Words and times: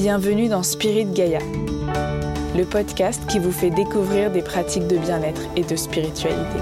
Bienvenue 0.00 0.46
dans 0.46 0.62
Spirit 0.62 1.06
Gaia, 1.06 1.40
le 2.56 2.64
podcast 2.64 3.20
qui 3.28 3.40
vous 3.40 3.50
fait 3.50 3.70
découvrir 3.70 4.30
des 4.30 4.42
pratiques 4.42 4.86
de 4.86 4.96
bien-être 4.96 5.42
et 5.56 5.64
de 5.64 5.74
spiritualité. 5.74 6.60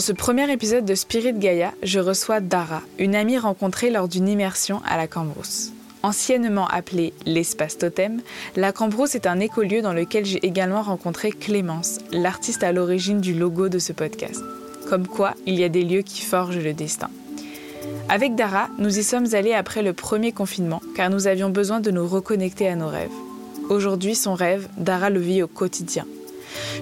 Dans 0.00 0.06
ce 0.06 0.12
premier 0.12 0.50
épisode 0.50 0.86
de 0.86 0.94
Spirit 0.94 1.34
Gaia, 1.34 1.74
je 1.82 2.00
reçois 2.00 2.40
Dara, 2.40 2.80
une 2.98 3.14
amie 3.14 3.36
rencontrée 3.36 3.90
lors 3.90 4.08
d'une 4.08 4.28
immersion 4.28 4.80
à 4.88 4.96
la 4.96 5.06
Cambrousse. 5.06 5.72
Anciennement 6.02 6.66
appelée 6.66 7.12
l'espace 7.26 7.76
totem, 7.76 8.22
la 8.56 8.72
Cambrousse 8.72 9.14
est 9.14 9.26
un 9.26 9.40
écolieu 9.40 9.82
dans 9.82 9.92
lequel 9.92 10.24
j'ai 10.24 10.38
également 10.38 10.80
rencontré 10.80 11.32
Clémence, 11.32 11.98
l'artiste 12.12 12.62
à 12.62 12.72
l'origine 12.72 13.20
du 13.20 13.34
logo 13.34 13.68
de 13.68 13.78
ce 13.78 13.92
podcast. 13.92 14.40
Comme 14.88 15.06
quoi, 15.06 15.34
il 15.44 15.56
y 15.56 15.64
a 15.64 15.68
des 15.68 15.84
lieux 15.84 16.00
qui 16.00 16.22
forgent 16.22 16.56
le 16.56 16.72
destin. 16.72 17.10
Avec 18.08 18.34
Dara, 18.36 18.70
nous 18.78 18.98
y 18.98 19.04
sommes 19.04 19.34
allés 19.34 19.52
après 19.52 19.82
le 19.82 19.92
premier 19.92 20.32
confinement, 20.32 20.80
car 20.96 21.10
nous 21.10 21.26
avions 21.26 21.50
besoin 21.50 21.80
de 21.80 21.90
nous 21.90 22.08
reconnecter 22.08 22.68
à 22.68 22.74
nos 22.74 22.88
rêves. 22.88 23.10
Aujourd'hui, 23.68 24.14
son 24.14 24.32
rêve, 24.32 24.66
Dara 24.78 25.10
le 25.10 25.20
vit 25.20 25.42
au 25.42 25.46
quotidien. 25.46 26.06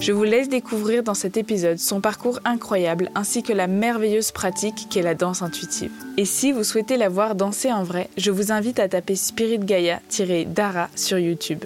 Je 0.00 0.12
vous 0.12 0.24
laisse 0.24 0.48
découvrir 0.48 1.02
dans 1.02 1.14
cet 1.14 1.36
épisode 1.36 1.78
son 1.78 2.00
parcours 2.00 2.40
incroyable 2.44 3.10
ainsi 3.14 3.42
que 3.42 3.52
la 3.52 3.66
merveilleuse 3.66 4.32
pratique 4.32 4.86
qu'est 4.90 5.02
la 5.02 5.14
danse 5.14 5.42
intuitive. 5.42 5.90
Et 6.16 6.24
si 6.24 6.52
vous 6.52 6.64
souhaitez 6.64 6.96
la 6.96 7.08
voir 7.08 7.34
danser 7.34 7.72
en 7.72 7.82
vrai, 7.82 8.08
je 8.16 8.30
vous 8.30 8.52
invite 8.52 8.78
à 8.78 8.88
taper 8.88 9.16
Spirit 9.16 9.58
Gaia-Dara 9.58 10.88
sur 10.94 11.18
YouTube. 11.18 11.64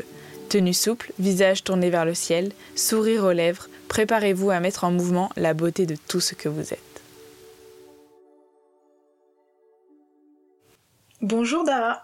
Tenue 0.48 0.74
souple, 0.74 1.12
visage 1.18 1.64
tourné 1.64 1.90
vers 1.90 2.04
le 2.04 2.14
ciel, 2.14 2.52
sourire 2.74 3.24
aux 3.24 3.32
lèvres, 3.32 3.68
préparez-vous 3.88 4.50
à 4.50 4.60
mettre 4.60 4.84
en 4.84 4.90
mouvement 4.90 5.30
la 5.36 5.54
beauté 5.54 5.86
de 5.86 5.96
tout 6.08 6.20
ce 6.20 6.34
que 6.34 6.48
vous 6.48 6.72
êtes. 6.72 7.02
Bonjour 11.22 11.64
Dara. 11.64 12.02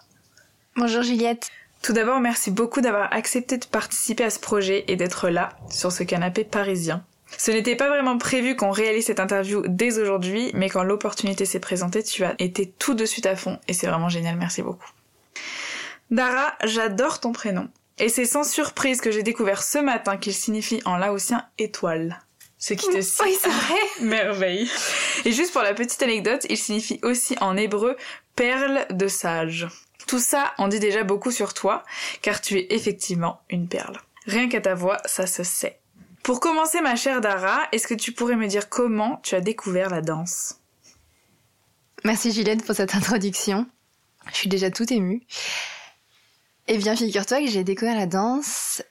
Bonjour 0.76 1.02
Juliette. 1.02 1.50
Tout 1.82 1.92
d'abord, 1.92 2.20
merci 2.20 2.50
beaucoup 2.50 2.80
d'avoir 2.80 3.12
accepté 3.12 3.56
de 3.56 3.64
participer 3.64 4.24
à 4.24 4.30
ce 4.30 4.38
projet 4.38 4.84
et 4.88 4.96
d'être 4.96 5.28
là, 5.28 5.50
sur 5.70 5.92
ce 5.92 6.02
canapé 6.02 6.44
parisien. 6.44 7.04
Ce 7.36 7.50
n'était 7.50 7.76
pas 7.76 7.88
vraiment 7.88 8.18
prévu 8.18 8.56
qu'on 8.56 8.70
réalise 8.70 9.06
cette 9.06 9.20
interview 9.20 9.62
dès 9.68 9.98
aujourd'hui, 9.98 10.50
mais 10.54 10.70
quand 10.70 10.82
l'opportunité 10.82 11.44
s'est 11.44 11.60
présentée, 11.60 12.02
tu 12.02 12.24
as 12.24 12.34
été 12.38 12.66
tout 12.78 12.94
de 12.94 13.04
suite 13.04 13.26
à 13.26 13.36
fond 13.36 13.58
et 13.68 13.74
c'est 13.74 13.86
vraiment 13.86 14.08
génial, 14.08 14.36
merci 14.36 14.62
beaucoup. 14.62 14.90
Dara, 16.10 16.54
j'adore 16.64 17.20
ton 17.20 17.32
prénom. 17.32 17.68
Et 17.98 18.08
c'est 18.08 18.24
sans 18.24 18.44
surprise 18.44 19.00
que 19.00 19.10
j'ai 19.10 19.22
découvert 19.22 19.62
ce 19.62 19.78
matin 19.78 20.16
qu'il 20.16 20.32
signifie 20.32 20.80
en 20.84 20.96
laotien 20.96 21.44
étoile. 21.58 22.22
Ce 22.58 22.74
qui 22.74 22.86
te 22.86 22.96
Oui, 22.96 23.36
c'est 23.40 23.48
vrai. 23.48 23.78
merveille. 24.00 24.70
Et 25.24 25.32
juste 25.32 25.52
pour 25.52 25.62
la 25.62 25.74
petite 25.74 26.02
anecdote, 26.02 26.46
il 26.48 26.56
signifie 26.56 26.98
aussi 27.02 27.36
en 27.40 27.56
hébreu 27.56 27.96
perle 28.34 28.86
de 28.90 29.08
sage. 29.08 29.68
Tout 30.08 30.18
ça 30.18 30.54
en 30.56 30.68
dit 30.68 30.80
déjà 30.80 31.04
beaucoup 31.04 31.30
sur 31.30 31.52
toi, 31.52 31.84
car 32.22 32.40
tu 32.40 32.58
es 32.58 32.66
effectivement 32.70 33.42
une 33.50 33.68
perle. 33.68 34.00
Rien 34.26 34.48
qu'à 34.48 34.62
ta 34.62 34.74
voix, 34.74 34.96
ça 35.04 35.26
se 35.26 35.42
sait. 35.42 35.78
Pour 36.22 36.40
commencer, 36.40 36.80
ma 36.80 36.96
chère 36.96 37.20
Dara, 37.20 37.68
est-ce 37.72 37.86
que 37.86 37.92
tu 37.92 38.12
pourrais 38.12 38.36
me 38.36 38.46
dire 38.46 38.70
comment 38.70 39.20
tu 39.22 39.34
as 39.34 39.42
découvert 39.42 39.90
la 39.90 40.00
danse? 40.00 40.60
Merci 42.04 42.32
Juliette 42.32 42.64
pour 42.64 42.74
cette 42.74 42.94
introduction. 42.94 43.66
Je 44.30 44.36
suis 44.36 44.48
déjà 44.48 44.70
toute 44.70 44.90
émue. 44.90 45.22
Eh 46.68 46.78
bien, 46.78 46.96
figure-toi 46.96 47.40
que 47.40 47.48
j'ai 47.48 47.64
découvert 47.64 47.94
la 47.96 48.06
danse 48.06 48.82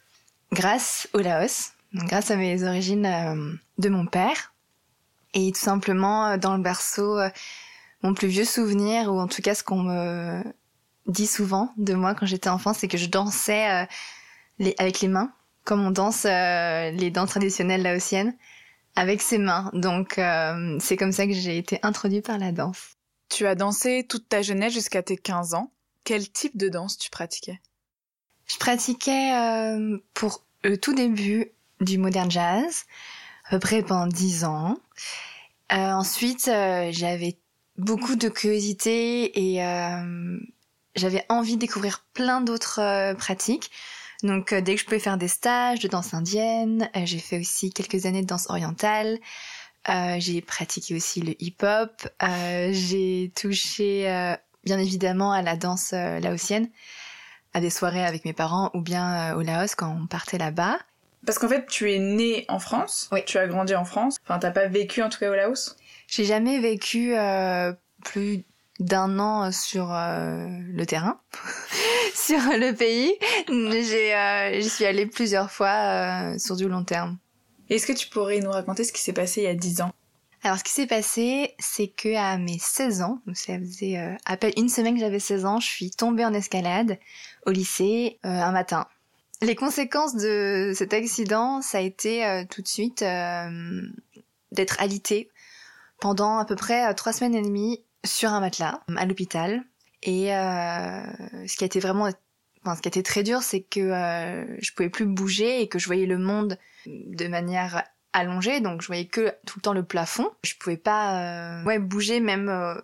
grâce 0.52 1.08
au 1.14 1.20
Laos, 1.20 1.72
grâce 1.94 2.30
à 2.30 2.36
mes 2.36 2.64
origines 2.64 3.06
euh, 3.08 3.54
de 3.80 3.90
mon 3.90 4.06
père. 4.06 4.54
Et 5.34 5.52
tout 5.52 5.60
simplement, 5.60 6.28
euh, 6.28 6.38
dans 6.38 6.56
le 6.56 6.62
berceau, 6.62 7.18
euh, 7.18 7.30
mon 8.04 8.14
plus 8.14 8.28
vieux 8.28 8.46
souvenir, 8.46 9.12
ou 9.12 9.20
en 9.20 9.28
tout 9.28 9.42
cas 9.42 9.56
ce 9.56 9.64
qu'on 9.64 9.82
me 9.82 10.44
dit 11.07 11.28
souvent 11.28 11.73
de 11.78 11.94
moi 11.94 12.13
quand 12.13 12.25
j'étais 12.25 12.50
enfant, 12.50 12.73
c'est 12.73 12.88
que 12.88 12.97
je 12.97 13.07
dansais 13.07 13.72
euh, 13.72 13.85
les, 14.59 14.75
avec 14.78 15.01
les 15.01 15.07
mains, 15.07 15.31
comme 15.63 15.85
on 15.85 15.91
danse 15.91 16.25
euh, 16.25 16.91
les 16.91 17.12
danses 17.12 17.29
traditionnelles 17.29 17.81
laotiennes, 17.81 18.35
avec 18.95 19.22
ses 19.22 19.38
mains. 19.38 19.72
Donc 19.73 20.19
euh, 20.19 20.78
c'est 20.79 20.97
comme 20.97 21.12
ça 21.12 21.25
que 21.25 21.34
j'ai 21.34 21.57
été 21.57 21.79
introduite 21.84 22.25
par 22.25 22.38
la 22.38 22.51
danse. 22.51 22.95
Tu 23.29 23.45
as 23.45 23.56
dansé 23.56 24.06
toute 24.07 24.29
ta 24.29 24.41
jeunesse 24.41 24.73
jusqu'à 24.73 25.03
tes 25.03 25.18
15 25.18 25.53
ans. 25.53 25.72
Quel 26.03 26.29
type 26.29 26.56
de 26.57 26.69
danse 26.69 26.97
tu 26.97 27.09
pratiquais? 27.09 27.59
Je 28.45 28.57
pratiquais 28.57 29.34
pour 30.13 30.45
le 30.63 30.78
tout 30.78 30.94
début 30.94 31.51
du 31.81 31.97
modern 31.97 32.31
jazz, 32.31 32.85
à 33.45 33.50
peu 33.51 33.59
près 33.59 33.84
pendant 33.84 34.07
10 34.07 34.45
ans. 34.45 34.78
ensuite, 35.69 36.45
j'avais 36.45 37.38
beaucoup 37.78 38.16
de 38.16 38.29
curiosité 38.29 39.56
et 39.56 39.62
j'avais 40.97 41.25
envie 41.30 41.56
de 41.56 41.62
découvrir 41.62 42.03
plein 42.13 42.41
d'autres 42.41 42.81
euh, 42.81 43.13
pratiques. 43.13 43.72
Donc 44.24 44.52
euh, 44.52 44.62
dès 44.62 44.75
que 44.75 44.81
je 44.81 44.85
pouvais 44.85 45.00
faire 45.00 45.18
des 45.18 45.28
stages 45.28 45.80
de 45.80 45.88
danse 45.88 46.13
indienne, 46.13 46.90
euh, 46.96 47.02
j'ai 47.06 47.19
fait 47.19 47.40
aussi 47.40 47.72
quelques 47.72 48.06
années 48.06 48.22
de 48.22 48.28
danse 48.28 48.50
orientale. 48.50 49.19
j'ai 50.18 50.41
pratiqué 50.41 50.96
aussi 50.96 51.22
le 51.22 51.34
hip-hop. 51.41 52.09
j'ai 52.72 53.31
touché 53.36 54.36
bien 54.66 54.80
évidemment 54.80 55.31
à 55.31 55.41
la 55.41 55.56
danse 55.56 55.94
laotienne, 55.94 56.69
à 57.53 57.62
des 57.62 57.69
soirées 57.69 58.03
avec 58.03 58.25
mes 58.25 58.34
parents 58.34 58.69
ou 58.74 58.81
bien 58.81 59.34
au 59.36 59.41
Laos 59.41 59.75
quand 59.75 59.90
on 59.90 60.07
partait 60.07 60.38
là-bas. 60.38 60.78
Parce 61.25 61.40
qu'en 61.40 61.47
fait, 61.47 61.66
tu 61.68 61.94
es 61.94 62.00
né 62.00 62.44
en 62.50 62.59
France. 62.59 63.07
Oui. 63.13 63.24
Tu 63.25 63.38
as 63.38 63.47
grandi 63.47 63.75
en 63.75 63.86
France. 63.86 64.18
Enfin, 64.25 64.40
t'as 64.40 64.52
pas 64.52 64.68
vécu 64.68 65.02
en 65.02 65.07
tout 65.07 65.19
cas 65.19 65.30
au 65.30 65.36
Laos? 65.36 65.78
J'ai 66.07 66.25
jamais 66.25 66.59
vécu 66.59 67.16
plus 68.03 68.44
d'un 68.80 69.20
an 69.20 69.52
sur 69.52 69.92
euh, 69.94 70.48
le 70.74 70.86
terrain, 70.86 71.20
sur 72.14 72.38
le 72.38 72.74
pays. 72.74 73.14
J'ai, 73.48 74.16
euh, 74.16 74.62
j'y 74.62 74.70
suis 74.70 74.86
allée 74.86 75.06
plusieurs 75.06 75.52
fois 75.52 75.70
euh, 75.70 76.38
sur 76.38 76.56
du 76.56 76.68
long 76.68 76.84
terme. 76.84 77.18
Est-ce 77.70 77.88
que 77.88 77.94
tu 77.94 78.08
pourrais 78.08 78.40
nous 78.40 78.52
raconter 78.52 78.84
ce 78.84 78.94
qui 78.94 79.02
s'est 79.02 79.14
passé 79.14 79.42
il 79.42 79.46
y 79.46 79.48
a 79.48 79.56
10 79.56 79.82
ans? 79.82 79.92
Alors, 80.44 80.60
ce 80.60 80.64
qui 80.64 80.72
s'est 80.72 80.88
passé, 80.88 81.56
c'est 81.60 81.88
que 81.88 82.16
à 82.16 82.38
mes 82.38 82.60
16 82.60 83.02
ans, 83.02 83.20
donc 83.26 83.36
ça 83.36 83.58
faisait 83.60 83.98
à 84.26 84.38
peine 84.38 84.54
une 84.56 84.70
semaine 84.70 84.94
que 84.94 85.02
j'avais 85.02 85.20
16 85.20 85.46
ans, 85.46 85.60
je 85.60 85.68
suis 85.68 85.92
tombée 85.92 86.24
en 86.24 86.34
escalade 86.34 87.00
au 87.46 87.52
lycée 87.52 88.20
un 88.24 88.52
matin. 88.52 88.88
Les 89.42 89.56
conséquences 89.56 90.16
de 90.16 90.74
cet 90.76 90.94
accident, 90.94 91.62
ça 91.62 91.80
a 91.80 91.82
été 91.82 92.46
tout 92.50 92.62
de 92.62 92.68
suite 92.68 93.04
d'être 94.52 94.80
alitée 94.80 95.30
pendant 96.00 96.38
à 96.38 96.46
peu 96.46 96.56
près 96.56 96.94
trois 96.94 97.12
semaines 97.12 97.36
et 97.36 97.42
demie 97.42 97.84
sur 98.07 98.31
un 98.31 98.39
matelas 98.39 98.81
à 98.95 99.06
l'hôpital. 99.06 99.63
Et 100.04 100.36
euh, 100.36 101.04
ce 101.48 101.57
qui 101.57 101.63
a 101.63 101.68
été 101.68 101.80
vraiment, 101.80 102.09
ce 102.75 102.81
qui 102.81 102.88
a 102.88 102.89
été 102.89 103.04
très 103.04 103.24
dur, 103.24 103.42
c'est 103.42 103.62
que 103.62 103.80
euh, 103.80 104.62
je 104.62 104.71
pouvais 104.74 104.89
plus 104.89 105.06
bouger 105.06 105.62
et 105.62 105.68
que 105.68 105.80
je 105.80 105.86
voyais 105.86 106.06
le 106.06 106.18
monde 106.18 106.57
de 106.86 107.27
manière 107.27 107.83
allongée, 108.13 108.62
donc 108.62 108.81
je 108.81 108.88
voyais 108.88 109.06
que 109.06 109.33
tout 109.45 109.59
le 109.59 109.62
temps 109.62 109.74
le 109.74 109.83
plafond. 109.83 110.30
Je 110.44 110.54
pouvais 110.59 110.77
pas, 110.77 111.59
euh, 111.62 111.63
ouais, 111.65 111.80
bouger 111.80 112.19
même. 112.19 112.50
Euh, 112.50 112.75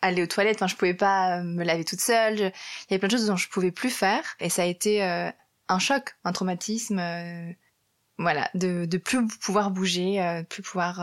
aller 0.00 0.22
aux 0.22 0.26
toilettes, 0.26 0.56
enfin 0.56 0.68
je 0.68 0.76
pouvais 0.76 0.94
pas 0.94 1.42
me 1.42 1.64
laver 1.64 1.84
toute 1.84 2.00
seule, 2.00 2.36
il 2.36 2.40
y 2.42 2.94
avait 2.94 2.98
plein 2.98 3.08
de 3.08 3.12
choses 3.12 3.26
dont 3.26 3.36
je 3.36 3.48
pouvais 3.48 3.72
plus 3.72 3.90
faire 3.90 4.22
et 4.38 4.48
ça 4.48 4.62
a 4.62 4.64
été 4.64 5.02
un 5.02 5.78
choc, 5.80 6.16
un 6.24 6.30
traumatisme 6.30 7.02
voilà, 8.16 8.48
de, 8.54 8.84
de 8.84 8.98
plus 8.98 9.26
pouvoir 9.26 9.72
bouger, 9.72 10.44
plus 10.48 10.62
pouvoir 10.62 11.00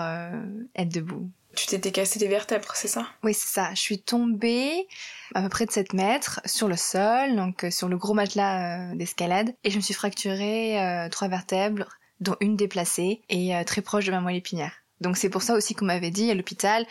être 0.75 0.89
debout. 0.89 1.29
Tu 1.55 1.67
t'étais 1.67 1.91
cassé 1.91 2.19
les 2.19 2.27
vertèbres, 2.27 2.73
c'est 2.75 2.87
ça? 2.87 3.07
Oui, 3.23 3.33
c'est 3.33 3.47
ça. 3.47 3.69
Je 3.73 3.79
suis 3.79 4.01
tombée 4.01 4.87
à 5.33 5.41
peu 5.41 5.49
près 5.49 5.65
de 5.65 5.71
7 5.71 5.93
mètres 5.93 6.41
sur 6.45 6.67
le 6.67 6.75
sol, 6.75 7.35
donc 7.35 7.63
euh, 7.63 7.71
sur 7.71 7.87
le 7.87 7.97
gros 7.97 8.13
matelas 8.13 8.91
euh, 8.91 8.95
d'escalade, 8.95 9.55
et 9.63 9.71
je 9.71 9.77
me 9.77 9.81
suis 9.81 9.93
fracturé 9.93 10.81
euh, 10.81 11.09
trois 11.09 11.29
vertèbres, 11.29 11.97
dont 12.19 12.35
une 12.41 12.55
déplacée 12.55 13.21
et 13.29 13.53
très 13.65 13.81
proche 13.81 14.05
de 14.05 14.11
ma 14.11 14.21
moelle 14.21 14.37
épinière. 14.37 14.71
Donc 15.01 15.17
c'est 15.17 15.29
pour 15.29 15.41
ça 15.41 15.53
aussi 15.53 15.75
qu'on 15.75 15.85
m'avait 15.85 16.11
dit 16.11 16.31
à 16.31 16.33
l'hôpital, 16.33 16.85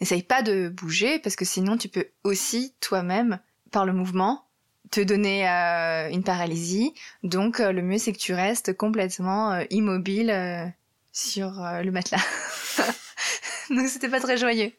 n'essaye 0.00 0.22
pas 0.22 0.42
de 0.42 0.68
bouger 0.68 1.18
parce 1.18 1.34
que 1.34 1.44
sinon 1.44 1.76
tu 1.76 1.88
peux 1.88 2.06
aussi 2.22 2.74
toi-même, 2.80 3.40
par 3.72 3.86
le 3.86 3.92
mouvement, 3.92 4.44
te 4.92 5.00
donner 5.00 5.44
une 6.12 6.22
paralysie. 6.22 6.94
Donc 7.24 7.58
le 7.58 7.82
mieux 7.82 7.98
c'est 7.98 8.12
que 8.12 8.18
tu 8.18 8.34
restes 8.34 8.76
complètement 8.76 9.58
immobile 9.70 10.72
sur 11.12 11.50
le 11.50 11.90
matelas. 11.90 12.24
Donc 13.74 13.88
c'était 13.88 14.08
pas 14.08 14.20
très 14.20 14.36
joyeux. 14.36 14.72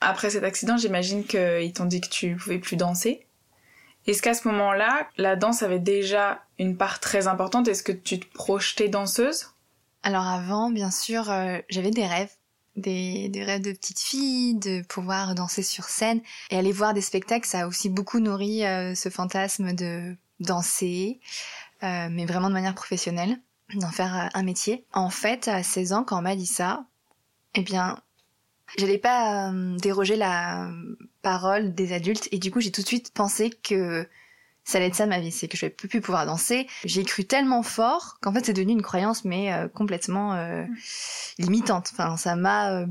Après 0.00 0.30
cet 0.30 0.42
accident, 0.42 0.76
j'imagine 0.76 1.24
qu'ils 1.24 1.72
t'ont 1.72 1.84
dit 1.84 2.00
que 2.00 2.08
tu 2.08 2.36
pouvais 2.36 2.58
plus 2.58 2.76
danser. 2.76 3.24
Est-ce 4.06 4.20
qu'à 4.20 4.34
ce, 4.34 4.48
moment-là, 4.48 5.08
la 5.16 5.36
danse 5.36 5.62
avait 5.62 5.78
déjà 5.78 6.42
une 6.58 6.76
part 6.76 6.98
très 6.98 7.28
importante? 7.28 7.68
Est-ce 7.68 7.84
que 7.84 7.92
tu 7.92 8.18
te 8.18 8.32
projetais 8.34 8.88
danseuse? 8.88 9.50
Alors 10.02 10.26
avant, 10.26 10.70
bien 10.70 10.90
sûr, 10.90 11.30
euh, 11.30 11.58
j'avais 11.68 11.92
des 11.92 12.06
rêves. 12.06 12.32
Des, 12.74 13.30
rêves 13.34 13.60
de 13.60 13.72
petite 13.72 14.00
fille, 14.00 14.54
de 14.54 14.82
pouvoir 14.82 15.34
danser 15.34 15.62
sur 15.62 15.84
scène. 15.84 16.20
Et 16.50 16.58
aller 16.58 16.72
voir 16.72 16.94
des 16.94 17.00
spectacles, 17.00 17.46
ça 17.46 17.60
a 17.60 17.66
aussi 17.66 17.88
beaucoup 17.88 18.18
nourri 18.18 18.64
euh, 18.64 18.94
ce 18.96 19.08
fantasme 19.08 19.72
de 19.72 20.16
danser, 20.40 21.20
euh, 21.84 22.08
mais 22.10 22.26
vraiment 22.26 22.48
de 22.48 22.54
manière 22.54 22.74
professionnelle, 22.74 23.38
d'en 23.74 23.90
faire 23.92 24.30
un 24.34 24.42
métier. 24.42 24.84
En 24.92 25.10
fait, 25.10 25.46
à 25.46 25.62
16 25.62 25.92
ans, 25.92 26.02
quand 26.02 26.18
on 26.18 26.22
m'a 26.22 26.34
dit 26.34 26.46
ça, 26.46 26.86
eh 27.54 27.62
bien, 27.62 28.00
J'allais 28.78 28.98
pas 28.98 29.50
euh, 29.50 29.76
déroger 29.78 30.16
la 30.16 30.70
parole 31.22 31.74
des 31.74 31.92
adultes 31.92 32.28
et 32.32 32.38
du 32.38 32.50
coup 32.50 32.60
j'ai 32.60 32.70
tout 32.70 32.82
de 32.82 32.86
suite 32.86 33.12
pensé 33.12 33.50
que 33.50 34.06
ça 34.64 34.78
allait 34.78 34.88
être 34.88 34.94
ça 34.94 35.06
ma 35.06 35.20
vie, 35.20 35.32
c'est 35.32 35.48
que 35.48 35.56
je 35.56 35.66
vais 35.66 35.70
plus, 35.70 36.00
pouvoir 36.00 36.24
danser. 36.24 36.68
J'ai 36.84 37.02
cru 37.04 37.24
tellement 37.24 37.62
fort 37.62 38.18
qu'en 38.20 38.32
fait 38.32 38.46
c'est 38.46 38.52
devenu 38.52 38.72
une 38.72 38.82
croyance 38.82 39.24
mais 39.24 39.52
euh, 39.52 39.68
complètement 39.68 40.34
euh, 40.34 40.64
limitante. 41.38 41.90
Enfin 41.92 42.16
ça 42.16 42.36
m'a 42.36 42.86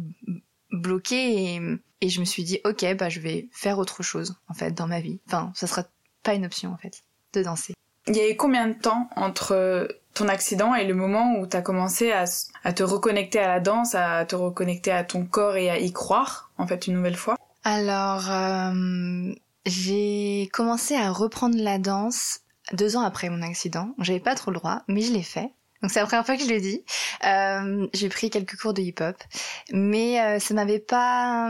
bloqué 0.71 1.55
et, 1.55 1.61
et, 2.01 2.09
je 2.09 2.19
me 2.19 2.25
suis 2.25 2.43
dit 2.43 2.59
ok 2.65 2.95
bah 2.95 3.09
je 3.09 3.19
vais 3.19 3.49
faire 3.51 3.79
autre 3.79 4.03
chose 4.03 4.35
en 4.49 4.53
fait 4.53 4.71
dans 4.71 4.87
ma 4.87 5.01
vie. 5.01 5.19
Enfin 5.27 5.51
ça 5.55 5.67
sera 5.67 5.85
pas 6.23 6.33
une 6.33 6.45
option 6.45 6.71
en 6.71 6.77
fait 6.77 7.03
de 7.33 7.43
danser. 7.43 7.73
Il 8.07 8.15
y 8.15 8.19
a 8.19 8.29
eu 8.29 8.35
combien 8.35 8.67
de 8.67 8.73
temps 8.73 9.09
entre 9.15 9.87
ton 10.13 10.27
accident 10.27 10.75
et 10.75 10.85
le 10.85 10.93
moment 10.93 11.35
où 11.39 11.47
tu 11.47 11.55
as 11.55 11.61
commencé 11.61 12.11
à, 12.11 12.25
te 12.73 12.83
reconnecter 12.83 13.39
à 13.39 13.47
la 13.47 13.59
danse, 13.59 13.95
à 13.95 14.25
te 14.25 14.35
reconnecter 14.35 14.91
à 14.91 15.03
ton 15.03 15.25
corps 15.25 15.55
et 15.55 15.69
à 15.69 15.79
y 15.79 15.91
croire, 15.91 16.51
en 16.57 16.67
fait, 16.67 16.87
une 16.87 16.95
nouvelle 16.95 17.15
fois 17.15 17.37
Alors, 17.63 18.29
euh, 18.29 19.33
j'ai 19.65 20.49
commencé 20.51 20.95
à 20.95 21.11
reprendre 21.11 21.55
la 21.57 21.77
danse 21.77 22.41
deux 22.73 22.95
ans 22.97 23.01
après 23.01 23.29
mon 23.29 23.41
accident. 23.41 23.93
J'avais 23.99 24.19
pas 24.19 24.35
trop 24.35 24.51
le 24.51 24.57
droit, 24.57 24.83
mais 24.87 25.01
je 25.01 25.13
l'ai 25.13 25.23
fait. 25.23 25.49
Donc 25.81 25.89
c'est 25.91 25.99
la 25.99 26.05
première 26.05 26.25
fois 26.25 26.37
que 26.37 26.43
je 26.43 26.47
l'ai 26.47 26.61
dit. 26.61 26.83
Euh, 27.25 27.87
j'ai 27.93 28.09
pris 28.09 28.29
quelques 28.29 28.55
cours 28.55 28.73
de 28.73 28.81
hip-hop, 28.81 29.15
mais 29.71 30.21
euh, 30.21 30.39
ça 30.39 30.53
m'avait 30.53 30.79
pas, 30.79 31.49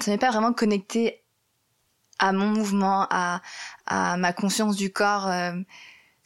ça 0.00 0.10
m'avait 0.10 0.18
pas 0.18 0.30
vraiment 0.30 0.52
connecté 0.52 1.22
à 2.18 2.32
mon 2.32 2.48
mouvement, 2.48 3.06
à, 3.08 3.40
à 3.86 4.18
ma 4.18 4.34
conscience 4.34 4.76
du 4.76 4.92
corps. 4.92 5.30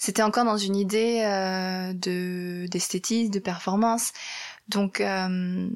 C'était 0.05 0.23
encore 0.23 0.45
dans 0.45 0.59
une 0.59 0.77
idée 0.77 1.23
euh, 1.25 1.95
de 1.95 2.67
d'esthétisme, 2.67 3.31
de 3.31 3.39
performance. 3.39 4.13
Donc 4.69 5.01
euh, 5.01 5.67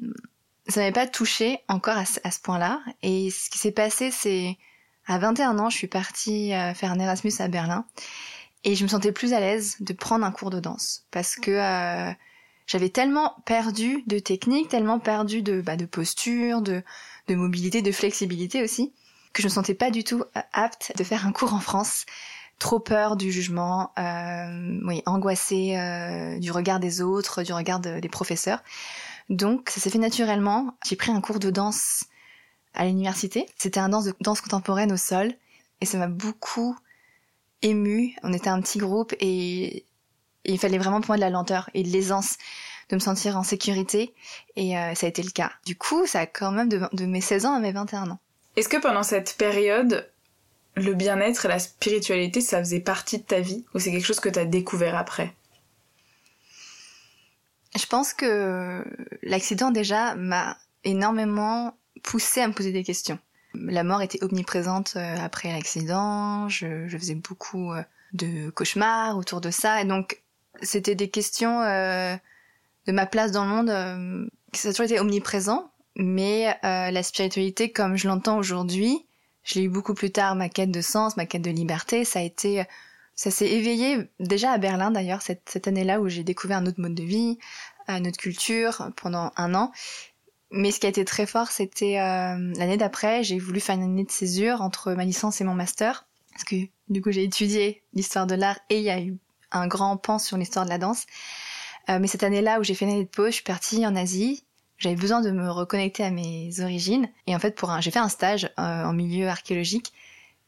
ça 0.67 0.81
m'avait 0.81 0.91
pas 0.91 1.07
touché 1.07 1.61
encore 1.67 1.97
à, 1.97 2.05
ce 2.05 2.39
point-là. 2.39 2.79
Et 3.01 3.31
ce 3.31 3.49
qui 3.49 3.57
s'est 3.57 3.71
passé, 3.71 4.11
c'est 4.11 4.59
à 5.07 5.17
21 5.17 5.57
ans, 5.57 5.71
je 5.71 5.77
suis 5.77 5.87
partie 5.87 6.53
euh, 6.53 6.75
faire 6.75 6.91
un 6.91 6.99
Erasmus 6.99 7.31
à 7.39 7.47
Berlin 7.47 7.85
et 8.63 8.75
je 8.75 8.83
me 8.83 8.87
sentais 8.87 9.11
plus 9.11 9.33
à 9.33 9.39
l'aise 9.39 9.77
de 9.79 9.93
prendre 9.93 10.23
un 10.23 10.31
cours 10.31 10.51
de 10.51 10.59
danse 10.59 11.07
parce 11.09 11.35
que 11.35 11.49
euh, 11.49 12.13
j'avais 12.67 12.89
tellement 12.89 13.35
perdu 13.45 14.03
de 14.05 14.19
technique, 14.19 14.69
tellement 14.69 14.99
perdu 14.99 15.41
de, 15.41 15.59
bah, 15.59 15.75
de 15.75 15.85
posture, 15.85 16.61
de, 16.61 16.83
de 17.29 17.33
mobilité, 17.33 17.81
de 17.81 17.91
flexibilité 17.91 18.61
aussi, 18.61 18.93
que 19.33 19.41
je 19.41 19.47
me 19.47 19.51
sentais 19.51 19.73
pas 19.73 19.89
du 19.89 20.03
tout 20.03 20.23
apte 20.53 20.93
de 20.95 21.03
faire 21.03 21.25
un 21.25 21.31
cours 21.31 21.55
en 21.55 21.59
France 21.59 22.05
trop 22.59 22.79
peur 22.79 23.15
du 23.15 23.31
jugement, 23.31 23.91
euh, 23.97 24.79
oui, 24.83 25.01
angoissée 25.05 25.77
euh, 25.77 26.37
du 26.39 26.51
regard 26.51 26.79
des 26.79 27.01
autres, 27.01 27.41
du 27.43 27.53
regard 27.53 27.79
des 27.79 28.09
professeurs. 28.09 28.61
Donc 29.29 29.69
ça 29.69 29.79
s'est 29.79 29.89
fait 29.89 29.99
naturellement. 29.99 30.75
J'ai 30.85 30.95
pris 30.95 31.11
un 31.11 31.21
cours 31.21 31.39
de 31.39 31.49
danse 31.49 32.05
à 32.73 32.85
l'université. 32.85 33.47
C'était 33.57 33.79
un 33.79 33.89
danse 33.89 34.05
de 34.05 34.13
danse 34.21 34.41
contemporaine 34.41 34.91
au 34.91 34.97
sol 34.97 35.33
et 35.81 35.85
ça 35.85 35.97
m'a 35.97 36.07
beaucoup 36.07 36.77
ému. 37.61 38.15
On 38.23 38.33
était 38.33 38.49
un 38.49 38.61
petit 38.61 38.79
groupe 38.79 39.13
et, 39.19 39.85
il 40.45 40.57
fallait 40.57 40.77
vraiment 40.77 41.01
pour 41.01 41.09
moi 41.09 41.17
de 41.17 41.21
la 41.21 41.29
lenteur 41.29 41.69
et 41.73 41.83
de 41.83 41.89
l'aisance 41.89 42.37
de 42.89 42.95
me 42.95 42.99
sentir 42.99 43.37
en 43.37 43.43
sécurité 43.43 44.15
et 44.55 44.77
euh, 44.77 44.95
ça 44.95 45.05
a 45.05 45.09
été 45.09 45.21
le 45.21 45.29
cas. 45.29 45.51
Du 45.65 45.75
coup, 45.77 46.07
ça 46.07 46.21
a 46.21 46.25
quand 46.25 46.51
même 46.51 46.69
de, 46.69 46.81
de 46.91 47.05
mes 47.05 47.21
16 47.21 47.45
ans 47.45 47.53
à 47.53 47.59
mes 47.59 47.71
21 47.71 48.09
ans. 48.09 48.19
Est-ce 48.55 48.69
que 48.69 48.77
pendant 48.77 49.03
cette 49.03 49.35
période, 49.37 50.09
le 50.75 50.93
bien-être 50.93 51.45
et 51.45 51.47
la 51.47 51.59
spiritualité, 51.59 52.41
ça 52.41 52.59
faisait 52.59 52.79
partie 52.79 53.17
de 53.17 53.23
ta 53.23 53.39
vie 53.39 53.65
ou 53.73 53.79
c'est 53.79 53.91
quelque 53.91 54.05
chose 54.05 54.19
que 54.19 54.29
tu 54.29 54.39
as 54.39 54.45
découvert 54.45 54.95
après? 54.95 55.33
Je 57.77 57.85
pense 57.85 58.13
que 58.13 58.83
l'accident 59.21 59.71
déjà 59.71 60.15
m'a 60.15 60.57
énormément 60.83 61.77
poussé 62.03 62.41
à 62.41 62.47
me 62.47 62.53
poser 62.53 62.71
des 62.71 62.83
questions. 62.83 63.19
La 63.53 63.83
mort 63.83 64.01
était 64.01 64.23
omniprésente 64.23 64.93
euh, 64.95 65.15
après 65.19 65.51
l'accident, 65.51 66.49
je, 66.49 66.87
faisais 66.89 67.15
beaucoup 67.15 67.73
euh, 67.73 67.83
de 68.13 68.49
cauchemars 68.51 69.17
autour 69.17 69.41
de 69.41 69.51
ça 69.51 69.81
et 69.81 69.85
donc 69.85 70.21
c'était 70.61 70.95
des 70.95 71.09
questions 71.09 71.61
euh, 71.61 72.15
de 72.85 72.91
ma 72.91 73.05
place 73.05 73.31
dans 73.31 73.45
le 73.45 73.49
monde, 73.49 74.29
ça 74.53 74.69
a 74.69 74.71
toujours 74.71 74.85
été 74.85 74.99
omniprésent, 74.99 75.71
mais 75.95 76.57
la 76.63 77.03
spiritualité 77.03 77.71
comme 77.71 77.95
je 77.95 78.07
l'entends 78.07 78.37
aujourd'hui, 78.37 79.05
je 79.43 79.55
l'ai 79.55 79.65
eu 79.65 79.69
beaucoup 79.69 79.93
plus 79.93 80.11
tard, 80.11 80.35
ma 80.35 80.49
quête 80.49 80.71
de 80.71 80.81
sens, 80.81 81.17
ma 81.17 81.25
quête 81.25 81.41
de 81.41 81.51
liberté. 81.51 82.05
Ça 82.05 82.19
a 82.19 82.21
été, 82.21 82.63
ça 83.15 83.31
s'est 83.31 83.49
éveillé 83.49 84.09
déjà 84.19 84.51
à 84.51 84.57
Berlin 84.57 84.91
d'ailleurs, 84.91 85.21
cette, 85.21 85.43
cette 85.49 85.67
année-là 85.67 86.01
où 86.01 86.09
j'ai 86.09 86.23
découvert 86.23 86.57
un 86.57 86.65
autre 86.65 86.79
mode 86.79 86.95
de 86.95 87.03
vie, 87.03 87.37
une 87.87 88.07
autre 88.07 88.17
culture 88.17 88.91
pendant 88.95 89.31
un 89.35 89.55
an. 89.55 89.71
Mais 90.51 90.71
ce 90.71 90.79
qui 90.79 90.87
a 90.87 90.89
été 90.89 91.05
très 91.05 91.25
fort, 91.25 91.51
c'était 91.51 91.99
euh, 91.99 92.53
l'année 92.57 92.77
d'après, 92.77 93.23
j'ai 93.23 93.37
voulu 93.37 93.59
faire 93.59 93.75
une 93.75 93.83
année 93.83 94.03
de 94.03 94.11
césure 94.11 94.61
entre 94.61 94.93
ma 94.93 95.05
licence 95.05 95.41
et 95.41 95.43
mon 95.43 95.53
master. 95.53 96.07
Parce 96.31 96.43
que 96.43 96.55
du 96.89 97.01
coup, 97.01 97.11
j'ai 97.11 97.23
étudié 97.23 97.83
l'histoire 97.93 98.25
de 98.25 98.35
l'art 98.35 98.59
et 98.69 98.77
il 98.77 98.83
y 98.83 98.89
a 98.89 98.99
eu 98.99 99.17
un 99.51 99.67
grand 99.67 99.97
pan 99.97 100.17
sur 100.17 100.37
l'histoire 100.37 100.65
de 100.65 100.69
la 100.69 100.77
danse. 100.77 101.05
Euh, 101.89 101.99
mais 101.99 102.07
cette 102.07 102.23
année-là 102.23 102.59
où 102.59 102.63
j'ai 102.63 102.73
fait 102.73 102.85
une 102.85 102.91
année 102.91 103.03
de 103.03 103.09
pause, 103.09 103.27
je 103.27 103.35
suis 103.35 103.43
partie 103.43 103.85
en 103.85 103.95
Asie 103.95 104.43
j'avais 104.79 104.95
besoin 104.95 105.21
de 105.21 105.29
me 105.29 105.49
reconnecter 105.51 106.03
à 106.03 106.09
mes 106.09 106.59
origines. 106.61 107.09
Et 107.27 107.35
en 107.35 107.39
fait, 107.39 107.55
pour 107.55 107.69
un, 107.69 107.81
j'ai 107.81 107.91
fait 107.91 107.99
un 107.99 108.09
stage 108.09 108.45
euh, 108.57 108.83
en 108.83 108.93
milieu 108.93 109.27
archéologique, 109.27 109.93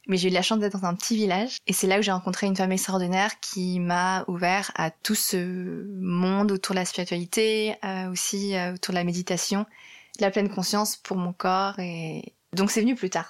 mais 0.07 0.17
j'ai 0.17 0.29
eu 0.29 0.31
la 0.31 0.41
chance 0.41 0.59
d'être 0.59 0.79
dans 0.79 0.87
un 0.87 0.95
petit 0.95 1.15
village. 1.15 1.57
Et 1.67 1.73
c'est 1.73 1.87
là 1.87 1.99
où 1.99 2.01
j'ai 2.01 2.11
rencontré 2.11 2.47
une 2.47 2.55
femme 2.55 2.71
extraordinaire 2.71 3.39
qui 3.41 3.79
m'a 3.79 4.23
ouvert 4.27 4.71
à 4.75 4.89
tout 4.89 5.15
ce 5.15 5.85
monde 5.99 6.51
autour 6.51 6.73
de 6.73 6.79
la 6.79 6.85
spiritualité, 6.85 7.75
euh, 7.83 8.09
aussi 8.09 8.55
euh, 8.55 8.73
autour 8.73 8.93
de 8.93 8.97
la 8.97 9.03
méditation, 9.03 9.65
de 10.17 10.21
la 10.21 10.31
pleine 10.31 10.49
conscience 10.49 10.95
pour 10.95 11.17
mon 11.17 11.33
corps. 11.33 11.77
Et 11.79 12.33
donc 12.53 12.71
c'est 12.71 12.81
venu 12.81 12.95
plus 12.95 13.09
tard. 13.09 13.29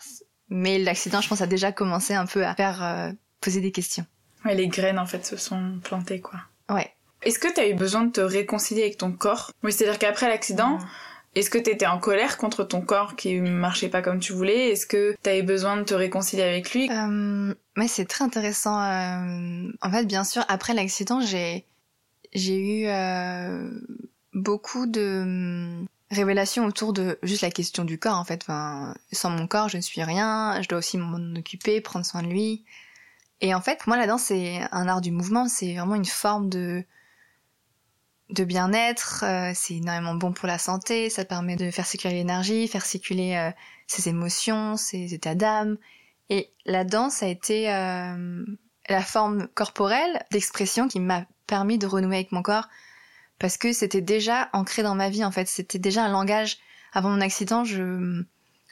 Mais 0.50 0.80
l'accident, 0.80 1.22
je 1.22 1.30
pense, 1.30 1.42
a 1.42 1.48
déjà 1.48 1.72
commencé 1.72 2.14
un 2.14 2.26
peu 2.26 2.46
à 2.46 2.54
faire 2.56 3.14
poser 3.40 3.62
des 3.62 3.72
questions. 3.72 4.06
Ouais, 4.44 4.54
les 4.54 4.68
graines 4.68 5.00
en 5.00 5.06
fait 5.06 5.26
se 5.26 5.38
sont 5.38 5.80
plantées, 5.82 6.20
quoi. 6.20 6.42
Ouais. 6.70 6.94
Est-ce 7.24 7.40
que 7.40 7.48
t'as 7.54 7.68
eu 7.68 7.74
besoin 7.74 8.04
de 8.04 8.12
te 8.12 8.22
réconcilier 8.22 8.82
avec 8.84 8.98
ton 8.98 9.12
corps? 9.12 9.52
Oui, 9.64 9.72
c'est-à-dire 9.72 10.00
qu'après 10.00 10.28
l'accident, 10.28 10.80
est-ce 11.36 11.50
que 11.50 11.58
t'étais 11.58 11.86
en 11.86 12.00
colère 12.00 12.38
contre 12.38 12.64
ton 12.64 12.82
corps 12.82 13.16
qui 13.16 13.40
marchait 13.40 13.90
pas 13.90 14.02
comme 14.02 14.20
tu 14.20 14.34
voulais? 14.34 14.70
Est-ce 14.72 14.86
que 14.86 15.16
t'as 15.22 15.38
eu 15.38 15.44
besoin 15.44 15.78
de 15.78 15.84
te 15.84 15.94
réconcilier 15.94 16.44
avec 16.44 16.74
lui? 16.74 16.90
Euh, 16.92 17.54
Ouais, 17.78 17.88
c'est 17.88 18.06
très 18.06 18.24
intéressant. 18.26 18.82
Euh, 18.82 19.72
en 19.82 19.92
fait, 19.92 20.06
bien 20.06 20.24
sûr, 20.24 20.44
après 20.50 20.74
l'accident, 20.74 21.22
j'ai 21.22 21.66
j'ai 22.34 22.58
eu 22.84 22.88
euh, 22.88 23.70
beaucoup 24.34 24.88
de 24.88 25.22
hum, 25.24 25.88
révélations 26.12 26.66
autour 26.66 26.92
de 26.94 27.18
juste 27.24 27.42
la 27.44 27.52
question 27.52 27.86
du 27.86 27.98
corps. 27.98 28.18
En 28.18 28.26
fait, 28.26 28.42
enfin, 28.44 28.94
sans 29.14 29.30
mon 29.30 29.48
corps, 29.48 29.70
je 29.70 29.78
ne 29.78 29.82
suis 29.82 30.04
rien. 30.04 30.62
Je 30.62 30.68
dois 30.68 30.80
aussi 30.80 30.98
m'en 30.98 31.36
occuper, 31.40 31.80
prendre 31.82 32.06
soin 32.06 32.24
de 32.24 32.28
lui. 32.28 32.66
Et 33.42 33.56
en 33.56 33.62
fait, 33.62 33.80
pour 33.80 33.90
moi, 33.90 33.98
la 33.98 34.08
danse, 34.08 34.24
c'est 34.24 34.60
un 34.72 34.88
art 34.88 35.02
du 35.02 35.12
mouvement. 35.12 35.48
C'est 35.48 35.76
vraiment 35.76 35.96
une 35.96 36.06
forme 36.06 36.50
de 36.50 36.84
de 38.32 38.44
bien-être, 38.44 39.24
euh, 39.26 39.52
c'est 39.54 39.76
énormément 39.76 40.16
bon 40.16 40.32
pour 40.32 40.48
la 40.48 40.58
santé, 40.58 41.10
ça 41.10 41.26
permet 41.26 41.56
de 41.56 41.70
faire 41.72 41.86
circuler 41.86 42.16
l'énergie, 42.16 42.68
faire 42.68 42.86
circuler 42.86 43.36
euh, 43.36 43.52
ses 43.88 44.10
émotions, 44.10 44.78
ses 44.78 45.14
états 45.14 45.36
d'âme. 45.36 45.78
Et 46.30 46.52
la 46.66 46.84
danse 46.84 47.24
a 47.24 47.28
été 47.28 47.72
euh, 47.74 48.46
la 48.88 49.02
forme 49.02 49.48
corporelle 49.50 50.24
d'expression 50.32 50.88
qui 50.88 51.00
m'a 51.00 51.26
permis 51.46 51.78
de 51.78 51.88
renouer 51.88 52.16
avec 52.16 52.32
mon 52.32 52.42
corps 52.42 52.70
parce 53.38 53.58
que 53.58 53.74
c'était 53.74 54.02
déjà 54.02 54.50
ancré 54.54 54.84
dans 54.84 54.96
ma 54.96 55.10
vie 55.10 55.26
en 55.26 55.32
fait, 55.32 55.48
c'était 55.48 55.80
déjà 55.80 56.04
un 56.04 56.12
langage. 56.12 56.58
Avant 56.94 57.10
mon 57.10 57.22
accident, 57.22 57.64
je 57.66 58.24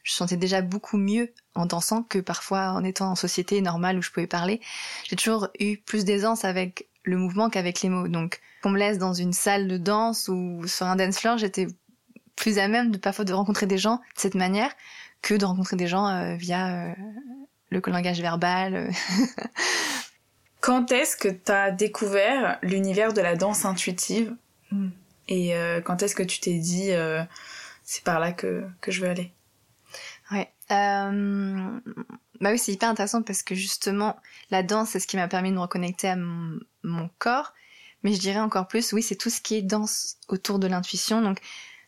je 0.04 0.13
sentais 0.13 0.38
déjà 0.38 0.62
beaucoup 0.62 0.98
mieux 0.98 1.34
en 1.56 1.66
dansant 1.66 2.04
que 2.04 2.20
parfois 2.20 2.72
en 2.72 2.84
étant 2.84 3.12
en 3.12 3.16
société 3.16 3.62
normale 3.62 3.98
où 3.98 4.01
je 4.01 4.12
pouvais 4.12 4.28
parler. 4.28 4.62
J'ai 5.08 5.16
toujours 5.16 5.50
eu 5.60 5.78
plus 5.78 6.06
d'aisance 6.06 6.46
avec 6.46 6.88
le 7.04 7.18
mouvement 7.18 7.50
qu'avec 7.50 7.82
les 7.82 7.89
mots. 7.89 8.08
Donc, 8.08 8.39
qu'on 8.62 8.70
me 8.70 8.80
laisse 8.80 8.98
dans 8.98 9.13
une 9.13 9.34
salle 9.34 9.68
de 9.68 9.78
danse 9.78 10.28
ou 10.28 10.68
sur 10.68 10.86
un 10.86 10.96
dance 10.96 11.20
floor, 11.20 11.38
j'étais 11.38 11.68
plus 12.36 12.58
à 12.58 12.68
même 12.68 12.92
de 12.92 12.98
parfois 12.98 13.25
de 13.25 13.34
rencontrer 13.34 13.66
des 13.66 13.78
gens 13.78 13.98
de 13.98 14.20
cette 14.20 14.36
manière 14.36 14.72
que 15.22 15.34
de 15.34 15.46
rencontrer 15.46 15.75
des 15.75 15.88
gens 15.88 16.08
euh, 16.08 16.36
via 16.36 16.89
euh, 16.89 16.94
le 17.70 17.82
langage 17.86 18.22
verbal. 18.22 18.92
quand 20.62 20.92
est-ce 20.92 21.18
que 21.18 21.28
tu 21.28 21.51
as 21.51 21.72
découvert 21.72 22.60
l'univers 22.62 23.13
de 23.13 23.22
la 23.22 23.36
danse 23.36 23.66
intuitive 23.66 24.34
hmm. 24.72 24.89
Et 25.32 25.54
quand 25.86 26.01
est-ce 26.01 26.16
que 26.16 26.24
tu 26.24 26.39
t'es 26.39 26.56
dit 26.56 26.89
c'est 27.84 28.04
par 28.04 28.20
là 28.20 28.32
que, 28.32 28.66
que 28.82 28.92
je 28.92 29.01
veux 29.01 29.10
aller? 29.10 29.32
Ouais. 30.32 30.48
Euh, 30.72 31.80
bah 32.39 32.51
oui, 32.51 32.60
c'est 32.60 32.72
hyper 32.72 32.89
intéressant 32.89 33.24
parce 33.24 33.42
que 33.42 33.56
justement, 33.56 34.16
la 34.51 34.62
danse, 34.62 34.89
c'est 34.89 35.00
ce 35.00 35.08
qui 35.08 35.18
m'a 35.18 35.28
permis 35.28 35.50
de 35.50 35.56
me 35.56 35.62
reconnecter 35.62 36.08
à 36.08 36.16
mon, 36.16 36.60
mon, 36.84 37.10
corps. 37.18 37.54
Mais 38.03 38.13
je 38.13 38.20
dirais 38.20 38.39
encore 38.39 38.68
plus, 38.68 38.94
oui, 38.94 39.01
c'est 39.01 39.15
tout 39.15 39.29
ce 39.29 39.41
qui 39.41 39.56
est 39.56 39.62
danse 39.62 40.18
autour 40.27 40.60
de 40.60 40.68
l'intuition. 40.68 41.22
Donc, 41.22 41.39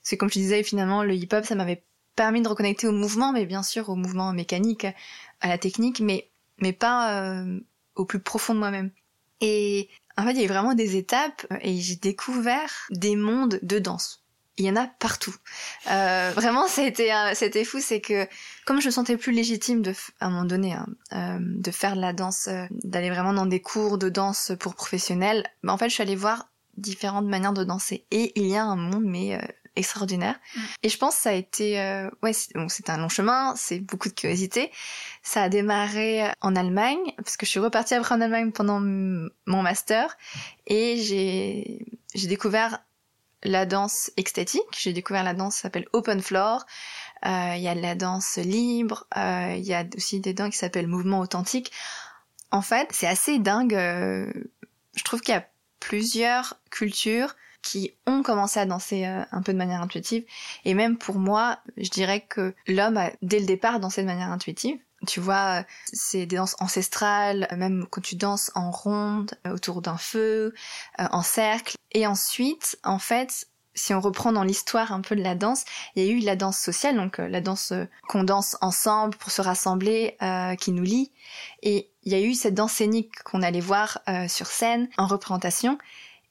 c'est 0.04 0.18
comme 0.18 0.30
je 0.30 0.40
disais, 0.40 0.64
finalement, 0.64 1.04
le 1.04 1.16
hip-hop, 1.16 1.46
ça 1.46 1.56
m'avait 1.56 1.84
permis 2.16 2.42
de 2.42 2.48
reconnecter 2.48 2.88
au 2.88 2.92
mouvement, 2.92 3.32
mais 3.32 3.46
bien 3.46 3.64
sûr 3.64 3.90
au 3.90 3.96
mouvement 3.96 4.34
mécanique, 4.34 4.86
à 5.40 5.48
la 5.48 5.58
technique, 5.58 6.02
mais, 6.02 6.30
mais 6.58 6.74
pas 6.74 7.22
euh, 7.22 7.60
au 7.96 8.06
plus 8.06 8.20
profond 8.20 8.54
de 8.54 8.60
moi-même. 8.60 8.92
Et 9.40 9.90
en 10.18 10.24
fait, 10.24 10.32
il 10.32 10.38
y 10.38 10.42
a 10.42 10.46
eu 10.46 10.48
vraiment 10.48 10.74
des 10.74 10.98
étapes 10.98 11.48
et 11.62 11.80
j'ai 11.80 11.96
découvert 11.96 12.72
des 12.92 13.16
mondes 13.16 13.60
de 13.64 13.80
danse 13.80 14.21
il 14.62 14.68
y 14.68 14.70
en 14.70 14.76
a 14.76 14.88
partout. 15.00 15.36
Euh, 15.90 16.32
vraiment, 16.36 16.68
c'était 16.68 17.12
c'était 17.34 17.64
fou, 17.66 17.80
c'est 17.82 18.00
que 18.00 18.28
comme 18.66 18.80
je 18.80 18.88
me 18.88 18.92
sentais 18.92 19.18
plus 19.18 19.32
légitime 19.32 19.82
de, 19.82 19.94
à 20.20 20.28
un 20.28 20.30
moment 20.30 20.46
donné, 20.46 20.74
hein, 20.74 20.86
euh, 21.14 21.38
de 21.40 21.72
faire 21.72 21.96
de 21.96 22.02
la 22.02 22.14
danse, 22.14 22.48
euh, 22.48 22.66
d'aller 22.84 23.10
vraiment 23.10 23.34
dans 23.34 23.48
des 23.48 23.60
cours 23.60 23.98
de 23.98 24.10
danse 24.10 24.52
pour 24.60 24.76
professionnels, 24.76 25.48
bah, 25.64 25.74
en 25.74 25.78
fait, 25.78 25.90
je 25.90 25.96
suis 25.96 26.04
allée 26.04 26.16
voir 26.16 26.48
différentes 26.78 27.26
manières 27.26 27.54
de 27.54 27.64
danser 27.64 28.06
et 28.12 28.32
il 28.40 28.48
y 28.48 28.56
a 28.56 28.64
un 28.64 28.76
monde 28.76 29.04
mais 29.04 29.40
extraordinaire. 29.76 30.40
Mm. 30.56 30.60
Et 30.84 30.90
je 30.90 30.98
pense 30.98 31.16
que 31.16 31.22
ça 31.22 31.30
a 31.32 31.34
été, 31.34 32.08
ouais, 32.24 32.34
c'est 32.34 32.90
un 32.90 32.98
long 32.98 33.10
chemin, 33.10 33.54
c'est 33.58 33.80
beaucoup 33.80 34.10
de 34.10 34.14
curiosité. 34.14 34.72
Ça 35.24 35.44
a 35.44 35.50
démarré 35.50 36.32
en 36.40 36.56
Allemagne 36.56 37.14
parce 37.18 37.36
que 37.36 37.46
je 37.46 37.52
suis 37.52 37.60
repartie 37.60 37.94
après 37.94 38.16
en 38.16 38.22
Allemagne 38.22 38.52
pendant 38.52 38.80
mon 38.80 39.62
master 39.62 40.18
et 40.68 40.98
j'ai 40.98 41.86
j'ai 42.14 42.28
découvert 42.28 42.80
la 43.44 43.66
danse 43.66 44.12
extatique. 44.18 44.62
J'ai 44.78 44.94
découvert 44.94 45.24
la 45.24 45.34
danse 45.34 45.56
s'appelle 45.56 45.88
Open 45.94 46.22
Floor. 46.22 46.66
Euh, 47.26 47.54
il 47.56 47.62
y 47.62 47.68
a 47.68 47.76
la 47.76 47.96
danse 47.96 48.38
libre. 48.38 49.08
Euh, 49.18 49.56
il 49.58 49.64
y 49.64 49.74
a 49.74 49.86
aussi 49.96 50.20
des 50.20 50.34
danses 50.34 50.52
qui 50.52 50.58
s'appellent 50.58 50.88
mouvement 50.88 51.20
authentique. 51.20 51.72
En 52.52 52.62
fait, 52.62 52.90
c'est 52.92 53.08
assez 53.08 53.40
dingue. 53.40 53.76
Euh, 53.76 54.32
je 54.96 55.04
trouve 55.04 55.22
qu'il 55.22 55.34
y 55.34 55.38
a 55.38 55.48
plusieurs 55.80 56.56
cultures 56.70 57.36
qui 57.62 57.94
ont 58.08 58.24
commencé 58.24 58.60
à 58.60 58.66
danser 58.66 59.06
un 59.06 59.42
peu 59.44 59.54
de 59.54 59.58
manière 59.58 59.82
intuitive. 59.82 60.26
Et 60.66 60.74
même 60.74 60.98
pour 60.98 61.16
moi, 61.16 61.60
je 61.78 61.90
dirais 61.90 62.22
que 62.22 62.56
l'homme 62.68 62.98
a 62.98 63.12
dès 63.22 63.40
le 63.40 63.46
départ 63.46 63.80
dansé 63.80 64.02
de 64.02 64.08
manière 64.08 64.32
intuitive. 64.32 64.80
Tu 65.08 65.20
vois, 65.20 65.66
c'est 65.92 66.26
des 66.26 66.36
danses 66.36 66.56
ancestrales, 66.60 67.48
même 67.58 67.88
quand 67.90 68.02
tu 68.02 68.16
danses 68.16 68.52
en 68.56 68.70
ronde, 68.72 69.32
euh, 69.48 69.56
autour 69.56 69.82
d'un 69.82 69.98
feu, 69.98 70.54
euh, 71.00 71.06
en 71.12 71.24
cercle. 71.24 71.76
Et 71.92 72.06
ensuite, 72.06 72.78
en 72.84 73.00
fait, 73.00 73.48
si 73.74 73.94
on 73.94 74.00
reprend 74.00 74.32
dans 74.32 74.44
l'histoire 74.44 74.92
un 74.92 75.02
peu 75.02 75.16
de 75.16 75.24
la 75.24 75.34
danse, 75.34 75.66
il 75.96 76.04
y 76.04 76.08
a 76.08 76.12
eu 76.12 76.20
la 76.20 76.36
danse 76.36 76.60
sociale, 76.60 76.98
donc 76.98 77.20
euh, 77.20 77.28
la 77.28 77.42
danse 77.42 77.74
qu'on 78.08 78.24
danse 78.24 78.58
ensemble 78.62 79.16
pour 79.18 79.32
se 79.32 79.42
rassembler, 79.42 80.18
qui 80.60 80.72
nous 80.72 80.84
lie. 80.84 81.12
Et 81.64 81.90
il 82.04 82.12
y 82.12 82.16
a 82.16 82.22
eu 82.22 82.34
cette 82.34 82.54
danse 82.54 82.74
scénique 82.74 83.24
qu'on 83.24 83.42
allait 83.42 83.60
voir 83.60 84.00
sur 84.28 84.48
scène, 84.48 84.90
en 84.98 85.08
représentation. 85.08 85.78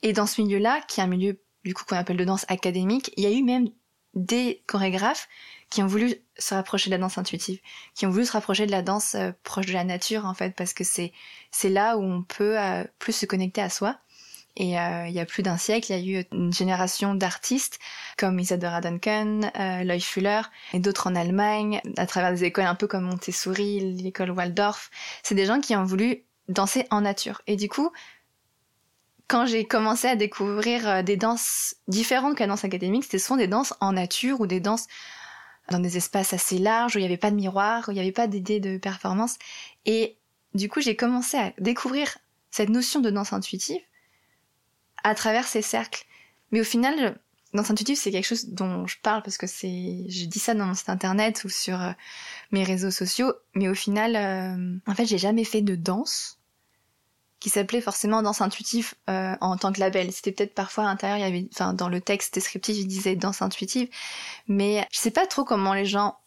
Et 0.03 0.13
dans 0.13 0.27
ce 0.27 0.41
milieu-là, 0.43 0.81
qui 0.87 1.01
est 1.01 1.03
un 1.03 1.09
milieu 1.09 1.41
du 1.65 1.75
coup 1.75 1.85
qu'on 1.85 1.97
appelle 1.97 2.17
de 2.17 2.25
danse 2.25 2.45
académique, 2.49 3.13
il 3.17 3.25
y 3.25 3.27
a 3.27 3.31
eu 3.31 3.43
même 3.43 3.69
des 4.15 4.63
chorégraphes 4.67 5.29
qui 5.71 5.83
ont 5.83 5.87
voulu 5.87 6.15
se 6.41 6.55
rapprocher 6.55 6.91
de 6.91 6.95
la 6.95 6.99
danse 6.99 7.19
intuitive, 7.19 7.61
qui 7.95 8.07
ont 8.07 8.11
voulu 8.11 8.25
se 8.25 8.33
rapprocher 8.33 8.67
de 8.67 8.71
la 8.71 8.83
danse 8.83 9.15
euh, 9.15 9.31
proche 9.45 9.67
de 9.67 9.73
la 9.73 9.85
nature 9.85 10.25
en 10.27 10.35
fait, 10.35 10.55
parce 10.57 10.73
que 10.73 10.85
c'est 10.85 11.13
c'est 11.51 11.69
là 11.69 11.97
où 11.97 12.03
on 12.03 12.23
peut 12.23 12.59
euh, 12.59 12.85
plus 12.99 13.13
se 13.13 13.27
connecter 13.27 13.61
à 13.61 13.71
soi. 13.71 13.97
Et 14.57 14.79
euh, 14.79 15.07
il 15.07 15.15
y 15.15 15.21
a 15.21 15.27
plus 15.27 15.45
d'un 15.45 15.57
siècle, 15.57 15.93
il 15.93 16.11
y 16.11 16.17
a 16.19 16.21
eu 16.21 16.25
une 16.33 16.53
génération 16.53 17.15
d'artistes 17.15 17.79
comme 18.19 18.39
Isadora 18.41 18.81
Duncan, 18.81 19.43
Loy 19.85 20.01
Fuller 20.01 20.43
et 20.73 20.81
d'autres 20.81 21.07
en 21.07 21.15
Allemagne, 21.15 21.81
à 21.97 22.05
travers 22.05 22.33
des 22.33 22.43
écoles 22.45 22.67
un 22.67 22.75
peu 22.75 22.89
comme 22.89 23.05
Montessori, 23.05 23.95
l'école 23.95 24.33
Waldorf. 24.33 24.91
C'est 25.23 25.37
des 25.37 25.47
gens 25.47 25.61
qui 25.61 25.77
ont 25.77 25.85
voulu 25.85 26.25
danser 26.49 26.85
en 26.91 27.03
nature. 27.03 27.43
Et 27.47 27.55
du 27.55 27.69
coup, 27.69 27.93
quand 29.29 29.47
j'ai 29.47 29.65
commencé 29.65 30.09
à 30.09 30.17
découvrir 30.17 31.05
des 31.05 31.17
danses 31.17 31.77
différentes 31.87 32.35
que 32.35 32.43
la 32.43 32.49
danse 32.49 32.65
académique, 32.65 33.05
c'était 33.05 33.21
souvent 33.21 33.39
des 33.39 33.47
danses 33.47 33.73
en 33.81 33.93
nature 33.93 34.41
ou 34.41 34.49
des 34.49 34.59
danses 34.59 34.89
dans 35.71 35.79
des 35.79 35.97
espaces 35.97 36.33
assez 36.33 36.59
larges 36.59 36.97
où 36.97 36.99
il 36.99 37.03
n'y 37.03 37.07
avait 37.07 37.17
pas 37.17 37.31
de 37.31 37.37
miroir, 37.37 37.89
où 37.89 37.93
il 37.93 37.95
n'y 37.95 38.01
avait 38.01 38.13
pas 38.13 38.27
d'idée 38.27 38.61
de 38.61 38.79
performance. 38.79 39.37
Et 39.87 40.19
du 40.55 40.69
coup, 40.69 40.81
j'ai 40.81 40.97
commencé 40.97 41.37
à 41.37 41.53
découvrir 41.59 42.19
cette 42.51 42.69
notion 42.69 43.01
de 43.01 43.11
danse 43.11 43.33
intuitive 43.33 43.81
à 45.05 45.15
travers 45.15 45.47
ces 45.47 45.63
cercles. 45.63 46.05
Mais 46.51 46.61
au 46.61 46.65
final, 46.65 47.19
danse 47.55 47.71
intuitive, 47.71 47.97
c'est 47.97 48.11
quelque 48.11 48.27
chose 48.27 48.49
dont 48.49 48.87
je 48.87 48.97
parle 49.03 49.23
parce 49.23 49.39
que 49.39 49.47
c'est, 49.47 50.05
je 50.09 50.25
dis 50.27 50.41
ça 50.41 50.55
dans 50.55 50.67
mon 50.67 50.75
site 50.75 50.89
internet 50.89 51.45
ou 51.45 51.49
sur 51.49 51.81
euh, 51.81 51.93
mes 52.51 52.65
réseaux 52.65 52.91
sociaux. 52.91 53.33
Mais 53.55 53.69
au 53.69 53.75
final, 53.75 54.17
euh, 54.17 54.79
en 54.91 54.95
fait, 54.95 55.07
j'ai 55.07 55.19
jamais 55.19 55.45
fait 55.45 55.63
de 55.63 55.77
danse 55.77 56.40
qui 57.41 57.51
s'appelait 57.51 57.81
forcément 57.81 58.23
danse 58.23 58.41
intuitive 58.41 58.95
euh, 59.09 59.35
en 59.41 59.57
tant 59.57 59.73
que 59.73 59.81
label. 59.81 60.13
C'était 60.13 60.33
peut-être 60.33 60.55
parfois 60.55 60.85
à 60.85 60.87
l'intérieur, 60.89 61.19
il 61.19 61.23
y 61.23 61.25
avait, 61.25 61.49
enfin 61.53 61.73
dans 61.73 61.89
le 61.89 62.01
texte 62.01 62.35
descriptif, 62.35 62.77
il 62.77 62.87
disait 62.87 63.17
danse 63.17 63.43
intuitive, 63.43 63.89
mais 64.47 64.87
je 64.93 64.99
sais 64.99 65.11
pas 65.11 65.27
trop 65.27 65.45
comment 65.45 65.75
les 65.75 65.87
gens 65.87 66.19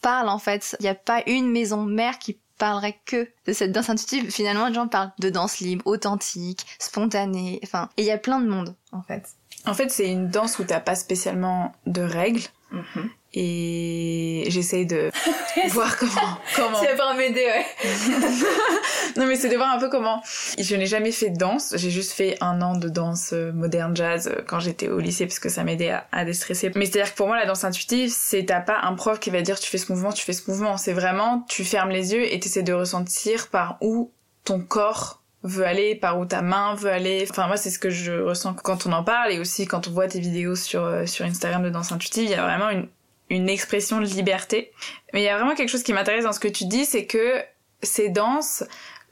parlent 0.00 0.28
en 0.28 0.38
fait. 0.38 0.76
Il 0.80 0.84
n'y 0.84 0.88
a 0.88 0.94
pas 0.94 1.22
une 1.26 1.50
maison 1.50 1.84
mère 1.84 2.18
qui 2.18 2.38
parlerait 2.58 2.98
que 3.04 3.28
de 3.46 3.52
cette 3.52 3.72
danse 3.72 3.90
intuitive. 3.90 4.30
Finalement, 4.30 4.68
les 4.68 4.74
gens 4.74 4.88
parlent 4.88 5.12
de 5.18 5.30
danse 5.30 5.58
libre, 5.60 5.86
authentique, 5.86 6.66
spontanée, 6.78 7.60
enfin, 7.62 7.88
et 7.96 8.02
il 8.02 8.06
y 8.06 8.10
a 8.10 8.18
plein 8.18 8.40
de 8.40 8.48
monde 8.48 8.74
en 8.92 9.02
fait. 9.02 9.28
En 9.66 9.74
fait, 9.74 9.90
c'est 9.90 10.10
une 10.10 10.28
danse 10.28 10.58
où 10.58 10.64
t'as 10.64 10.80
pas 10.80 10.96
spécialement 10.96 11.72
de 11.86 12.02
règles. 12.02 12.42
Mm-hmm 12.72 13.08
et 13.34 14.44
j'essaye 14.48 14.86
de 14.86 15.10
voir 15.70 15.96
comment 15.96 16.38
comment. 16.54 16.78
C'est 16.80 16.96
pas 16.96 17.14
m'aider 17.14 17.46
ouais. 17.46 17.66
Non 19.16 19.26
mais 19.26 19.36
c'est 19.36 19.48
de 19.48 19.56
voir 19.56 19.72
un 19.72 19.78
peu 19.78 19.88
comment. 19.88 20.22
Je 20.58 20.76
n'ai 20.76 20.86
jamais 20.86 21.12
fait 21.12 21.30
de 21.30 21.38
danse. 21.38 21.74
J'ai 21.76 21.90
juste 21.90 22.12
fait 22.12 22.36
un 22.40 22.60
an 22.60 22.76
de 22.76 22.88
danse 22.88 23.32
euh, 23.32 23.52
moderne 23.52 23.96
jazz 23.96 24.28
euh, 24.28 24.42
quand 24.46 24.60
j'étais 24.60 24.88
au 24.88 24.98
lycée 24.98 25.26
parce 25.26 25.38
que 25.38 25.48
ça 25.48 25.64
m'aidait 25.64 25.90
à, 25.90 26.06
à, 26.12 26.24
déstresser. 26.24 26.70
Mais 26.74 26.86
c'est 26.86 27.00
à 27.00 27.04
dire 27.04 27.12
que 27.12 27.16
pour 27.16 27.26
moi 27.26 27.36
la 27.36 27.46
danse 27.46 27.64
intuitive 27.64 28.12
c'est 28.14 28.44
t'as 28.44 28.60
pas 28.60 28.80
un 28.82 28.94
prof 28.94 29.18
qui 29.18 29.30
va 29.30 29.40
dire 29.40 29.58
tu 29.58 29.70
fais 29.70 29.78
ce 29.78 29.90
mouvement 29.90 30.12
tu 30.12 30.24
fais 30.24 30.34
ce 30.34 30.50
mouvement. 30.50 30.76
C'est 30.76 30.92
vraiment 30.92 31.44
tu 31.48 31.64
fermes 31.64 31.90
les 31.90 32.12
yeux 32.12 32.32
et 32.32 32.38
t'essaies 32.38 32.62
de 32.62 32.72
ressentir 32.74 33.48
par 33.48 33.78
où 33.80 34.12
ton 34.44 34.60
corps 34.60 35.22
veut 35.42 35.66
aller, 35.66 35.94
par 35.94 36.18
où 36.18 36.26
ta 36.26 36.42
main 36.42 36.74
veut 36.74 36.90
aller. 36.90 37.26
Enfin 37.28 37.46
moi 37.46 37.56
c'est 37.56 37.70
ce 37.70 37.78
que 37.78 37.90
je 37.90 38.12
ressens 38.12 38.54
quand 38.54 38.86
on 38.86 38.92
en 38.92 39.04
parle 39.04 39.32
et 39.32 39.38
aussi 39.38 39.66
quand 39.66 39.88
on 39.88 39.90
voit 39.90 40.08
tes 40.08 40.20
vidéos 40.20 40.54
sur 40.54 40.84
euh, 40.84 41.06
sur 41.06 41.24
Instagram 41.24 41.62
de 41.62 41.70
danse 41.70 41.92
intuitive, 41.92 42.24
il 42.24 42.30
y 42.30 42.34
a 42.34 42.42
vraiment 42.42 42.70
une 42.70 42.88
une 43.32 43.48
expression 43.48 43.98
de 43.98 44.04
liberté. 44.04 44.72
Mais 45.12 45.22
il 45.22 45.24
y 45.24 45.28
a 45.28 45.36
vraiment 45.36 45.54
quelque 45.54 45.70
chose 45.70 45.82
qui 45.82 45.92
m'intéresse 45.92 46.24
dans 46.24 46.32
ce 46.32 46.40
que 46.40 46.48
tu 46.48 46.66
dis, 46.66 46.84
c'est 46.84 47.06
que 47.06 47.42
ces 47.82 48.10
danses, 48.10 48.62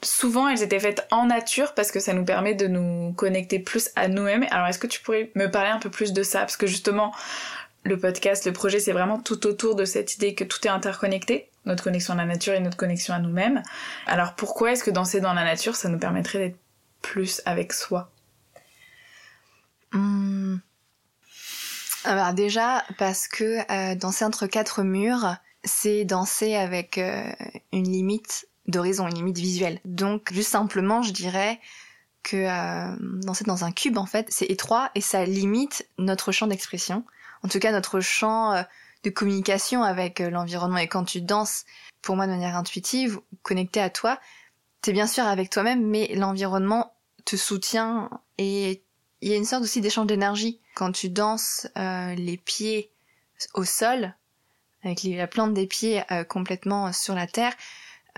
souvent 0.02 0.46
elles 0.48 0.62
étaient 0.62 0.78
faites 0.78 1.06
en 1.10 1.26
nature 1.26 1.74
parce 1.74 1.90
que 1.90 2.00
ça 2.00 2.12
nous 2.12 2.24
permet 2.24 2.54
de 2.54 2.66
nous 2.66 3.14
connecter 3.14 3.58
plus 3.58 3.88
à 3.96 4.08
nous-mêmes. 4.08 4.46
Alors 4.50 4.66
est-ce 4.66 4.78
que 4.78 4.86
tu 4.86 5.00
pourrais 5.00 5.30
me 5.34 5.46
parler 5.46 5.70
un 5.70 5.78
peu 5.78 5.90
plus 5.90 6.12
de 6.12 6.22
ça? 6.22 6.40
Parce 6.40 6.58
que 6.58 6.66
justement, 6.66 7.14
le 7.84 7.98
podcast, 7.98 8.44
le 8.44 8.52
projet, 8.52 8.78
c'est 8.78 8.92
vraiment 8.92 9.18
tout 9.18 9.46
autour 9.46 9.74
de 9.74 9.86
cette 9.86 10.14
idée 10.14 10.34
que 10.34 10.44
tout 10.44 10.66
est 10.66 10.70
interconnecté, 10.70 11.48
notre 11.64 11.82
connexion 11.82 12.12
à 12.12 12.18
la 12.18 12.26
nature 12.26 12.52
et 12.52 12.60
notre 12.60 12.76
connexion 12.76 13.14
à 13.14 13.20
nous-mêmes. 13.20 13.62
Alors 14.06 14.34
pourquoi 14.34 14.72
est-ce 14.72 14.84
que 14.84 14.90
danser 14.90 15.22
dans 15.22 15.32
la 15.32 15.44
nature, 15.44 15.76
ça 15.76 15.88
nous 15.88 15.98
permettrait 15.98 16.38
d'être 16.38 16.58
plus 17.00 17.40
avec 17.46 17.72
soi? 17.72 18.10
Hmm. 19.92 20.19
Alors 22.04 22.32
déjà 22.32 22.84
parce 22.98 23.28
que 23.28 23.58
euh, 23.70 23.94
danser 23.94 24.24
entre 24.24 24.46
quatre 24.46 24.82
murs, 24.82 25.36
c'est 25.64 26.04
danser 26.04 26.54
avec 26.54 26.98
euh, 26.98 27.30
une 27.72 27.90
limite 27.90 28.48
d'horizon, 28.66 29.06
une 29.06 29.16
limite 29.16 29.38
visuelle. 29.38 29.80
Donc 29.84 30.32
juste 30.32 30.50
simplement, 30.50 31.02
je 31.02 31.12
dirais 31.12 31.60
que 32.22 32.36
euh, 32.36 32.96
danser 33.22 33.44
dans 33.44 33.64
un 33.64 33.72
cube 33.72 33.98
en 33.98 34.06
fait, 34.06 34.26
c'est 34.30 34.46
étroit 34.46 34.90
et 34.94 35.00
ça 35.00 35.24
limite 35.24 35.86
notre 35.98 36.32
champ 36.32 36.46
d'expression. 36.46 37.04
En 37.42 37.48
tout 37.48 37.58
cas, 37.58 37.72
notre 37.72 38.00
champ 38.00 38.52
euh, 38.52 38.62
de 39.02 39.10
communication 39.10 39.82
avec 39.82 40.20
l'environnement. 40.20 40.78
Et 40.78 40.88
quand 40.88 41.04
tu 41.04 41.22
danses, 41.22 41.64
pour 42.02 42.16
moi 42.16 42.26
de 42.26 42.32
manière 42.32 42.56
intuitive, 42.56 43.20
connecté 43.42 43.80
à 43.80 43.88
toi, 43.88 44.18
t'es 44.82 44.92
bien 44.92 45.06
sûr 45.06 45.24
avec 45.24 45.48
toi-même, 45.50 45.86
mais 45.86 46.14
l'environnement 46.14 46.92
te 47.24 47.36
soutient 47.36 48.10
et 48.36 48.82
il 49.20 49.30
y 49.30 49.32
a 49.32 49.36
une 49.36 49.44
sorte 49.44 49.62
aussi 49.62 49.80
d'échange 49.80 50.06
d'énergie 50.06 50.60
quand 50.74 50.92
tu 50.92 51.08
danses 51.08 51.68
euh, 51.76 52.14
les 52.14 52.36
pieds 52.36 52.90
au 53.54 53.64
sol, 53.64 54.14
avec 54.82 55.02
la 55.02 55.26
plante 55.26 55.54
des 55.54 55.66
pieds 55.66 56.02
euh, 56.10 56.24
complètement 56.24 56.92
sur 56.92 57.14
la 57.14 57.26
terre, 57.26 57.52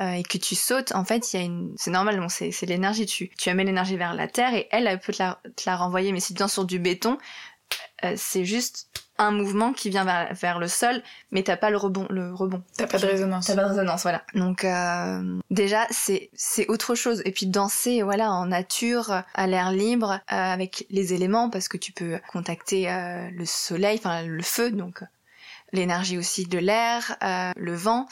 euh, 0.00 0.12
et 0.12 0.22
que 0.22 0.38
tu 0.38 0.54
sautes, 0.54 0.92
en 0.92 1.04
fait, 1.04 1.32
il 1.32 1.36
y 1.36 1.42
a 1.42 1.44
une, 1.44 1.74
c'est 1.76 1.90
normal, 1.90 2.18
bon, 2.18 2.28
c'est, 2.28 2.50
l'énergie. 2.62 3.06
Tu, 3.06 3.28
tu 3.30 3.50
amènes 3.50 3.66
l'énergie 3.66 3.96
vers 3.96 4.14
la 4.14 4.26
terre 4.26 4.54
et 4.54 4.68
elle, 4.70 4.86
elle 4.86 5.00
peut 5.00 5.12
te 5.12 5.22
la 5.66 5.76
renvoyer. 5.76 6.12
Mais 6.12 6.20
si 6.20 6.34
tu 6.34 6.38
danses 6.38 6.54
sur 6.54 6.64
du 6.64 6.78
béton, 6.78 7.18
c'est 8.16 8.44
juste 8.44 9.01
un 9.18 9.30
mouvement 9.30 9.72
qui 9.72 9.90
vient 9.90 10.04
vers, 10.04 10.58
le 10.58 10.68
sol, 10.68 11.02
mais 11.30 11.42
t'as 11.42 11.56
pas 11.56 11.70
le 11.70 11.76
rebond. 11.76 12.06
Le 12.10 12.34
rebond. 12.34 12.62
T'as 12.76 12.86
pas 12.86 12.98
de 12.98 13.06
résonance. 13.06 13.46
T'as 13.46 13.54
pas 13.54 13.64
de 13.64 13.68
résonance, 13.68 14.02
voilà. 14.02 14.24
Donc 14.34 14.64
euh, 14.64 15.38
déjà, 15.50 15.86
c'est 15.90 16.30
c'est 16.34 16.68
autre 16.68 16.94
chose. 16.94 17.22
Et 17.24 17.32
puis 17.32 17.46
danser, 17.46 18.02
voilà, 18.02 18.32
en 18.32 18.46
nature, 18.46 19.22
à 19.34 19.46
l'air 19.46 19.70
libre, 19.70 20.12
euh, 20.12 20.18
avec 20.28 20.86
les 20.90 21.14
éléments, 21.14 21.50
parce 21.50 21.68
que 21.68 21.76
tu 21.76 21.92
peux 21.92 22.18
contacter 22.30 22.90
euh, 22.90 23.28
le 23.32 23.44
soleil, 23.44 23.98
enfin 23.98 24.22
le 24.22 24.42
feu, 24.42 24.70
donc 24.70 25.02
l'énergie 25.72 26.18
aussi 26.18 26.46
de 26.46 26.58
l'air, 26.58 27.16
le 27.56 27.74
vent, 27.74 28.06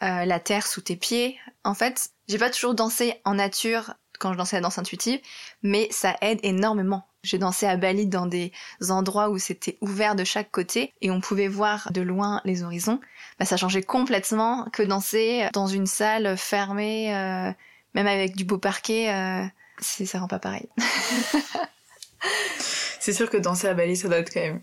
la 0.00 0.40
terre 0.40 0.66
sous 0.66 0.80
tes 0.80 0.96
pieds. 0.96 1.38
En 1.64 1.74
fait, 1.74 2.10
j'ai 2.28 2.38
pas 2.38 2.50
toujours 2.50 2.74
dansé 2.74 3.20
en 3.24 3.34
nature 3.34 3.94
quand 4.18 4.32
je 4.32 4.38
dansais 4.38 4.56
la 4.56 4.62
danse 4.62 4.78
intuitive, 4.78 5.20
mais 5.62 5.88
ça 5.90 6.16
aide 6.22 6.38
énormément 6.42 7.04
j'ai 7.22 7.38
dansé 7.38 7.66
à 7.66 7.76
Bali 7.76 8.06
dans 8.06 8.26
des 8.26 8.52
endroits 8.88 9.30
où 9.30 9.38
c'était 9.38 9.78
ouvert 9.80 10.14
de 10.14 10.24
chaque 10.24 10.50
côté 10.50 10.92
et 11.00 11.10
on 11.10 11.20
pouvait 11.20 11.48
voir 11.48 11.90
de 11.92 12.00
loin 12.00 12.40
les 12.44 12.62
horizons. 12.62 13.00
Bah, 13.38 13.44
ça 13.44 13.56
changeait 13.56 13.82
complètement 13.82 14.66
que 14.72 14.82
danser 14.82 15.48
dans 15.52 15.66
une 15.66 15.86
salle 15.86 16.36
fermée, 16.36 17.14
euh, 17.14 17.52
même 17.94 18.06
avec 18.06 18.36
du 18.36 18.44
beau 18.44 18.58
parquet. 18.58 19.12
Euh, 19.12 19.44
ça 19.80 20.18
rend 20.18 20.28
pas 20.28 20.38
pareil. 20.38 20.68
c'est 23.00 23.12
sûr 23.12 23.30
que 23.30 23.36
danser 23.36 23.68
à 23.68 23.74
Bali, 23.74 23.96
ça 23.96 24.08
doit 24.08 24.18
être 24.18 24.32
quand 24.32 24.40
même 24.40 24.60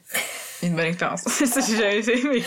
une 0.61 0.75
bonne 0.75 0.85
expérience. 0.85 1.21
ça, 1.21 1.61
j'ai 1.61 1.77
jamais 1.77 2.03
fait, 2.03 2.21
mais... 2.23 2.43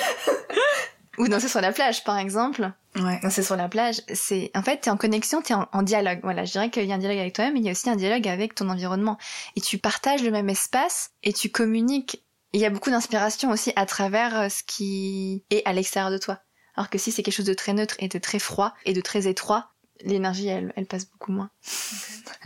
Ou 1.22 1.28
danser 1.28 1.46
sur 1.46 1.60
la 1.60 1.70
plage, 1.70 2.02
par 2.02 2.18
exemple. 2.18 2.72
Ouais. 2.96 3.20
Danser 3.22 3.44
sur 3.44 3.54
la 3.54 3.68
plage, 3.68 4.02
c'est 4.12 4.50
en 4.56 4.62
fait 4.62 4.78
t'es 4.78 4.90
en 4.90 4.96
connexion, 4.96 5.40
t'es 5.40 5.54
en, 5.54 5.68
en 5.72 5.82
dialogue. 5.82 6.18
Voilà, 6.24 6.44
je 6.44 6.50
dirais 6.50 6.68
qu'il 6.68 6.84
y 6.84 6.90
a 6.90 6.96
un 6.96 6.98
dialogue 6.98 7.20
avec 7.20 7.32
toi-même, 7.32 7.54
mais 7.54 7.60
il 7.60 7.64
y 7.64 7.68
a 7.68 7.72
aussi 7.72 7.88
un 7.88 7.94
dialogue 7.94 8.26
avec 8.26 8.56
ton 8.56 8.68
environnement. 8.68 9.18
Et 9.54 9.60
tu 9.60 9.78
partages 9.78 10.24
le 10.24 10.32
même 10.32 10.50
espace 10.50 11.12
et 11.22 11.32
tu 11.32 11.48
communiques. 11.48 12.24
Il 12.52 12.60
y 12.60 12.66
a 12.66 12.70
beaucoup 12.70 12.90
d'inspiration 12.90 13.52
aussi 13.52 13.72
à 13.76 13.86
travers 13.86 14.36
euh, 14.36 14.48
ce 14.48 14.64
qui 14.64 15.44
est 15.50 15.62
à 15.64 15.72
l'extérieur 15.72 16.10
de 16.10 16.18
toi. 16.18 16.40
Alors 16.74 16.90
que 16.90 16.98
si 16.98 17.12
c'est 17.12 17.22
quelque 17.22 17.34
chose 17.34 17.46
de 17.46 17.54
très 17.54 17.72
neutre 17.72 17.94
et 18.00 18.08
de 18.08 18.18
très 18.18 18.40
froid 18.40 18.74
et 18.84 18.92
de 18.92 19.00
très 19.00 19.28
étroit, 19.28 19.70
l'énergie 20.00 20.48
elle, 20.48 20.72
elle 20.74 20.86
passe 20.86 21.08
beaucoup 21.08 21.30
moins. 21.30 21.50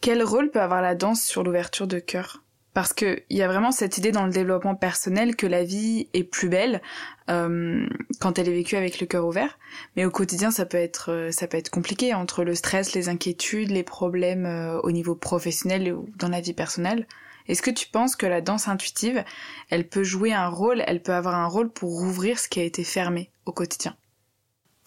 Quel 0.00 0.22
rôle 0.22 0.52
peut 0.52 0.60
avoir 0.60 0.82
la 0.82 0.94
danse 0.94 1.22
sur 1.22 1.42
l'ouverture 1.42 1.88
de 1.88 1.98
cœur? 1.98 2.44
Parce 2.78 2.92
qu'il 2.92 3.24
y 3.30 3.42
a 3.42 3.48
vraiment 3.48 3.72
cette 3.72 3.98
idée 3.98 4.12
dans 4.12 4.24
le 4.24 4.30
développement 4.30 4.76
personnel 4.76 5.34
que 5.34 5.48
la 5.48 5.64
vie 5.64 6.06
est 6.14 6.22
plus 6.22 6.48
belle 6.48 6.80
euh, 7.28 7.84
quand 8.20 8.38
elle 8.38 8.48
est 8.48 8.52
vécue 8.52 8.76
avec 8.76 9.00
le 9.00 9.06
cœur 9.08 9.26
ouvert, 9.26 9.58
mais 9.96 10.04
au 10.04 10.12
quotidien 10.12 10.52
ça 10.52 10.64
peut 10.64 10.76
être 10.76 11.10
euh, 11.10 11.32
ça 11.32 11.48
peut 11.48 11.56
être 11.56 11.70
compliqué 11.70 12.14
entre 12.14 12.44
le 12.44 12.54
stress, 12.54 12.94
les 12.94 13.08
inquiétudes, 13.08 13.72
les 13.72 13.82
problèmes 13.82 14.46
euh, 14.46 14.80
au 14.82 14.92
niveau 14.92 15.16
professionnel 15.16 15.92
ou 15.92 16.08
dans 16.18 16.28
la 16.28 16.40
vie 16.40 16.52
personnelle. 16.52 17.08
Est-ce 17.48 17.62
que 17.62 17.72
tu 17.72 17.88
penses 17.88 18.14
que 18.14 18.26
la 18.26 18.40
danse 18.40 18.68
intuitive, 18.68 19.24
elle 19.70 19.88
peut 19.88 20.04
jouer 20.04 20.32
un 20.32 20.46
rôle, 20.46 20.84
elle 20.86 21.02
peut 21.02 21.14
avoir 21.14 21.34
un 21.34 21.48
rôle 21.48 21.70
pour 21.70 21.90
rouvrir 21.90 22.38
ce 22.38 22.48
qui 22.48 22.60
a 22.60 22.62
été 22.62 22.84
fermé 22.84 23.32
au 23.44 23.50
quotidien? 23.50 23.96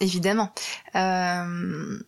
Évidemment. 0.00 0.50
Euh 0.94 1.98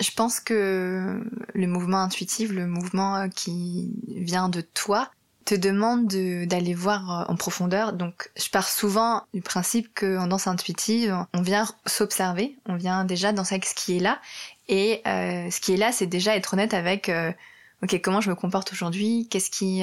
je 0.00 0.10
pense 0.10 0.40
que 0.40 1.22
le 1.54 1.66
mouvement 1.66 1.98
intuitif, 1.98 2.50
le 2.50 2.66
mouvement 2.66 3.16
euh, 3.16 3.28
qui 3.28 3.92
vient 4.06 4.48
de 4.48 4.60
toi, 4.60 5.10
te 5.44 5.54
demande 5.54 6.08
d'aller 6.46 6.74
voir 6.74 7.10
euh, 7.10 7.32
en 7.32 7.36
profondeur. 7.36 7.92
Donc, 7.92 8.30
je 8.36 8.48
pars 8.48 8.68
souvent 8.68 9.24
du 9.34 9.42
principe 9.42 9.94
qu'en 9.94 10.26
danse 10.26 10.46
intuitive, 10.46 11.16
on 11.32 11.42
vient 11.42 11.66
s'observer, 11.86 12.56
on 12.66 12.76
vient 12.76 13.04
déjà 13.04 13.32
danser 13.32 13.54
avec 13.54 13.66
ce 13.66 13.74
qui 13.74 13.96
est 13.96 14.00
là. 14.00 14.20
Et 14.68 15.02
euh, 15.06 15.50
ce 15.50 15.60
qui 15.60 15.74
est 15.74 15.76
là, 15.76 15.92
c'est 15.92 16.06
déjà 16.06 16.34
être 16.34 16.54
honnête 16.54 16.74
avec, 16.74 17.10
ok, 17.82 18.00
comment 18.02 18.20
je 18.20 18.30
me 18.30 18.34
comporte 18.34 18.72
aujourd'hui, 18.72 19.28
qu'est-ce 19.30 19.50
qui 19.50 19.82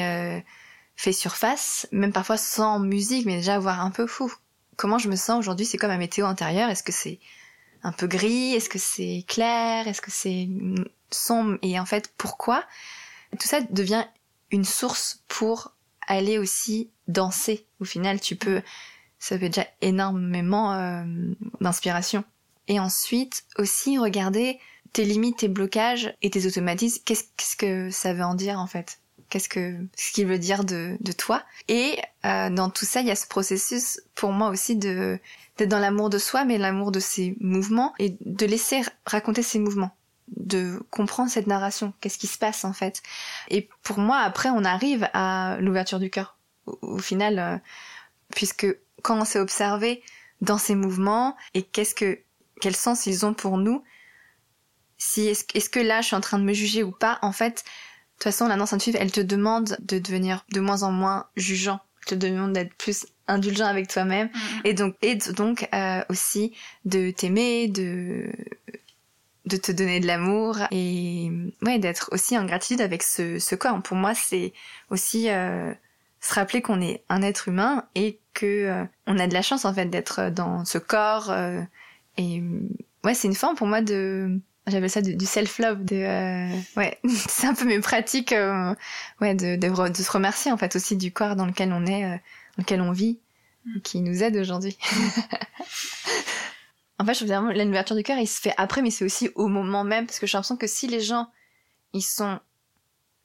fait 0.95 1.13
surface, 1.13 1.87
même 1.91 2.11
parfois 2.11 2.37
sans 2.37 2.79
musique, 2.79 3.25
mais 3.25 3.37
déjà 3.37 3.59
voir 3.59 3.81
un 3.81 3.91
peu 3.91 4.07
fou. 4.07 4.33
Comment 4.77 4.97
je 4.97 5.09
me 5.09 5.15
sens 5.15 5.39
aujourd'hui, 5.39 5.65
c'est 5.65 5.77
comme 5.77 5.91
ma 5.91 5.97
météo 5.97 6.25
intérieure, 6.25 6.69
est-ce 6.69 6.83
que 6.83 6.91
c'est 6.91 7.19
un 7.83 7.91
peu 7.91 8.07
gris 8.07 8.53
Est-ce 8.53 8.69
que 8.69 8.79
c'est 8.79 9.25
clair 9.27 9.87
Est-ce 9.87 10.01
que 10.01 10.11
c'est 10.11 10.49
sombre 11.09 11.57
Et 11.61 11.79
en 11.79 11.85
fait, 11.85 12.13
pourquoi? 12.17 12.63
Tout 13.39 13.47
ça 13.47 13.61
devient 13.61 14.05
une 14.51 14.65
source 14.65 15.23
pour 15.27 15.73
aller 16.07 16.37
aussi 16.37 16.91
danser. 17.07 17.65
Au 17.79 17.85
final, 17.85 18.19
tu 18.19 18.35
peux, 18.35 18.61
ça 19.19 19.39
fait 19.39 19.49
déjà 19.49 19.67
énormément 19.81 20.73
euh, 20.73 21.03
d'inspiration. 21.61 22.23
Et 22.67 22.79
ensuite, 22.79 23.43
aussi 23.57 23.97
regarder 23.97 24.59
tes 24.93 25.05
limites, 25.05 25.37
tes 25.37 25.47
blocages 25.47 26.13
et 26.21 26.29
tes 26.29 26.45
automatismes. 26.45 27.01
Qu'est-ce 27.05 27.55
que 27.55 27.89
ça 27.89 28.13
veut 28.13 28.23
en 28.23 28.35
dire 28.35 28.59
en 28.59 28.67
fait? 28.67 28.99
Qu'est-ce 29.31 29.47
que 29.47 29.77
ce 29.95 30.11
qu'il 30.11 30.27
veut 30.27 30.37
dire 30.37 30.65
de, 30.65 30.97
de 30.99 31.11
toi 31.13 31.41
Et 31.69 31.97
euh, 32.25 32.49
dans 32.49 32.69
tout 32.69 32.83
ça, 32.83 32.99
il 32.99 33.07
y 33.07 33.11
a 33.11 33.15
ce 33.15 33.25
processus 33.25 34.01
pour 34.13 34.33
moi 34.33 34.49
aussi 34.49 34.75
de 34.75 35.17
d'être 35.57 35.69
dans 35.69 35.79
l'amour 35.79 36.09
de 36.09 36.17
soi, 36.17 36.43
mais 36.43 36.57
l'amour 36.57 36.91
de 36.91 36.99
ses 36.99 37.37
mouvements 37.39 37.93
et 37.97 38.17
de 38.19 38.45
laisser 38.45 38.81
raconter 39.05 39.41
ses 39.41 39.59
mouvements, 39.59 39.95
de 40.35 40.83
comprendre 40.89 41.29
cette 41.29 41.47
narration, 41.47 41.93
qu'est-ce 42.01 42.17
qui 42.17 42.27
se 42.27 42.37
passe 42.37 42.65
en 42.65 42.73
fait. 42.73 43.01
Et 43.47 43.69
pour 43.83 43.99
moi, 43.99 44.17
après, 44.17 44.49
on 44.49 44.65
arrive 44.65 45.07
à 45.13 45.55
l'ouverture 45.61 45.99
du 45.99 46.09
cœur. 46.09 46.37
Au, 46.65 46.97
final, 46.97 47.39
euh, 47.39 47.57
puisque 48.35 48.67
quand 49.01 49.17
on 49.17 49.25
s'est 49.25 49.39
observé 49.39 50.03
dans 50.41 50.57
ces 50.57 50.75
mouvements 50.75 51.37
et 51.53 51.63
qu'est-ce 51.63 51.95
que 51.95 52.19
quel 52.59 52.75
sens 52.75 53.05
ils 53.05 53.25
ont 53.25 53.33
pour 53.33 53.57
nous, 53.57 53.81
si 54.97 55.27
est-ce, 55.27 55.45
est 55.53 55.71
que 55.71 55.79
là 55.79 56.01
je 56.01 56.07
suis 56.07 56.15
en 56.17 56.21
train 56.21 56.37
de 56.37 56.43
me 56.43 56.53
juger 56.53 56.83
ou 56.83 56.91
pas, 56.91 57.17
en 57.21 57.31
fait, 57.31 57.63
toute 58.21 58.31
façon, 58.31 58.47
la 58.47 58.55
danse 58.55 58.71
intuitive, 58.71 58.97
elle 59.01 59.11
te 59.11 59.19
demande 59.19 59.77
de 59.81 59.97
devenir 59.97 60.45
de 60.51 60.59
moins 60.59 60.83
en 60.83 60.91
moins 60.91 61.25
jugeant, 61.35 61.79
elle 62.01 62.19
te 62.19 62.25
demande 62.25 62.53
d'être 62.53 62.75
plus 62.75 63.07
indulgent 63.27 63.65
avec 63.65 63.87
toi-même. 63.87 64.27
Mm-hmm. 64.27 64.61
et 64.65 64.73
donc 64.75 64.95
et 65.01 65.15
donc 65.33 65.67
euh, 65.73 66.03
aussi 66.09 66.53
de 66.85 67.09
t'aimer 67.09 67.67
de 67.67 68.31
de 69.45 69.57
te 69.57 69.71
donner 69.71 69.99
de 69.99 70.05
l'amour 70.05 70.57
et 70.69 71.31
ouais 71.63 71.79
d'être 71.79 72.09
aussi 72.11 72.37
en 72.37 72.45
gratitude 72.45 72.79
avec 72.79 73.01
ce, 73.01 73.39
ce 73.39 73.55
corps. 73.55 73.81
Pour 73.81 73.97
moi 73.97 74.13
c'est 74.13 74.53
aussi 74.91 75.27
euh, 75.29 75.73
se 76.19 76.35
rappeler 76.35 76.61
qu'on 76.61 76.79
est 76.79 77.03
un 77.09 77.23
être 77.23 77.47
humain 77.47 77.85
et 77.95 78.19
que 78.35 78.45
euh, 78.45 78.85
on 79.07 79.17
a 79.17 79.25
de 79.25 79.33
la 79.33 79.41
chance 79.41 79.65
en 79.65 79.73
fait 79.73 79.87
d'être 79.87 80.29
dans 80.29 80.63
ce 80.63 80.77
corps 80.77 81.33
et 82.17 82.43
ouais 83.03 83.15
c'est 83.15 83.27
une 83.27 83.35
forme 83.35 83.55
pour 83.55 83.65
moi 83.65 83.81
de 83.81 84.39
j'appelle 84.67 84.89
ça 84.89 85.01
du 85.01 85.25
self-love 85.25 85.83
de 85.83 86.47
ouais 86.77 86.99
c'est 87.07 87.47
un 87.47 87.53
peu 87.53 87.65
mes 87.65 87.79
pratiques 87.79 88.33
ouais 89.21 89.35
de, 89.35 89.55
de, 89.55 89.89
de 89.89 89.95
se 89.95 90.11
remercier 90.11 90.51
en 90.51 90.57
fait 90.57 90.75
aussi 90.75 90.95
du 90.95 91.11
corps 91.11 91.35
dans 91.35 91.45
lequel 91.45 91.73
on 91.73 91.85
est 91.85 92.21
dans 92.57 92.63
lequel 92.63 92.81
on 92.81 92.91
vit, 92.91 93.19
mm. 93.65 93.81
qui 93.81 94.01
nous 94.01 94.23
aide 94.23 94.37
aujourd'hui. 94.37 94.77
en 96.99 97.05
fait, 97.05 97.13
je 97.13 97.19
trouve 97.19 97.29
vraiment 97.29 97.51
l'ouverture 97.51 97.95
du 97.95 98.03
cœur, 98.03 98.17
il 98.17 98.27
se 98.27 98.41
fait 98.41 98.53
après, 98.57 98.81
mais 98.81 98.91
c'est 98.91 99.05
aussi 99.05 99.29
au 99.35 99.47
moment 99.47 99.83
même, 99.83 100.05
parce 100.05 100.19
que 100.19 100.27
j'ai 100.27 100.37
l'impression 100.37 100.57
que 100.57 100.67
si 100.67 100.87
les 100.87 101.01
gens, 101.01 101.31
ils 101.93 102.03
sont 102.03 102.39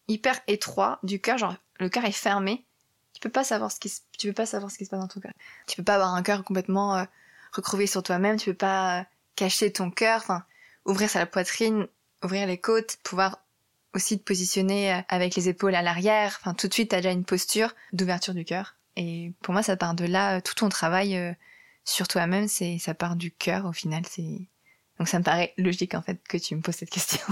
hyper 0.08 0.40
étroits 0.46 0.98
du 1.02 1.20
cœur, 1.20 1.38
genre 1.38 1.56
le 1.78 1.88
cœur 1.88 2.04
est 2.04 2.12
fermé, 2.12 2.64
tu 3.12 3.20
peux 3.20 3.30
pas 3.30 3.44
savoir 3.44 3.72
ce 3.72 3.80
qui 3.80 3.88
se, 3.88 4.00
tu 4.18 4.28
peux 4.28 4.34
pas 4.34 4.46
savoir 4.46 4.70
ce 4.70 4.78
qui 4.78 4.84
se 4.84 4.90
passe 4.90 5.00
dans 5.00 5.08
ton 5.08 5.20
cœur. 5.20 5.32
Tu 5.66 5.76
peux 5.76 5.82
pas 5.82 5.94
avoir 5.94 6.14
un 6.14 6.22
cœur 6.22 6.44
complètement 6.44 6.96
euh, 6.96 7.04
recrouvé 7.52 7.86
sur 7.86 8.02
toi-même, 8.02 8.36
tu 8.36 8.50
peux 8.50 8.56
pas 8.56 9.00
euh, 9.00 9.04
cacher 9.34 9.72
ton 9.72 9.90
cœur, 9.90 10.20
enfin 10.22 10.44
ouvrir 10.86 11.10
sa 11.10 11.26
poitrine, 11.26 11.86
ouvrir 12.22 12.46
les 12.46 12.58
côtes, 12.58 12.98
pouvoir 13.02 13.40
aussi 13.94 14.18
te 14.18 14.24
positionner 14.24 14.92
euh, 14.92 15.00
avec 15.08 15.34
les 15.34 15.48
épaules 15.48 15.74
à 15.74 15.82
l'arrière, 15.82 16.38
enfin 16.40 16.54
tout 16.54 16.68
de 16.68 16.72
suite 16.72 16.90
t'as 16.90 16.98
déjà 16.98 17.10
une 17.10 17.24
posture 17.24 17.74
d'ouverture 17.92 18.34
du 18.34 18.44
cœur. 18.44 18.76
Et 18.96 19.32
pour 19.42 19.52
moi, 19.52 19.62
ça 19.62 19.76
part 19.76 19.94
de 19.94 20.06
là, 20.06 20.40
tout 20.40 20.54
ton 20.54 20.70
travail 20.70 21.16
euh, 21.16 21.32
sur 21.84 22.08
toi-même, 22.08 22.48
c'est 22.48 22.78
ça 22.78 22.94
part 22.94 23.16
du 23.16 23.30
cœur 23.30 23.66
au 23.66 23.72
final. 23.72 24.04
C'est 24.08 24.48
donc 24.98 25.08
ça 25.08 25.18
me 25.18 25.24
paraît 25.24 25.52
logique 25.58 25.94
en 25.94 26.02
fait 26.02 26.18
que 26.26 26.38
tu 26.38 26.56
me 26.56 26.62
poses 26.62 26.76
cette 26.76 26.90
question. 26.90 27.26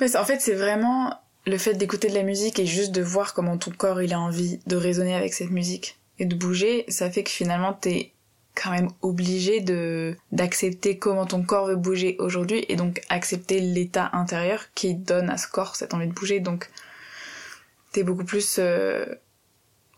en 0.00 0.24
fait, 0.24 0.40
c'est 0.40 0.54
vraiment 0.54 1.16
le 1.46 1.58
fait 1.58 1.74
d'écouter 1.74 2.08
de 2.08 2.14
la 2.14 2.22
musique 2.22 2.58
et 2.58 2.66
juste 2.66 2.92
de 2.92 3.02
voir 3.02 3.34
comment 3.34 3.58
ton 3.58 3.70
corps 3.70 4.02
il 4.02 4.12
a 4.12 4.20
envie 4.20 4.60
de 4.66 4.76
résonner 4.76 5.14
avec 5.14 5.34
cette 5.34 5.50
musique 5.50 5.98
et 6.18 6.26
de 6.26 6.34
bouger, 6.36 6.84
ça 6.88 7.10
fait 7.10 7.24
que 7.24 7.30
finalement 7.30 7.72
t'es 7.72 8.12
quand 8.54 8.70
même 8.70 8.88
obligé 9.00 9.60
de 9.60 10.16
d'accepter 10.30 10.98
comment 10.98 11.26
ton 11.26 11.42
corps 11.42 11.66
veut 11.66 11.76
bouger 11.76 12.16
aujourd'hui 12.18 12.64
et 12.68 12.76
donc 12.76 13.00
accepter 13.08 13.60
l'état 13.60 14.10
intérieur 14.12 14.66
qui 14.74 14.94
donne 14.94 15.30
à 15.30 15.38
ce 15.38 15.48
corps 15.48 15.76
cette 15.76 15.94
envie 15.94 16.06
de 16.06 16.12
bouger. 16.12 16.40
Donc 16.40 16.68
t'es 17.92 18.02
beaucoup 18.02 18.24
plus 18.24 18.56
euh, 18.58 19.06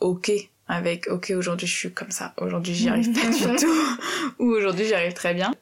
ok 0.00 0.30
avec 0.66 1.08
ok 1.08 1.32
aujourd'hui 1.36 1.66
je 1.66 1.76
suis 1.76 1.92
comme 1.92 2.10
ça, 2.10 2.34
aujourd'hui 2.38 2.74
j'y 2.74 2.88
arrive 2.88 3.12
pas 3.12 3.28
du 3.56 3.56
tout 3.56 3.98
ou 4.38 4.46
aujourd'hui 4.46 4.86
j'y 4.86 4.94
arrive 4.94 5.14
très 5.14 5.34
bien. 5.34 5.52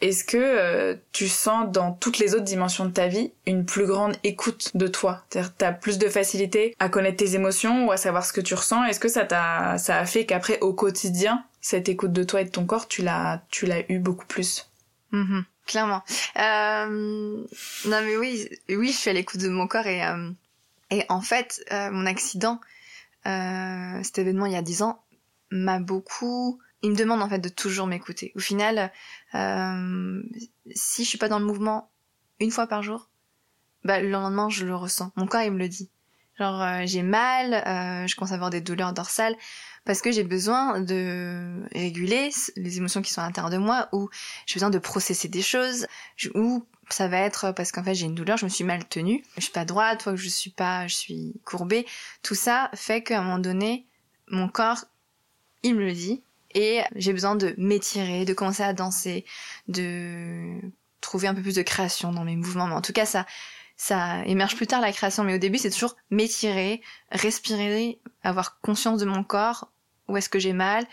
Est-ce 0.00 0.24
que 0.24 0.36
euh, 0.36 0.96
tu 1.12 1.28
sens 1.28 1.70
dans 1.70 1.92
toutes 1.92 2.18
les 2.18 2.34
autres 2.34 2.42
dimensions 2.42 2.86
de 2.86 2.90
ta 2.90 3.06
vie 3.06 3.30
une 3.46 3.64
plus 3.64 3.86
grande 3.86 4.16
écoute 4.24 4.72
de 4.74 4.88
toi? 4.88 5.22
C'est-à-dire 5.30 5.54
t'as 5.56 5.70
plus 5.70 5.96
de 5.96 6.08
facilité 6.08 6.74
à 6.80 6.88
connaître 6.88 7.18
tes 7.18 7.36
émotions 7.36 7.86
ou 7.86 7.92
à 7.92 7.96
savoir 7.96 8.26
ce 8.26 8.32
que 8.32 8.40
tu 8.40 8.54
ressens? 8.54 8.84
Est-ce 8.86 8.98
que 8.98 9.06
ça 9.06 9.24
t'a 9.24 9.78
ça 9.78 9.98
a 9.98 10.04
fait 10.04 10.26
qu'après 10.26 10.58
au 10.58 10.72
quotidien 10.72 11.44
cette 11.62 11.88
écoute 11.88 12.12
de 12.12 12.24
toi 12.24 12.42
et 12.42 12.44
de 12.44 12.50
ton 12.50 12.66
corps 12.66 12.88
tu 12.88 13.02
l'as 13.02 13.42
tu 13.48 13.64
l'as 13.64 13.90
eu 13.90 13.98
beaucoup 13.98 14.26
plus 14.26 14.68
mm-hmm. 15.12 15.44
Clairement. 15.64 16.02
Euh... 16.36 17.46
Non 17.86 18.02
mais 18.02 18.16
oui 18.16 18.48
oui 18.68 18.88
je 18.88 18.96
suis 18.96 19.10
à 19.10 19.12
l'écoute 19.12 19.40
de 19.40 19.48
mon 19.48 19.66
corps 19.68 19.86
et 19.86 20.04
euh, 20.04 20.30
Et 20.90 21.04
en 21.08 21.20
fait, 21.20 21.64
euh, 21.72 21.90
mon 21.90 22.04
accident, 22.04 22.60
cet 23.24 24.18
événement 24.18 24.46
il 24.46 24.52
y 24.52 24.56
a 24.56 24.62
10 24.62 24.82
ans, 24.82 25.02
m'a 25.50 25.78
beaucoup... 25.78 26.60
Il 26.82 26.90
me 26.90 26.96
demande 26.96 27.22
en 27.22 27.28
fait 27.28 27.38
de 27.38 27.48
toujours 27.48 27.86
m'écouter. 27.86 28.32
Au 28.34 28.40
final, 28.40 28.90
si 29.32 31.04
je 31.04 31.08
suis 31.08 31.18
pas 31.18 31.28
dans 31.28 31.38
le 31.38 31.44
mouvement 31.44 31.90
une 32.40 32.50
fois 32.50 32.66
par 32.66 32.82
jour, 32.82 33.08
bah, 33.84 34.00
le 34.00 34.10
lendemain 34.10 34.48
je 34.48 34.66
le 34.66 34.74
ressens. 34.74 35.12
Mon 35.14 35.28
corps 35.28 35.42
il 35.42 35.52
me 35.52 35.58
le 35.58 35.68
dit. 35.68 35.90
Genre 36.40 36.84
j'ai 36.86 37.02
mal, 37.02 37.62
je 38.08 38.16
commence 38.16 38.32
à 38.32 38.34
avoir 38.34 38.50
des 38.50 38.60
douleurs 38.60 38.92
dorsales 38.92 39.36
parce 39.84 40.00
que 40.00 40.12
j'ai 40.12 40.24
besoin 40.24 40.80
de 40.80 41.62
réguler 41.72 42.30
les 42.56 42.78
émotions 42.78 43.02
qui 43.02 43.12
sont 43.12 43.20
à 43.20 43.24
l'intérieur 43.24 43.50
de 43.50 43.58
moi 43.58 43.88
ou 43.92 44.08
j'ai 44.46 44.54
besoin 44.54 44.70
de 44.70 44.78
processer 44.78 45.28
des 45.28 45.42
choses 45.42 45.86
ou 46.34 46.64
ça 46.88 47.08
va 47.08 47.18
être 47.18 47.52
parce 47.52 47.72
qu'en 47.72 47.82
fait 47.82 47.94
j'ai 47.94 48.06
une 48.06 48.14
douleur, 48.14 48.36
je 48.36 48.44
me 48.44 48.50
suis 48.50 48.64
mal 48.64 48.86
tenue, 48.88 49.24
je 49.36 49.42
suis 49.42 49.52
pas 49.52 49.64
droite, 49.64 50.02
toi 50.02 50.12
que 50.12 50.18
je 50.18 50.28
suis 50.28 50.50
pas, 50.50 50.86
je 50.86 50.94
suis 50.94 51.34
courbée. 51.44 51.86
Tout 52.22 52.34
ça 52.34 52.70
fait 52.74 53.02
qu'à 53.02 53.20
un 53.20 53.22
moment 53.22 53.38
donné, 53.38 53.86
mon 54.28 54.48
corps, 54.48 54.84
il 55.62 55.74
me 55.74 55.84
le 55.84 55.92
dit 55.92 56.22
et 56.54 56.82
j'ai 56.96 57.12
besoin 57.12 57.34
de 57.34 57.54
m'étirer, 57.56 58.24
de 58.24 58.34
commencer 58.34 58.62
à 58.62 58.72
danser, 58.72 59.24
de 59.68 60.60
trouver 61.00 61.28
un 61.28 61.34
peu 61.34 61.42
plus 61.42 61.54
de 61.54 61.62
création 61.62 62.12
dans 62.12 62.24
mes 62.24 62.36
mouvements. 62.36 62.66
Mais 62.66 62.74
en 62.74 62.82
tout 62.82 62.92
cas, 62.92 63.06
ça, 63.06 63.26
ça 63.76 64.24
émerge 64.26 64.54
plus 64.54 64.66
tard 64.66 64.80
la 64.80 64.92
création, 64.92 65.24
mais 65.24 65.34
au 65.34 65.38
début 65.38 65.58
c'est 65.58 65.70
toujours 65.70 65.96
m'étirer, 66.10 66.82
respirer, 67.10 67.98
avoir 68.22 68.60
conscience 68.60 69.00
de 69.00 69.06
mon 69.06 69.24
corps, 69.24 69.71
où 70.12 70.16
est-ce 70.16 70.28
que 70.28 70.38
j'ai 70.38 70.52
mal, 70.52 70.86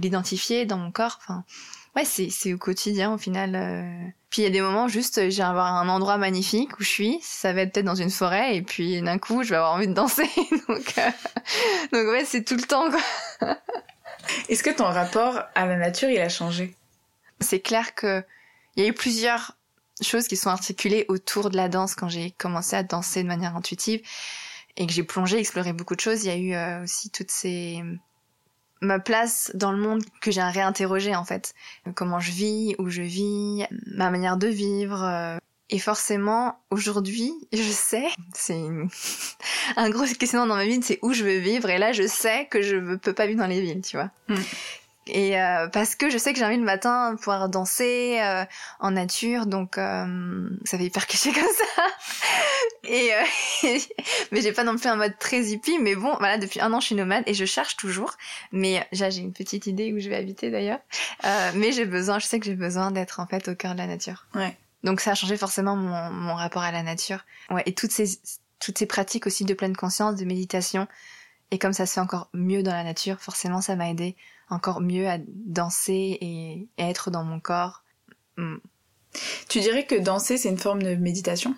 l'identifier 0.00 0.66
dans 0.66 0.76
mon 0.76 0.92
corps. 0.92 1.18
Enfin, 1.22 1.44
ouais, 1.96 2.04
c'est 2.04 2.30
c'est 2.30 2.52
au 2.52 2.58
quotidien 2.58 3.12
au 3.12 3.18
final. 3.18 3.54
euh. 3.56 4.08
Puis 4.30 4.42
il 4.42 4.44
y 4.44 4.48
a 4.48 4.50
des 4.50 4.60
moments 4.60 4.86
juste, 4.88 5.30
j'ai 5.30 5.42
avoir 5.42 5.72
un 5.74 5.88
endroit 5.88 6.18
magnifique 6.18 6.78
où 6.78 6.82
je 6.82 6.88
suis, 6.88 7.18
ça 7.22 7.52
va 7.52 7.62
être 7.62 7.72
peut-être 7.72 7.86
dans 7.86 7.94
une 7.94 8.10
forêt, 8.10 8.56
et 8.56 8.62
puis 8.62 9.00
d'un 9.00 9.18
coup 9.18 9.42
je 9.42 9.50
vais 9.50 9.56
avoir 9.56 9.72
envie 9.72 9.88
de 9.88 9.94
danser. 9.94 10.28
donc 10.68 10.98
euh, 10.98 11.10
donc 11.92 12.06
ouais, 12.12 12.24
c'est 12.24 12.44
tout 12.44 12.56
le 12.56 12.62
temps. 12.62 12.90
quoi. 12.90 13.56
Est-ce 14.48 14.62
que 14.62 14.70
ton 14.70 14.84
rapport 14.84 15.40
à 15.54 15.66
la 15.66 15.76
nature, 15.76 16.10
il 16.10 16.20
a 16.20 16.28
changé? 16.28 16.76
C'est 17.40 17.60
clair 17.60 17.94
que 17.94 18.24
il 18.76 18.82
y 18.82 18.86
a 18.86 18.88
eu 18.90 18.92
plusieurs 18.92 19.56
choses 20.02 20.28
qui 20.28 20.36
sont 20.36 20.50
articulées 20.50 21.06
autour 21.08 21.48
de 21.48 21.56
la 21.56 21.68
danse 21.68 21.94
quand 21.94 22.08
j'ai 22.08 22.32
commencé 22.32 22.76
à 22.76 22.82
danser 22.82 23.22
de 23.22 23.28
manière 23.28 23.56
intuitive 23.56 24.02
et 24.76 24.86
que 24.86 24.92
j'ai 24.92 25.02
plongé, 25.02 25.38
exploré 25.38 25.72
beaucoup 25.72 25.94
de 25.94 26.00
choses. 26.00 26.24
Il 26.24 26.26
y 26.26 26.30
a 26.30 26.36
eu 26.36 26.54
euh, 26.54 26.82
aussi 26.82 27.10
toutes 27.10 27.30
ces 27.30 27.82
ma 28.80 28.98
place 28.98 29.50
dans 29.54 29.72
le 29.72 29.78
monde 29.78 30.02
que 30.20 30.30
j'ai 30.30 30.42
réinterrogé 30.42 31.14
en 31.16 31.24
fait. 31.24 31.54
Comment 31.94 32.20
je 32.20 32.30
vis, 32.32 32.74
où 32.78 32.88
je 32.90 33.02
vis, 33.02 33.64
ma 33.86 34.10
manière 34.10 34.36
de 34.36 34.48
vivre. 34.48 35.02
euh, 35.02 35.36
Et 35.70 35.78
forcément, 35.80 36.58
aujourd'hui, 36.70 37.32
je 37.52 37.62
sais, 37.62 38.06
c'est 38.34 38.58
une- 38.58 38.88
un 39.76 39.90
gros 39.90 40.04
questionnement 40.04 40.46
dans 40.46 40.56
ma 40.56 40.64
vie, 40.66 40.78
c'est 40.82 40.98
où 41.02 41.12
je 41.12 41.24
veux 41.24 41.38
vivre. 41.38 41.68
Et 41.70 41.78
là, 41.78 41.92
je 41.92 42.06
sais 42.06 42.46
que 42.50 42.62
je 42.62 42.76
ne 42.76 42.96
peux 42.96 43.12
pas 43.14 43.26
vivre 43.26 43.40
dans 43.40 43.46
les 43.48 43.60
villes, 43.60 43.82
tu 43.82 43.96
vois. 43.96 44.10
Mm. 44.28 44.34
Et 45.08 45.40
euh, 45.40 45.68
parce 45.68 45.94
que 45.94 46.10
je 46.10 46.18
sais 46.18 46.32
que 46.32 46.38
j'ai 46.38 46.44
envie 46.44 46.56
le 46.56 46.64
matin 46.64 47.12
de 47.12 47.18
pouvoir 47.18 47.48
danser 47.48 48.18
euh, 48.20 48.44
en 48.80 48.90
nature, 48.90 49.46
donc 49.46 49.78
euh, 49.78 50.48
ça 50.64 50.78
fait 50.78 50.86
hyper 50.86 51.06
cliché 51.06 51.32
comme 51.34 51.44
ça. 51.44 51.82
Et 52.88 53.10
euh, 53.14 53.78
mais 54.32 54.40
j'ai 54.40 54.52
pas 54.52 54.64
non 54.64 54.76
plus 54.76 54.88
un 54.88 54.96
mode 54.96 55.16
très 55.18 55.44
hippie, 55.44 55.78
mais 55.78 55.94
bon, 55.94 56.14
voilà, 56.18 56.38
depuis 56.38 56.60
un 56.60 56.72
an 56.72 56.80
je 56.80 56.86
suis 56.86 56.94
nomade 56.94 57.24
et 57.26 57.34
je 57.34 57.44
cherche 57.44 57.76
toujours. 57.76 58.16
Mais 58.52 58.86
j'ai 58.92 59.18
une 59.18 59.32
petite 59.32 59.66
idée 59.66 59.92
où 59.92 60.00
je 60.00 60.08
vais 60.08 60.16
habiter 60.16 60.50
d'ailleurs. 60.50 60.80
Euh, 61.24 61.50
mais 61.54 61.72
j'ai 61.72 61.84
besoin, 61.84 62.18
je 62.18 62.26
sais 62.26 62.40
que 62.40 62.46
j'ai 62.46 62.54
besoin 62.54 62.90
d'être 62.90 63.20
en 63.20 63.26
fait 63.26 63.48
au 63.48 63.54
cœur 63.54 63.74
de 63.74 63.78
la 63.78 63.86
nature. 63.86 64.26
Ouais. 64.34 64.56
Donc 64.82 65.00
ça 65.00 65.12
a 65.12 65.14
changé 65.14 65.36
forcément 65.36 65.76
mon, 65.76 66.10
mon 66.10 66.34
rapport 66.34 66.62
à 66.62 66.72
la 66.72 66.82
nature. 66.82 67.24
Ouais, 67.50 67.62
et 67.66 67.74
toutes 67.74 67.92
ces 67.92 68.18
toutes 68.58 68.78
ces 68.78 68.86
pratiques 68.86 69.26
aussi 69.26 69.44
de 69.44 69.54
pleine 69.54 69.76
conscience, 69.76 70.16
de 70.16 70.24
méditation. 70.24 70.88
Et 71.50 71.58
comme 71.58 71.72
ça 71.72 71.86
se 71.86 71.94
fait 71.94 72.00
encore 72.00 72.28
mieux 72.32 72.62
dans 72.62 72.72
la 72.72 72.82
nature, 72.82 73.20
forcément 73.20 73.60
ça 73.60 73.76
m'a 73.76 73.88
aidé 73.88 74.16
encore 74.48 74.80
mieux 74.80 75.08
à 75.08 75.18
danser 75.28 76.18
et, 76.20 76.68
être 76.78 77.10
dans 77.10 77.24
mon 77.24 77.40
corps. 77.40 77.82
Mm. 78.36 78.56
Tu 79.48 79.60
dirais 79.60 79.86
que 79.86 79.94
danser, 79.94 80.36
c'est 80.36 80.50
une 80.50 80.58
forme 80.58 80.82
de 80.82 80.94
méditation? 80.94 81.54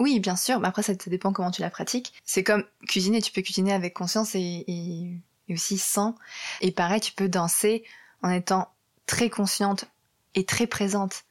Oui, 0.00 0.18
bien 0.18 0.34
sûr, 0.34 0.58
mais 0.58 0.68
après 0.68 0.82
ça, 0.82 0.92
ça 0.98 1.10
dépend 1.10 1.32
comment 1.32 1.52
tu 1.52 1.62
la 1.62 1.70
pratiques. 1.70 2.12
C'est 2.24 2.42
comme 2.42 2.64
cuisiner, 2.88 3.22
tu 3.22 3.30
peux 3.30 3.42
cuisiner 3.42 3.72
avec 3.72 3.94
conscience 3.94 4.34
et, 4.34 4.64
et, 4.66 5.20
et 5.48 5.54
aussi 5.54 5.78
sans. 5.78 6.16
Et 6.60 6.72
pareil, 6.72 7.00
tu 7.00 7.12
peux 7.12 7.28
danser 7.28 7.84
en 8.22 8.30
étant 8.30 8.68
très 9.06 9.30
consciente 9.30 9.84
et 10.34 10.44
très 10.44 10.66
présente 10.66 11.24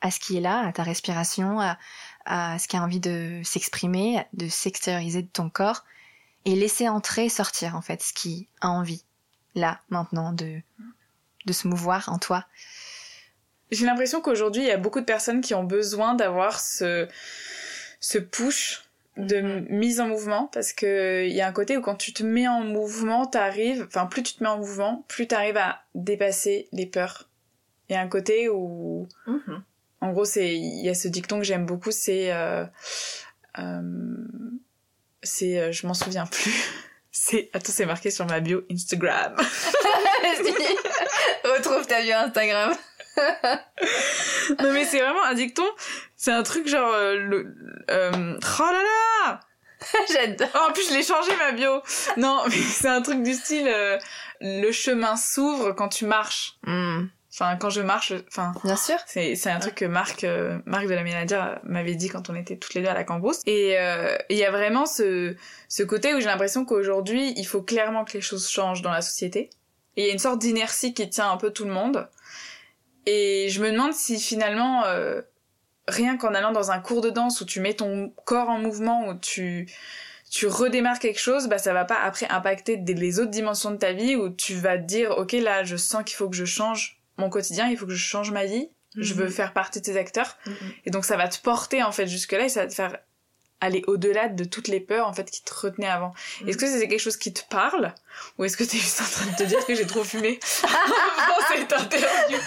à 0.00 0.10
ce 0.10 0.20
qui 0.20 0.36
est 0.36 0.40
là, 0.40 0.66
à 0.66 0.72
ta 0.72 0.82
respiration, 0.82 1.60
à, 1.60 1.78
à 2.24 2.58
ce 2.58 2.68
qui 2.68 2.76
a 2.76 2.82
envie 2.82 3.00
de 3.00 3.40
s'exprimer, 3.44 4.24
de 4.32 4.48
s'extérioriser 4.48 5.22
de 5.22 5.28
ton 5.28 5.50
corps, 5.50 5.84
et 6.44 6.54
laisser 6.54 6.88
entrer, 6.88 7.28
sortir 7.28 7.74
en 7.76 7.82
fait 7.82 8.02
ce 8.02 8.12
qui 8.12 8.48
a 8.60 8.70
envie, 8.70 9.04
là, 9.56 9.80
maintenant, 9.88 10.32
de, 10.32 10.60
de 11.46 11.52
se 11.52 11.66
mouvoir 11.66 12.08
en 12.10 12.18
toi. 12.18 12.46
J'ai 13.72 13.84
l'impression 13.86 14.20
qu'aujourd'hui, 14.20 14.62
il 14.62 14.68
y 14.68 14.72
a 14.72 14.76
beaucoup 14.76 15.00
de 15.00 15.04
personnes 15.04 15.40
qui 15.40 15.54
ont 15.54 15.64
besoin 15.64 16.14
d'avoir 16.14 16.60
ce, 16.60 17.08
ce 17.98 18.18
push 18.18 18.84
de 19.16 19.40
Mhm. 19.40 19.66
mise 19.70 20.00
en 20.00 20.08
mouvement 20.08 20.50
parce 20.52 20.74
que 20.74 21.26
il 21.26 21.32
y 21.34 21.40
a 21.40 21.48
un 21.48 21.52
côté 21.52 21.76
où 21.78 21.80
quand 21.80 21.96
tu 21.96 22.12
te 22.12 22.22
mets 22.22 22.46
en 22.46 22.60
mouvement, 22.62 23.26
t'arrives, 23.26 23.84
enfin 23.88 24.06
plus 24.06 24.22
tu 24.22 24.34
te 24.34 24.42
mets 24.42 24.48
en 24.50 24.58
mouvement, 24.58 25.04
plus 25.08 25.26
t'arrives 25.26 25.56
à 25.56 25.82
dépasser 25.94 26.68
les 26.72 26.84
peurs. 26.86 27.28
Il 27.88 27.94
y 27.94 27.96
a 27.96 28.00
un 28.02 28.08
côté 28.08 28.48
où, 28.50 29.08
en 30.02 30.12
gros, 30.12 30.24
c'est 30.26 30.54
il 30.54 30.84
y 30.84 30.88
a 30.90 30.94
ce 30.94 31.08
dicton 31.08 31.38
que 31.38 31.44
j'aime 31.44 31.64
beaucoup, 31.64 31.92
c'est 31.92 32.32
euh, 32.32 32.66
euh, 33.58 34.26
c'est 35.22 35.58
euh, 35.58 35.72
je 35.72 35.86
m'en 35.86 35.94
souviens 35.94 36.26
plus. 36.26 36.52
C'est 37.18 37.48
attends, 37.54 37.72
c'est 37.72 37.86
marqué 37.86 38.10
sur 38.10 38.26
ma 38.26 38.40
bio 38.40 38.62
Instagram. 38.70 39.34
Retrouve 41.44 41.86
ta 41.86 42.02
bio 42.02 42.14
Instagram. 42.14 42.76
non 44.60 44.72
mais 44.72 44.84
c'est 44.84 45.00
vraiment 45.00 45.24
un 45.24 45.32
dicton, 45.32 45.64
c'est 46.14 46.30
un 46.30 46.42
truc 46.42 46.68
genre 46.68 46.92
euh, 46.92 47.16
le 47.16 47.54
euh, 47.90 48.38
oh 48.60 48.62
là 48.62 48.82
là 48.82 49.40
J'adore. 50.12 50.48
Oh, 50.54 50.68
en 50.68 50.72
plus, 50.72 50.88
je 50.88 50.94
l'ai 50.94 51.02
changé 51.02 51.30
ma 51.36 51.52
bio. 51.52 51.82
Non, 52.16 52.44
mais 52.46 52.56
c'est 52.56 52.88
un 52.88 53.02
truc 53.02 53.22
du 53.22 53.34
style 53.34 53.68
euh, 53.68 53.98
le 54.40 54.72
chemin 54.72 55.16
s'ouvre 55.16 55.72
quand 55.72 55.88
tu 55.88 56.06
marches. 56.06 56.56
Mm. 56.64 57.04
Enfin, 57.38 57.56
quand 57.56 57.68
je 57.68 57.82
marche, 57.82 58.14
enfin, 58.28 58.54
Bien 58.64 58.76
sûr. 58.76 58.96
c'est 59.06 59.36
c'est 59.36 59.50
un 59.50 59.58
truc 59.58 59.74
que 59.74 59.84
Marc 59.84 60.24
euh, 60.24 60.58
Marc 60.64 60.86
de 60.86 60.94
la 60.94 61.02
Ménadière 61.02 61.60
m'avait 61.64 61.94
dit 61.94 62.08
quand 62.08 62.30
on 62.30 62.34
était 62.34 62.56
toutes 62.56 62.72
les 62.72 62.80
deux 62.80 62.88
à 62.88 62.94
la 62.94 63.04
Cambrousse. 63.04 63.42
Et 63.44 63.76
euh, 63.78 64.16
il 64.30 64.38
y 64.38 64.44
a 64.44 64.50
vraiment 64.50 64.86
ce 64.86 65.36
ce 65.68 65.82
côté 65.82 66.14
où 66.14 66.20
j'ai 66.20 66.26
l'impression 66.26 66.64
qu'aujourd'hui, 66.64 67.34
il 67.36 67.46
faut 67.46 67.60
clairement 67.62 68.04
que 68.06 68.14
les 68.14 68.22
choses 68.22 68.48
changent 68.48 68.80
dans 68.80 68.90
la 68.90 69.02
société. 69.02 69.50
Et 69.96 70.02
il 70.02 70.06
y 70.06 70.10
a 70.10 70.12
une 70.12 70.18
sorte 70.18 70.38
d'inertie 70.38 70.94
qui 70.94 71.08
tient 71.10 71.30
un 71.30 71.36
peu 71.36 71.50
tout 71.50 71.64
le 71.66 71.72
monde. 71.72 72.08
Et 73.06 73.48
je 73.50 73.62
me 73.62 73.70
demande 73.70 73.92
si 73.92 74.18
finalement 74.18 74.84
euh, 74.86 75.20
rien 75.88 76.16
qu'en 76.16 76.34
allant 76.34 76.52
dans 76.52 76.70
un 76.70 76.80
cours 76.80 77.00
de 77.02 77.10
danse 77.10 77.40
où 77.40 77.44
tu 77.44 77.60
mets 77.60 77.74
ton 77.74 78.12
corps 78.24 78.48
en 78.48 78.58
mouvement, 78.58 79.08
où 79.08 79.14
tu 79.14 79.68
tu 80.28 80.48
redémarres 80.48 80.98
quelque 80.98 81.20
chose, 81.20 81.46
bah 81.48 81.58
ça 81.58 81.72
va 81.72 81.84
pas 81.84 82.00
après 82.02 82.26
impacter 82.30 82.76
des- 82.76 82.94
les 82.94 83.20
autres 83.20 83.30
dimensions 83.30 83.70
de 83.70 83.76
ta 83.76 83.92
vie 83.92 84.16
où 84.16 84.28
tu 84.28 84.54
vas 84.54 84.76
te 84.76 84.82
dire 84.82 85.12
ok 85.18 85.32
là 85.34 85.62
je 85.62 85.76
sens 85.76 86.02
qu'il 86.04 86.16
faut 86.16 86.28
que 86.28 86.34
je 86.34 86.44
change 86.44 86.95
mon 87.18 87.28
quotidien, 87.30 87.68
il 87.68 87.76
faut 87.76 87.86
que 87.86 87.94
je 87.94 88.04
change 88.04 88.30
ma 88.30 88.44
vie, 88.44 88.68
je 88.96 89.12
veux 89.14 89.28
faire 89.28 89.52
partie 89.52 89.80
de 89.80 89.84
ces 89.84 89.96
acteurs 89.98 90.36
et 90.86 90.90
donc 90.90 91.04
ça 91.04 91.16
va 91.18 91.28
te 91.28 91.38
porter 91.40 91.82
en 91.82 91.92
fait 91.92 92.06
jusque 92.06 92.32
là 92.32 92.44
et 92.44 92.48
ça 92.48 92.62
va 92.62 92.66
te 92.68 92.74
faire 92.74 92.96
aller 93.60 93.82
au-delà 93.86 94.28
de 94.28 94.44
toutes 94.44 94.68
les 94.68 94.80
peurs 94.80 95.06
en 95.08 95.12
fait 95.14 95.30
qui 95.30 95.42
te 95.42 95.52
retenaient 95.54 95.86
avant. 95.88 96.12
Mhm. 96.42 96.48
Est-ce 96.48 96.56
que 96.58 96.66
c'est 96.66 96.86
quelque 96.88 97.00
chose 97.00 97.16
qui 97.16 97.32
te 97.32 97.40
parle 97.50 97.94
ou 98.38 98.44
est-ce 98.44 98.56
que 98.56 98.64
t'es 98.64 98.76
juste 98.78 99.00
en 99.00 99.04
train 99.04 99.26
de 99.30 99.36
te 99.36 99.42
dire 99.44 99.64
que 99.66 99.74
j'ai 99.74 99.86
trop 99.86 100.04
fumé? 100.04 100.38
Dans 100.62 101.46
cette 101.56 101.72
interview 101.72 102.38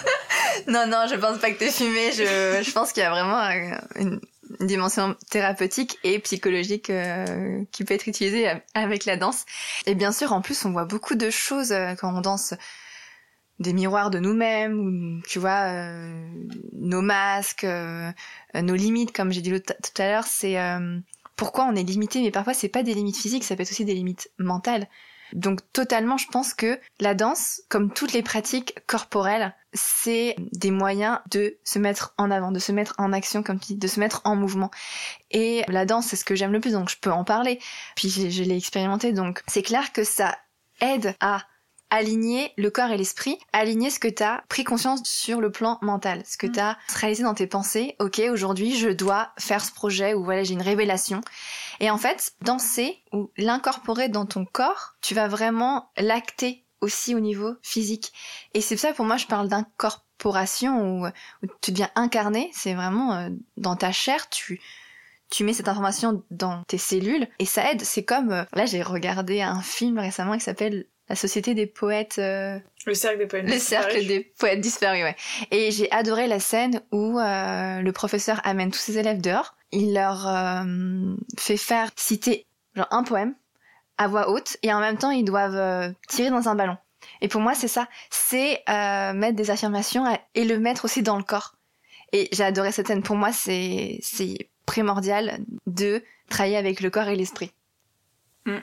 Non, 0.67 0.85
non, 0.87 1.05
je 1.09 1.15
pense 1.15 1.39
pas 1.39 1.51
que 1.51 1.57
t'es 1.59 1.71
fumé. 1.71 2.11
Je, 2.11 2.61
je 2.63 2.71
pense 2.71 2.93
qu'il 2.93 3.01
y 3.03 3.05
a 3.05 3.09
vraiment 3.09 3.41
euh, 3.43 3.75
une, 3.95 4.19
une 4.59 4.67
dimension 4.67 5.15
thérapeutique 5.29 5.97
et 6.03 6.19
psychologique 6.19 6.89
euh, 6.89 7.63
qui 7.71 7.83
peut 7.85 7.93
être 7.95 8.07
utilisée 8.07 8.47
a- 8.47 8.61
avec 8.75 9.05
la 9.05 9.17
danse. 9.17 9.45
Et 9.87 9.95
bien 9.95 10.11
sûr, 10.11 10.31
en 10.33 10.41
plus, 10.41 10.63
on 10.65 10.71
voit 10.71 10.85
beaucoup 10.85 11.15
de 11.15 11.29
choses 11.29 11.71
euh, 11.71 11.95
quand 11.95 12.15
on 12.15 12.21
danse. 12.21 12.53
Des 13.59 13.73
miroirs 13.73 14.09
de 14.09 14.19
nous-mêmes, 14.19 14.79
ou, 14.79 15.21
tu 15.27 15.39
vois, 15.39 15.63
euh, 15.65 16.29
nos 16.73 17.01
masques, 17.01 17.65
euh, 17.65 18.11
nos 18.53 18.75
limites, 18.75 19.11
comme 19.11 19.31
j'ai 19.31 19.41
dit 19.41 19.51
tout 19.51 20.01
à 20.01 20.07
l'heure, 20.07 20.25
c'est 20.25 20.59
euh, 20.59 20.97
pourquoi 21.35 21.65
on 21.65 21.75
est 21.75 21.83
limité, 21.83 22.21
mais 22.21 22.31
parfois 22.31 22.53
c'est 22.53 22.69
pas 22.69 22.83
des 22.83 22.93
limites 22.93 23.17
physiques, 23.17 23.43
ça 23.43 23.55
peut 23.55 23.63
être 23.63 23.71
aussi 23.71 23.85
des 23.85 23.93
limites 23.93 24.31
mentales. 24.37 24.87
Donc 25.33 25.59
totalement, 25.73 26.17
je 26.17 26.27
pense 26.27 26.53
que 26.53 26.79
la 26.99 27.13
danse, 27.13 27.61
comme 27.69 27.93
toutes 27.93 28.13
les 28.13 28.23
pratiques 28.23 28.75
corporelles, 28.87 29.53
c'est 29.73 30.35
des 30.53 30.71
moyens 30.71 31.19
de 31.29 31.57
se 31.63 31.79
mettre 31.79 32.13
en 32.17 32.31
avant, 32.31 32.51
de 32.51 32.59
se 32.59 32.71
mettre 32.71 32.95
en 32.97 33.13
action, 33.13 33.43
comme 33.43 33.59
tu 33.59 33.73
dis, 33.73 33.75
de 33.75 33.87
se 33.87 33.99
mettre 33.99 34.21
en 34.23 34.35
mouvement. 34.35 34.71
Et 35.31 35.63
la 35.67 35.85
danse, 35.85 36.07
c'est 36.07 36.15
ce 36.15 36.25
que 36.25 36.35
j'aime 36.35 36.51
le 36.51 36.59
plus, 36.59 36.73
donc 36.73 36.89
je 36.89 36.97
peux 36.99 37.11
en 37.11 37.23
parler. 37.23 37.59
Puis 37.95 38.09
je, 38.09 38.29
je 38.29 38.43
l'ai 38.43 38.57
expérimenté, 38.57 39.13
donc 39.13 39.43
c'est 39.47 39.61
clair 39.61 39.93
que 39.93 40.03
ça 40.03 40.35
aide 40.81 41.15
à 41.19 41.43
aligner 41.89 42.53
le 42.57 42.69
corps 42.69 42.91
et 42.91 42.97
l'esprit, 42.97 43.37
aligner 43.53 43.89
ce 43.89 43.99
que 43.99 44.07
tu 44.07 44.23
as 44.23 44.43
pris 44.49 44.63
conscience 44.63 45.01
sur 45.03 45.41
le 45.41 45.51
plan 45.51 45.79
mental, 45.81 46.23
ce 46.25 46.37
que 46.37 46.47
Mm. 46.47 46.51
tu 46.51 46.59
as 46.59 46.77
réalisé 46.95 47.23
dans 47.23 47.33
tes 47.33 47.47
pensées. 47.47 47.95
Ok, 47.99 48.21
aujourd'hui, 48.31 48.77
je 48.77 48.89
dois 48.89 49.29
faire 49.39 49.63
ce 49.63 49.71
projet 49.71 50.13
ou 50.13 50.23
voilà, 50.23 50.43
j'ai 50.43 50.53
une 50.53 50.61
révélation. 50.61 51.21
Et 51.79 51.89
en 51.89 51.97
fait, 51.97 52.31
danser 52.41 52.99
ou 53.13 53.31
l'incorporer 53.37 54.09
dans 54.09 54.25
ton 54.25 54.45
corps, 54.45 54.95
tu 55.01 55.15
vas 55.15 55.27
vraiment 55.27 55.89
l'acter 55.97 56.63
aussi 56.81 57.15
au 57.15 57.19
niveau 57.19 57.55
physique. 57.61 58.13
Et 58.53 58.61
c'est 58.61 58.77
ça 58.77 58.93
pour 58.93 59.05
moi 59.05 59.17
je 59.17 59.25
parle 59.25 59.49
d'incorporation 59.49 61.01
où, 61.01 61.07
où, 61.07 61.47
tu 61.61 61.71
deviens 61.71 61.89
incarné, 61.95 62.49
c'est 62.53 62.73
vraiment 62.73 63.13
euh, 63.15 63.29
dans 63.57 63.75
ta 63.75 63.91
chair, 63.91 64.29
tu 64.29 64.61
tu 65.31 65.43
mets 65.43 65.53
cette 65.53 65.67
information 65.67 66.23
dans 66.31 66.63
tes 66.63 66.79
cellules 66.79 67.27
et 67.37 67.45
ça 67.45 67.71
aide. 67.71 67.81
C'est 67.83 68.03
comme 68.03 68.31
euh, 68.31 68.43
là 68.53 68.65
j'ai 68.65 68.81
regardé 68.81 69.41
un 69.41 69.61
film 69.61 69.99
récemment 69.99 70.33
qui 70.33 70.39
s'appelle 70.43 70.85
La 71.09 71.15
Société 71.15 71.53
des 71.55 71.65
poètes. 71.65 72.19
Euh, 72.19 72.59
le 72.85 72.93
cercle 72.93 73.17
des 73.17 73.25
poètes 73.25 73.49
le 73.49 73.57
cercle 73.57 74.05
des 74.05 74.31
poètes 74.37 74.61
disparus, 74.61 75.03
ouais. 75.03 75.15
Et 75.51 75.71
j'ai 75.71 75.91
adoré 75.91 76.27
la 76.27 76.39
scène 76.39 76.81
où 76.91 77.19
euh, 77.19 77.81
le 77.81 77.91
professeur 77.91 78.39
amène 78.43 78.71
tous 78.71 78.79
ses 78.79 78.97
élèves 78.97 79.21
dehors. 79.21 79.55
Il 79.71 79.93
leur 79.93 80.27
fait 81.37 81.57
faire 81.57 81.91
citer 81.95 82.47
genre 82.75 82.87
un 82.91 83.03
poème 83.03 83.35
à 83.97 84.07
voix 84.07 84.29
haute 84.29 84.57
et 84.63 84.73
en 84.73 84.79
même 84.79 84.97
temps 84.97 85.11
ils 85.11 85.25
doivent 85.25 85.93
tirer 86.07 86.31
dans 86.31 86.49
un 86.49 86.55
ballon. 86.55 86.77
Et 87.21 87.27
pour 87.27 87.41
moi 87.41 87.53
c'est 87.53 87.67
ça, 87.67 87.87
c'est 88.09 88.63
mettre 89.13 89.35
des 89.35 89.51
affirmations 89.51 90.05
et 90.33 90.43
le 90.45 90.57
mettre 90.57 90.85
aussi 90.85 91.03
dans 91.03 91.17
le 91.17 91.23
corps. 91.23 91.53
Et 92.11 92.29
j'ai 92.31 92.43
adoré 92.43 92.71
cette 92.71 92.87
scène. 92.87 93.03
Pour 93.03 93.15
moi, 93.15 93.31
c'est 93.31 93.99
c'est 94.01 94.49
primordial 94.65 95.39
de 95.67 96.03
travailler 96.29 96.57
avec 96.57 96.81
le 96.81 96.89
corps 96.89 97.07
et 97.07 97.15
l'esprit. 97.15 97.51
Mm. 98.45 98.57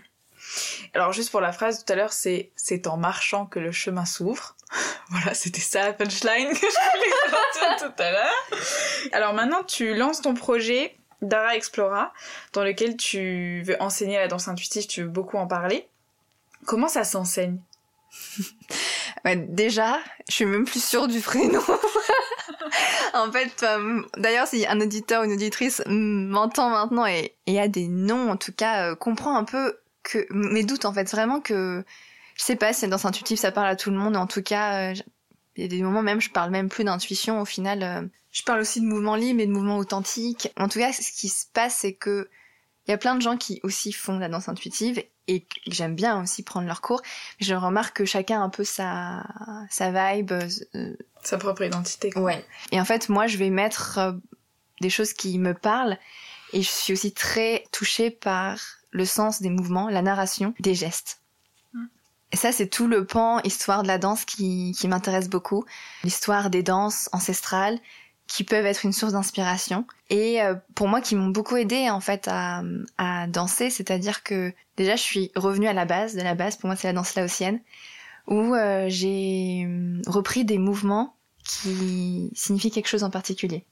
Alors 0.95 1.13
juste 1.13 1.31
pour 1.31 1.41
la 1.41 1.53
phrase 1.53 1.85
tout 1.85 1.93
à 1.93 1.97
l'heure, 1.97 2.13
c'est 2.13 2.51
c'est 2.57 2.87
en 2.87 2.97
marchant 2.97 3.47
que 3.47 3.59
le 3.59 3.73
chemin 3.73 4.05
s'ouvre. 4.05 4.57
voilà, 5.11 5.35
c'était 5.35 5.61
ça 5.61 5.85
la 5.85 5.93
punchline 5.93 6.51
que 6.51 6.57
je 6.57 6.61
voulais 6.61 7.79
tout 7.79 8.03
à 8.03 8.11
l'heure. 8.13 9.11
Alors 9.13 9.35
maintenant, 9.35 9.63
tu 9.63 9.95
lances 9.95 10.23
ton 10.23 10.35
projet 10.35 10.97
Dara 11.23 11.57
Explora, 11.57 12.13
dans 12.53 12.63
lequel 12.63 12.97
tu 12.97 13.63
veux 13.65 13.81
enseigner 13.81 14.17
la 14.17 14.29
danse 14.29 14.49
intuitive, 14.49 14.87
tu 14.87 15.03
veux 15.03 15.09
beaucoup 15.09 15.39
en 15.39 15.47
parler. 15.47 15.89
Comment 16.67 16.89
ça 16.89 17.05
s'enseigne? 17.05 17.59
Déjà, 19.25 19.99
je 20.29 20.35
suis 20.35 20.45
même 20.45 20.65
plus 20.65 20.83
sûre 20.83 21.09
du 21.09 21.21
prénom. 21.21 21.63
en 23.15 23.33
fait, 23.33 23.63
euh, 23.63 24.03
d'ailleurs, 24.17 24.47
si 24.47 24.67
un 24.67 24.81
auditeur 24.81 25.23
ou 25.23 25.25
une 25.25 25.33
auditrice 25.33 25.83
m'entend 25.87 26.71
maintenant 26.71 27.07
et, 27.07 27.35
a 27.59 27.69
des 27.69 27.89
noms, 27.89 28.31
en 28.31 28.37
tout 28.37 28.53
cas, 28.53 28.91
euh, 28.91 28.95
comprend 28.95 29.37
un 29.37 29.45
peu 29.45 29.77
que 30.07 30.27
mes 30.31 30.65
doutes, 30.65 30.85
en 30.85 30.93
fait, 30.93 31.11
vraiment 31.11 31.41
que 31.41 31.85
je 32.37 32.43
sais 32.43 32.57
pas 32.57 32.73
si 32.73 32.87
dans 32.89 33.07
intuitif 33.07 33.41
ça 33.41 33.51
parle 33.51 33.69
à 33.69 33.77
tout 33.77 33.91
le 33.91 33.97
monde. 33.97 34.17
En 34.17 34.27
tout 34.27 34.43
cas, 34.43 34.91
euh, 34.91 34.95
il 35.57 35.63
y 35.63 35.65
a 35.65 35.69
des 35.69 35.83
moments 35.83 36.03
même, 36.03 36.21
je 36.21 36.31
parle 36.31 36.51
même 36.51 36.69
plus 36.69 36.85
d'intuition. 36.85 37.41
Au 37.41 37.45
final, 37.45 38.11
je 38.31 38.43
parle 38.43 38.61
aussi 38.61 38.81
de 38.83 38.87
mouvement 38.87 39.17
libre 39.17 39.41
et 39.41 39.47
de 39.47 39.53
mouvement 39.53 39.79
authentique. 39.79 40.53
En 40.59 40.69
tout 40.69 40.79
cas, 40.79 40.93
ce 40.93 41.11
qui 41.13 41.29
se 41.29 41.47
passe, 41.53 41.79
c'est 41.81 41.95
que 41.95 42.29
il 42.87 42.91
y 42.91 42.95
a 42.95 42.99
plein 42.99 43.17
de 43.17 43.23
gens 43.23 43.37
qui 43.37 43.61
aussi 43.63 43.93
font 43.93 44.19
la 44.19 44.29
danse 44.29 44.49
intuitive 44.49 45.03
et 45.29 45.47
j'aime 45.67 45.95
bien 45.95 46.23
aussi 46.23 46.43
prendre 46.43 46.67
leurs 46.67 46.81
cours. 46.81 47.03
Je 47.41 47.55
remarque 47.55 47.97
que 47.97 48.05
chacun 48.05 48.41
a 48.41 48.45
un 48.45 48.49
peu 48.49 48.63
sa, 48.63 49.25
sa 49.71 49.91
vibe. 49.91 50.33
Euh, 50.75 50.95
sa 51.23 51.39
propre 51.39 51.63
identité. 51.63 52.11
Quoi. 52.11 52.23
Ouais. 52.23 52.45
Et 52.71 52.81
en 52.81 52.85
fait, 52.85 53.09
moi, 53.09 53.27
je 53.27 53.39
vais 53.39 53.51
mettre 53.51 53.99
euh, 53.99 54.13
des 54.81 54.91
choses 54.91 55.13
qui 55.13 55.39
me 55.39 55.53
parlent 55.53 55.99
et 56.53 56.63
je 56.63 56.69
suis 56.69 56.93
aussi 56.93 57.13
très 57.13 57.65
touchée 57.73 58.11
par 58.11 58.59
le 58.97 59.05
sens 59.05 59.43
des 59.43 59.51
mouvements, 59.51 59.89
la 59.89 60.03
narration, 60.03 60.55
des 60.61 60.75
gestes. 60.75 61.21
Mm. 61.73 61.85
Et 62.33 62.37
ça, 62.37 62.53
c'est 62.53 62.69
tout 62.69 62.87
le 62.87 63.05
pan 63.05 63.41
histoire 63.43 63.83
de 63.83 63.89
la 63.89 63.99
danse 63.99 64.25
qui, 64.25 64.75
qui 64.77 64.89
m'intéresse 64.89 65.29
beaucoup. 65.29 65.65
L'histoire 66.03 66.51
des 66.51 66.63
danses 66.63 67.09
ancestrales, 67.13 67.79
qui 68.27 68.45
peuvent 68.45 68.67
être 68.67 68.85
une 68.85 68.93
source 68.93 69.13
d'inspiration 69.13 69.87
et 70.11 70.43
euh, 70.43 70.55
pour 70.75 70.89
moi 70.89 71.01
qui 71.01 71.15
m'ont 71.15 71.29
beaucoup 71.29 71.57
aidé 71.57 71.89
en 71.91 72.01
fait 72.01 72.27
à, 72.29 72.63
à 72.99 73.27
danser, 73.29 73.71
c'est-à-dire 73.71 74.23
que 74.23 74.53
déjà 74.77 74.97
je 74.97 75.03
suis 75.03 75.31
revenue 75.37 75.69
à 75.69 75.73
la 75.73 75.85
base, 75.85 76.15
de 76.15 76.23
la 76.23 76.35
base 76.35 76.57
pour 76.57 76.67
moi 76.67 76.77
c'est 76.77 76.89
la 76.89 76.93
danse 76.93 77.15
laotienne 77.15 77.61
où 78.27 78.55
euh, 78.55 78.87
j'ai 78.89 79.63
hum, 79.65 80.03
repris 80.07 80.45
des 80.45 80.59
mouvements 80.59 81.15
qui 81.45 82.31
signifient 82.35 82.73
quelque 82.73 82.89
chose 82.89 83.05
en 83.05 83.11
particulier. 83.11 83.65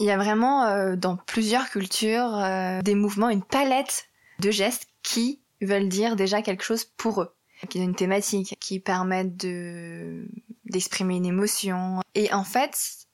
Il 0.00 0.06
y 0.06 0.10
a 0.10 0.16
vraiment 0.16 0.64
euh, 0.64 0.96
dans 0.96 1.16
plusieurs 1.16 1.70
cultures 1.70 2.42
des 2.82 2.94
mouvements, 2.96 3.28
une 3.28 3.42
palette 3.42 4.08
de 4.40 4.50
gestes 4.50 4.88
qui 5.02 5.40
veulent 5.60 5.88
dire 5.88 6.16
déjà 6.16 6.42
quelque 6.42 6.64
chose 6.64 6.84
pour 6.84 7.22
eux 7.22 7.34
qui 7.68 7.78
ont 7.78 7.84
une 7.84 7.94
thématique, 7.94 8.56
qui 8.60 8.80
permettent 8.80 9.36
de 9.36 10.26
d'exprimer 10.64 11.16
une 11.16 11.26
émotion. 11.26 12.00
Et 12.14 12.32
en 12.32 12.44
fait, 12.44 13.06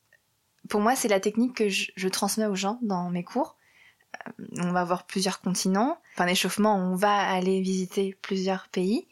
pour 0.68 0.80
moi, 0.80 0.94
c'est 0.94 1.08
la 1.08 1.20
technique 1.20 1.56
que 1.56 1.68
je, 1.68 2.08
transmets 2.08 2.46
aux 2.46 2.54
gens 2.54 2.78
dans 2.82 3.08
mes 3.08 3.24
cours. 3.24 3.56
Euh, 4.28 4.32
on 4.58 4.72
va 4.72 4.84
voir 4.84 5.06
plusieurs 5.06 5.40
continents. 5.40 5.98
Enfin, 6.14 6.26
l'échauffement, 6.26 6.76
on 6.76 6.96
va 6.96 7.16
aller 7.16 7.62
visiter 7.62 8.16
plusieurs 8.20 8.68
pays. 8.68 9.08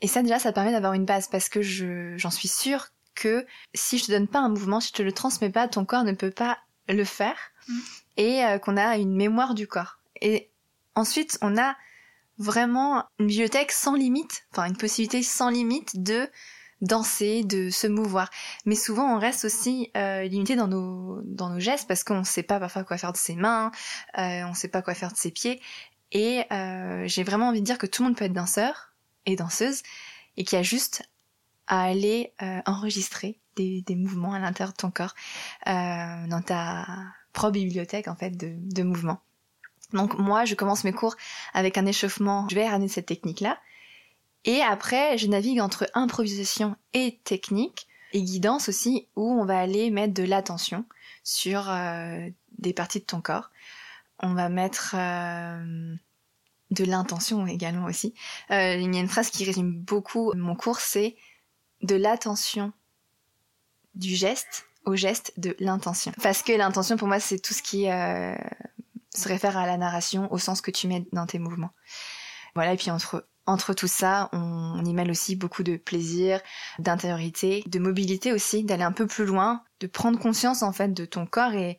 Et 0.00 0.08
ça, 0.08 0.22
déjà, 0.22 0.38
ça 0.40 0.52
permet 0.52 0.72
d'avoir 0.72 0.94
une 0.94 1.04
base 1.04 1.28
parce 1.28 1.48
que 1.48 1.62
j'en 1.62 2.30
suis 2.30 2.48
sûre 2.48 2.88
que 3.14 3.46
si 3.74 3.98
je 3.98 4.06
te 4.06 4.12
donne 4.12 4.26
pas 4.26 4.40
un 4.40 4.48
mouvement, 4.48 4.80
si 4.80 4.88
je 4.88 4.94
te 4.94 5.02
le 5.02 5.12
transmets 5.12 5.50
pas, 5.50 5.68
ton 5.68 5.84
corps 5.84 6.04
ne 6.04 6.12
peut 6.12 6.30
pas 6.30 6.58
le 6.88 7.04
faire. 7.04 7.36
Mm. 7.68 7.78
Et 8.16 8.44
euh, 8.44 8.58
qu'on 8.58 8.76
a 8.76 8.96
une 8.96 9.14
mémoire 9.14 9.54
du 9.54 9.68
corps. 9.68 9.98
Et 10.20 10.50
ensuite, 10.94 11.38
on 11.42 11.56
a 11.58 11.76
vraiment 12.38 13.04
une 13.18 13.26
bibliothèque 13.26 13.72
sans 13.72 13.94
limite, 13.94 14.46
enfin 14.52 14.66
une 14.66 14.76
possibilité 14.76 15.22
sans 15.22 15.50
limite 15.50 16.02
de 16.02 16.28
danser, 16.80 17.44
de 17.44 17.68
se 17.68 17.86
mouvoir. 17.86 18.30
Mais 18.64 18.74
souvent, 18.74 19.14
on 19.14 19.18
reste 19.18 19.44
aussi 19.44 19.90
euh, 19.96 20.22
limité 20.24 20.56
dans 20.56 20.68
nos 20.68 21.20
dans 21.24 21.50
nos 21.50 21.60
gestes 21.60 21.86
parce 21.86 22.04
qu'on 22.04 22.20
ne 22.20 22.24
sait 22.24 22.42
pas 22.42 22.58
parfois 22.58 22.84
quoi 22.84 22.96
faire 22.96 23.12
de 23.12 23.18
ses 23.18 23.36
mains, 23.36 23.70
euh, 24.18 24.42
on 24.44 24.50
ne 24.50 24.54
sait 24.54 24.68
pas 24.68 24.80
quoi 24.80 24.94
faire 24.94 25.12
de 25.12 25.18
ses 25.18 25.30
pieds. 25.30 25.60
Et 26.12 26.44
euh, 26.52 27.06
j'ai 27.06 27.22
vraiment 27.22 27.48
envie 27.48 27.60
de 27.60 27.66
dire 27.66 27.78
que 27.78 27.86
tout 27.86 28.02
le 28.02 28.08
monde 28.08 28.16
peut 28.16 28.24
être 28.24 28.32
danseur 28.32 28.94
et 29.26 29.36
danseuse 29.36 29.82
et 30.36 30.44
qu'il 30.44 30.56
y 30.56 30.60
a 30.60 30.62
juste 30.62 31.08
à 31.66 31.82
aller 31.82 32.32
euh, 32.42 32.60
enregistrer 32.66 33.38
des, 33.56 33.82
des, 33.82 33.94
mouvements 33.94 34.32
à 34.32 34.40
l'intérieur 34.40 34.72
de 34.72 34.76
ton 34.76 34.90
corps 34.90 35.14
euh, 35.68 36.26
dans 36.26 36.42
ta 36.42 36.86
propre 37.32 37.52
bibliothèque 37.52 38.08
en 38.08 38.16
fait 38.16 38.30
de, 38.30 38.54
de 38.56 38.82
mouvements. 38.82 39.20
Donc 39.92 40.18
moi, 40.18 40.44
je 40.44 40.54
commence 40.54 40.84
mes 40.84 40.92
cours 40.92 41.16
avec 41.52 41.78
un 41.78 41.86
échauffement. 41.86 42.46
Je 42.48 42.54
vais 42.54 42.68
ramener 42.68 42.88
cette 42.88 43.06
technique-là. 43.06 43.58
Et 44.44 44.62
après, 44.62 45.18
je 45.18 45.26
navigue 45.26 45.60
entre 45.60 45.88
improvisation 45.94 46.76
et 46.94 47.20
technique, 47.24 47.88
et 48.12 48.22
guidance 48.22 48.68
aussi, 48.68 49.06
où 49.16 49.30
on 49.30 49.44
va 49.44 49.58
aller 49.58 49.90
mettre 49.90 50.14
de 50.14 50.22
l'attention 50.22 50.84
sur 51.22 51.70
euh, 51.70 52.28
des 52.58 52.72
parties 52.72 53.00
de 53.00 53.04
ton 53.04 53.20
corps. 53.20 53.50
On 54.18 54.34
va 54.34 54.48
mettre 54.48 54.94
euh, 54.96 55.94
de 56.70 56.84
l'intention 56.84 57.46
également 57.46 57.84
aussi. 57.84 58.14
Euh, 58.50 58.74
il 58.74 58.94
y 58.94 58.98
a 58.98 59.00
une 59.00 59.08
phrase 59.08 59.30
qui 59.30 59.44
résume 59.44 59.72
beaucoup 59.72 60.32
mon 60.34 60.56
cours, 60.56 60.80
c'est 60.80 61.16
de 61.82 61.94
l'attention 61.94 62.72
du 63.94 64.14
geste 64.14 64.66
au 64.86 64.96
geste 64.96 65.32
de 65.36 65.54
l'intention. 65.60 66.12
Parce 66.22 66.42
que 66.42 66.52
l'intention, 66.52 66.96
pour 66.96 67.08
moi, 67.08 67.20
c'est 67.20 67.38
tout 67.38 67.54
ce 67.54 67.62
qui 67.62 67.86
se 69.14 69.28
réfère 69.28 69.56
à 69.56 69.66
la 69.66 69.76
narration, 69.76 70.32
au 70.32 70.38
sens 70.38 70.60
que 70.60 70.70
tu 70.70 70.88
mets 70.88 71.06
dans 71.12 71.26
tes 71.26 71.38
mouvements. 71.38 71.72
Voilà, 72.54 72.72
et 72.72 72.76
puis 72.76 72.90
entre 72.90 73.26
entre 73.46 73.74
tout 73.74 73.88
ça, 73.88 74.28
on, 74.32 74.84
y 74.84 74.94
mêle 74.94 75.10
aussi 75.10 75.34
beaucoup 75.34 75.62
de 75.62 75.76
plaisir, 75.76 76.40
d'intériorité, 76.78 77.64
de 77.66 77.78
mobilité 77.78 78.32
aussi, 78.32 78.62
d'aller 78.64 78.84
un 78.84 78.92
peu 78.92 79.06
plus 79.06 79.24
loin, 79.24 79.64
de 79.80 79.86
prendre 79.86 80.18
conscience 80.18 80.62
en 80.62 80.72
fait 80.72 80.92
de 80.92 81.04
ton 81.04 81.26
corps 81.26 81.54
et 81.54 81.78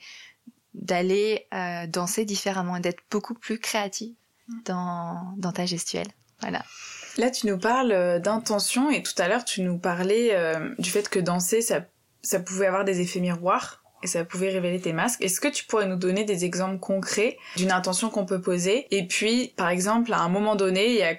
d'aller 0.74 1.48
euh, 1.54 1.88
danser 1.88 2.26
différemment 2.26 2.78
et 2.78 2.82
d'être 2.82 3.04
beaucoup 3.10 3.36
plus 3.36 3.60
créatif 3.60 4.15
mm. 4.48 4.63
dans, 4.65 5.34
dans 5.38 5.52
ta 5.52 5.65
gestuelle. 5.65 6.08
Voilà. 6.41 6.63
Là, 7.17 7.30
tu 7.30 7.48
nous 7.48 7.58
parles 7.58 7.91
euh, 7.91 8.20
d'intention 8.20 8.89
et 8.89 9.04
tout 9.04 9.13
à 9.17 9.28
l'heure, 9.28 9.46
tu 9.46 9.62
nous 9.62 9.78
parlais 9.78 10.34
euh, 10.34 10.74
du 10.80 10.89
fait 10.89 11.10
que 11.10 11.20
danser, 11.20 11.62
ça, 11.62 11.82
ça 12.22 12.39
pouvait 12.39 12.67
avoir 12.67 12.84
des 12.86 13.02
effets 13.02 13.20
miroirs 13.20 13.81
et 14.04 14.08
ça 14.08 14.26
pouvait 14.26 14.50
révéler 14.50 14.80
tes 14.82 14.94
masques. 14.94 15.22
Est-ce 15.22 15.40
que 15.40 15.48
tu 15.48 15.66
pourrais 15.66 15.88
nous 15.88 15.96
donner 15.96 16.24
des 16.24 16.46
exemples 16.46 16.80
concrets 16.80 17.38
d'une 17.56 17.72
intention 17.72 18.10
qu'on 18.10 18.26
peut 18.26 18.42
poser? 18.42 18.88
Et 18.96 19.08
puis, 19.08 19.54
par 19.56 19.70
exemple, 19.70 20.14
à 20.14 20.20
un 20.22 20.30
moment 20.30 20.56
donné, 20.56 20.92
il 20.92 20.98
y 20.98 21.18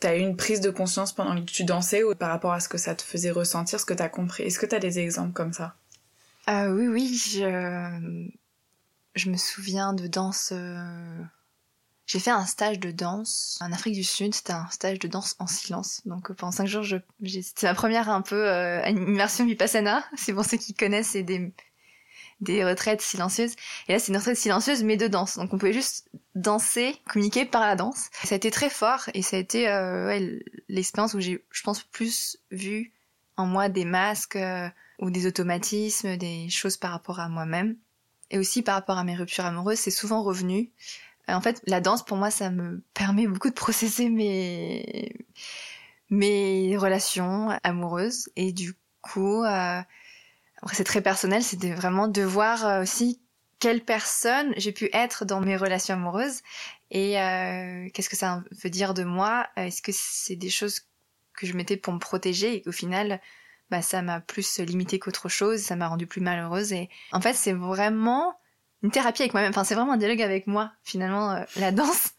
t'as 0.00 0.16
eu 0.16 0.20
une 0.20 0.36
prise 0.36 0.60
de 0.60 0.70
conscience 0.70 1.14
pendant 1.14 1.34
que 1.34 1.50
tu 1.50 1.64
dansais 1.64 2.02
ou 2.02 2.14
par 2.14 2.28
rapport 2.28 2.52
à 2.52 2.60
ce 2.60 2.68
que 2.68 2.76
ça 2.76 2.94
te 2.94 3.02
faisait 3.02 3.30
ressentir, 3.30 3.80
ce 3.80 3.86
que 3.86 3.94
t'as 3.94 4.10
compris? 4.10 4.42
Est-ce 4.42 4.58
que 4.58 4.66
t'as 4.66 4.78
des 4.78 4.98
exemples 4.98 5.32
comme 5.32 5.54
ça? 5.54 5.76
Euh, 6.50 6.74
Oui, 6.74 6.88
oui, 6.88 7.16
je... 7.16 8.18
je 9.14 9.30
me 9.30 9.36
souviens 9.36 9.94
de 9.94 10.06
danse... 10.06 10.50
Euh, 10.52 11.22
j'ai 12.06 12.18
fait 12.18 12.30
un 12.30 12.44
stage 12.44 12.80
de 12.80 12.90
danse 12.90 13.56
en 13.62 13.72
Afrique 13.72 13.94
du 13.94 14.04
Sud, 14.04 14.34
c'était 14.34 14.52
un 14.52 14.68
stage 14.68 14.98
de 14.98 15.08
danse 15.08 15.36
en 15.38 15.46
silence. 15.46 16.02
Donc 16.04 16.30
pendant 16.34 16.52
cinq 16.52 16.66
jours, 16.66 16.84
c'était 16.84 17.66
ma 17.66 17.74
première 17.74 18.10
un 18.10 18.20
peu 18.20 18.46
euh, 18.46 18.86
immersion 18.88 19.46
vipassana. 19.46 20.04
C'est 20.16 20.34
pour 20.34 20.44
ceux 20.44 20.58
qui 20.58 20.74
connaissent, 20.74 21.12
c'est 21.12 21.22
des 21.22 21.50
des 22.40 22.64
retraites 22.64 23.00
silencieuses. 23.00 23.54
Et 23.88 23.92
là, 23.92 23.98
c'est 23.98 24.12
une 24.12 24.18
retraite 24.18 24.36
silencieuse, 24.36 24.82
mais 24.82 24.96
de 24.96 25.06
danse. 25.06 25.36
Donc, 25.36 25.52
on 25.52 25.58
pouvait 25.58 25.72
juste 25.72 26.08
danser, 26.34 26.96
communiquer 27.08 27.44
par 27.44 27.62
la 27.62 27.76
danse. 27.76 28.10
Ça 28.24 28.34
a 28.34 28.36
été 28.36 28.50
très 28.50 28.70
fort 28.70 29.08
et 29.14 29.22
ça 29.22 29.36
a 29.36 29.40
été 29.40 29.68
euh, 29.68 30.38
l'expérience 30.68 31.14
où 31.14 31.20
j'ai, 31.20 31.44
je 31.50 31.62
pense, 31.62 31.82
plus 31.82 32.38
vu 32.50 32.92
en 33.36 33.46
moi 33.46 33.68
des 33.68 33.84
masques 33.84 34.36
euh, 34.36 34.68
ou 34.98 35.10
des 35.10 35.26
automatismes, 35.26 36.16
des 36.16 36.48
choses 36.50 36.76
par 36.76 36.90
rapport 36.90 37.20
à 37.20 37.28
moi-même. 37.28 37.76
Et 38.30 38.38
aussi 38.38 38.62
par 38.62 38.74
rapport 38.74 38.98
à 38.98 39.04
mes 39.04 39.14
ruptures 39.14 39.44
amoureuses, 39.44 39.78
c'est 39.78 39.90
souvent 39.90 40.22
revenu 40.22 40.70
En 41.28 41.40
fait, 41.40 41.62
la 41.66 41.80
danse, 41.80 42.04
pour 42.04 42.16
moi, 42.16 42.30
ça 42.30 42.50
me 42.50 42.82
permet 42.94 43.26
beaucoup 43.26 43.48
de 43.48 43.54
processer 43.54 44.08
mes, 44.08 45.14
mes 46.10 46.76
relations 46.76 47.50
amoureuses. 47.62 48.28
Et 48.36 48.52
du 48.52 48.74
coup, 49.02 49.44
euh, 49.44 49.80
c'est 50.72 50.84
très 50.84 51.02
personnel, 51.02 51.42
c'était 51.42 51.72
vraiment 51.72 52.08
de 52.08 52.22
voir 52.22 52.66
euh, 52.66 52.82
aussi 52.82 53.20
quelle 53.60 53.84
personne 53.84 54.52
j'ai 54.56 54.72
pu 54.72 54.90
être 54.92 55.24
dans 55.24 55.40
mes 55.40 55.56
relations 55.56 55.94
amoureuses 55.94 56.40
et 56.90 57.20
euh, 57.20 57.88
qu'est-ce 57.92 58.08
que 58.08 58.16
ça 58.16 58.42
veut 58.62 58.70
dire 58.70 58.94
de 58.94 59.04
moi? 59.04 59.46
Est-ce 59.56 59.82
que 59.82 59.92
c'est 59.92 60.36
des 60.36 60.50
choses 60.50 60.82
que 61.34 61.46
je 61.46 61.54
mettais 61.54 61.76
pour 61.76 61.92
me 61.92 61.98
protéger 61.98 62.54
et 62.54 62.62
qu'au 62.62 62.72
final, 62.72 63.20
bah, 63.70 63.82
ça 63.82 64.02
m'a 64.02 64.20
plus 64.20 64.58
limité 64.60 64.98
qu'autre 64.98 65.28
chose, 65.28 65.60
ça 65.60 65.76
m'a 65.76 65.88
rendu 65.88 66.06
plus 66.06 66.20
malheureuse. 66.20 66.72
Et 66.72 66.88
en 67.12 67.20
fait, 67.20 67.34
c'est 67.34 67.52
vraiment 67.52 68.38
une 68.82 68.90
thérapie 68.90 69.22
avec 69.22 69.32
moi-même. 69.32 69.50
Enfin, 69.50 69.64
c'est 69.64 69.74
vraiment 69.74 69.94
un 69.94 69.96
dialogue 69.96 70.22
avec 70.22 70.46
moi, 70.46 70.72
finalement, 70.82 71.32
euh, 71.32 71.44
la 71.56 71.72
danse. 71.72 72.10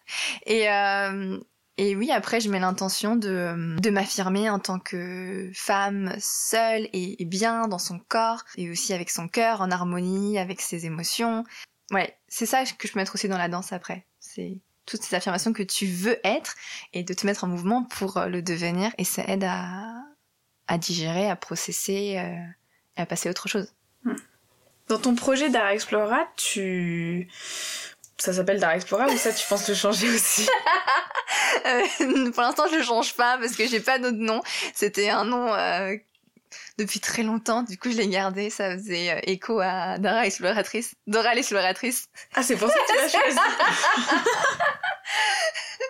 Et, 0.46 0.70
euh, 0.70 1.40
et 1.78 1.96
oui, 1.96 2.12
après, 2.12 2.40
je 2.40 2.50
mets 2.50 2.60
l'intention 2.60 3.16
de, 3.18 3.78
de 3.80 3.90
m'affirmer 3.90 4.50
en 4.50 4.60
tant 4.60 4.80
que 4.80 5.52
femme 5.54 6.16
seule 6.20 6.88
et, 6.94 7.24
bien 7.26 7.68
dans 7.68 7.80
son 7.80 8.00
corps, 8.00 8.44
et 8.56 8.70
aussi 8.70 8.94
avec 8.94 9.10
son 9.10 9.28
cœur, 9.28 9.60
en 9.60 9.72
harmonie 9.72 10.40
avec 10.40 10.62
ses 10.62 10.86
émotions. 10.86 11.44
Ouais, 11.92 12.18
c'est 12.30 12.46
ça 12.46 12.64
que 12.64 12.88
je 12.88 12.94
peux 12.94 13.00
mettre 13.00 13.16
aussi 13.16 13.28
dans 13.28 13.38
la 13.38 13.50
danse 13.50 13.74
après. 13.74 14.06
C'est 14.20 14.58
toutes 14.86 15.04
ces 15.04 15.16
affirmations 15.16 15.52
que 15.52 15.64
tu 15.64 15.86
veux 15.88 16.18
être 16.24 16.56
et 16.94 17.04
de 17.04 17.14
te 17.14 17.26
mettre 17.26 17.44
en 17.44 17.48
mouvement 17.48 17.84
pour 17.84 18.22
le 18.22 18.42
devenir. 18.42 18.92
Et 18.98 19.04
ça 19.04 19.24
aide 19.28 19.44
à, 19.44 20.02
à 20.68 20.78
digérer, 20.78 21.30
à 21.30 21.36
processer 21.36 22.18
euh, 22.18 22.38
et 22.98 23.02
à 23.02 23.06
passer 23.06 23.28
à 23.28 23.32
autre 23.32 23.50
chose. 23.50 23.74
Hmm. 24.04 24.16
Dans 24.88 25.00
ton 25.00 25.16
projet 25.16 25.50
d'Art 25.50 25.74
tu... 26.38 27.28
Ça 28.18 28.34
s'appelle 28.34 28.60
Dara 28.60 28.76
Explora 28.76 29.08
ou 29.08 29.18
ça 29.18 29.34
tu 29.34 29.46
penses 29.48 29.68
le 29.68 29.76
changer 29.76 30.10
aussi? 30.10 30.48
Euh, 31.66 32.32
Pour 32.32 32.44
l'instant 32.44 32.66
je 32.70 32.76
le 32.76 32.84
change 32.84 33.16
pas 33.16 33.38
parce 33.40 33.56
que 33.56 33.66
j'ai 33.68 33.80
pas 33.80 33.98
d'autre 33.98 34.18
nom. 34.18 34.42
C'était 34.76 35.10
un 35.10 35.26
nom 35.26 35.52
euh, 35.54 35.96
depuis 36.78 37.00
très 37.00 37.24
longtemps, 37.24 37.64
du 37.64 37.78
coup 37.78 37.90
je 37.92 37.98
l'ai 37.98 38.08
gardé, 38.08 38.50
ça 38.52 38.72
faisait 38.78 39.20
écho 39.26 39.60
à 39.62 39.98
Dara 39.98 40.28
Exploratrice. 40.28 40.94
Dora 41.08 41.34
l'exploratrice. 41.34 42.08
Ah 42.36 42.44
c'est 42.44 42.56
pour 42.56 42.70
ça 42.70 42.76
que 42.76 42.92
tu 42.92 42.98
l'as 42.98 43.10
choisi 43.22 43.38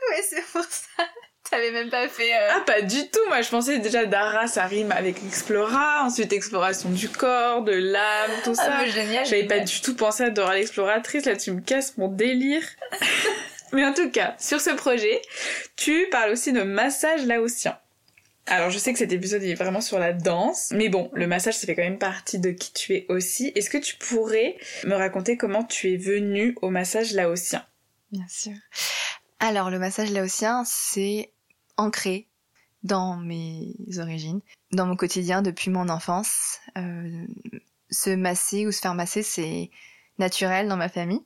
Ouais 0.09 0.23
c'est 0.29 0.45
pour 0.51 0.63
ça. 0.63 1.03
T'avais 1.51 1.71
même 1.71 1.89
pas 1.89 2.07
fait. 2.07 2.33
Euh, 2.33 2.49
ah, 2.55 2.59
pas 2.65 2.81
du 2.81 3.07
tout. 3.09 3.19
Moi, 3.27 3.41
je 3.41 3.49
pensais 3.49 3.79
déjà 3.79 4.05
Dara, 4.05 4.47
ça 4.47 4.65
rime 4.65 4.91
avec 4.91 5.23
Explora. 5.23 6.03
Ensuite, 6.03 6.33
exploration 6.33 6.89
du 6.89 7.07
corps, 7.09 7.61
de 7.61 7.71
l'âme, 7.71 8.31
tout 8.43 8.55
ah, 8.57 8.63
ça. 8.63 8.77
Ah, 8.79 8.85
génial. 8.85 9.25
J'avais 9.25 9.45
pas 9.45 9.59
du 9.59 9.81
tout 9.81 9.95
pensé 9.95 10.23
à 10.23 10.29
Dora 10.29 10.55
l'exploratrice. 10.55 11.25
Là, 11.25 11.35
tu 11.35 11.51
me 11.51 11.61
casses 11.61 11.97
mon 11.97 12.07
délire. 12.07 12.63
mais 13.73 13.85
en 13.85 13.93
tout 13.93 14.09
cas, 14.09 14.35
sur 14.39 14.59
ce 14.59 14.71
projet, 14.71 15.21
tu 15.75 16.07
parles 16.11 16.31
aussi 16.31 16.51
de 16.51 16.63
massage 16.63 17.25
laotien. 17.25 17.77
Alors, 18.47 18.69
je 18.69 18.77
sais 18.77 18.93
que 18.93 18.99
cet 18.99 19.11
épisode 19.11 19.41
est 19.41 19.55
vraiment 19.55 19.81
sur 19.81 19.97
la 19.97 20.13
danse, 20.13 20.69
mais 20.71 20.89
bon, 20.89 21.09
le 21.13 21.25
massage, 21.25 21.55
ça 21.55 21.65
fait 21.65 21.75
quand 21.75 21.81
même 21.81 21.97
partie 21.97 22.37
de 22.37 22.51
qui 22.51 22.73
tu 22.73 22.93
es 22.93 23.05
aussi. 23.09 23.51
Est-ce 23.55 23.71
que 23.71 23.79
tu 23.79 23.95
pourrais 23.95 24.57
me 24.83 24.93
raconter 24.93 25.35
comment 25.35 25.63
tu 25.63 25.93
es 25.93 25.97
venue 25.97 26.55
au 26.61 26.69
massage 26.69 27.13
laotien? 27.13 27.65
Bien 28.11 28.25
sûr. 28.29 28.53
Alors, 29.39 29.71
le 29.71 29.79
massage 29.79 30.11
laotien, 30.11 30.63
c'est 30.63 31.31
ancré 31.77 32.27
dans 32.83 33.17
mes 33.17 33.73
origines, 33.97 34.41
dans 34.71 34.85
mon 34.85 34.95
quotidien 34.95 35.41
depuis 35.41 35.69
mon 35.69 35.89
enfance. 35.89 36.59
Euh, 36.77 37.25
se 37.89 38.09
masser 38.11 38.67
ou 38.67 38.71
se 38.71 38.79
faire 38.79 38.95
masser, 38.95 39.23
c'est 39.23 39.71
naturel 40.19 40.67
dans 40.67 40.77
ma 40.77 40.89
famille. 40.89 41.23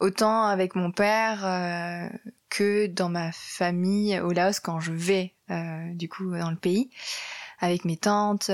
Autant 0.00 0.46
avec 0.46 0.74
mon 0.74 0.90
père 0.90 1.44
euh, 1.44 2.08
que 2.50 2.86
dans 2.86 3.08
ma 3.08 3.32
famille 3.32 4.18
au 4.20 4.32
Laos 4.32 4.60
quand 4.60 4.80
je 4.80 4.92
vais 4.92 5.34
euh, 5.50 5.94
du 5.94 6.08
coup 6.08 6.36
dans 6.36 6.50
le 6.50 6.56
pays, 6.56 6.90
avec 7.60 7.84
mes 7.84 7.96
tantes. 7.96 8.50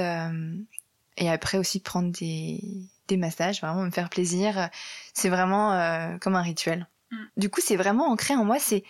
et 1.16 1.30
après 1.30 1.58
aussi 1.58 1.80
prendre 1.80 2.10
des, 2.12 2.60
des 3.08 3.16
massages, 3.16 3.60
vraiment 3.60 3.84
me 3.84 3.90
faire 3.90 4.10
plaisir. 4.10 4.68
C'est 5.14 5.28
vraiment 5.28 6.18
comme 6.20 6.36
un 6.36 6.42
rituel. 6.42 6.88
Mm. 7.10 7.16
Du 7.36 7.50
coup, 7.50 7.60
c'est 7.60 7.76
vraiment 7.76 8.10
ancré 8.10 8.34
en 8.34 8.44
moi. 8.44 8.58
C'est 8.58 8.84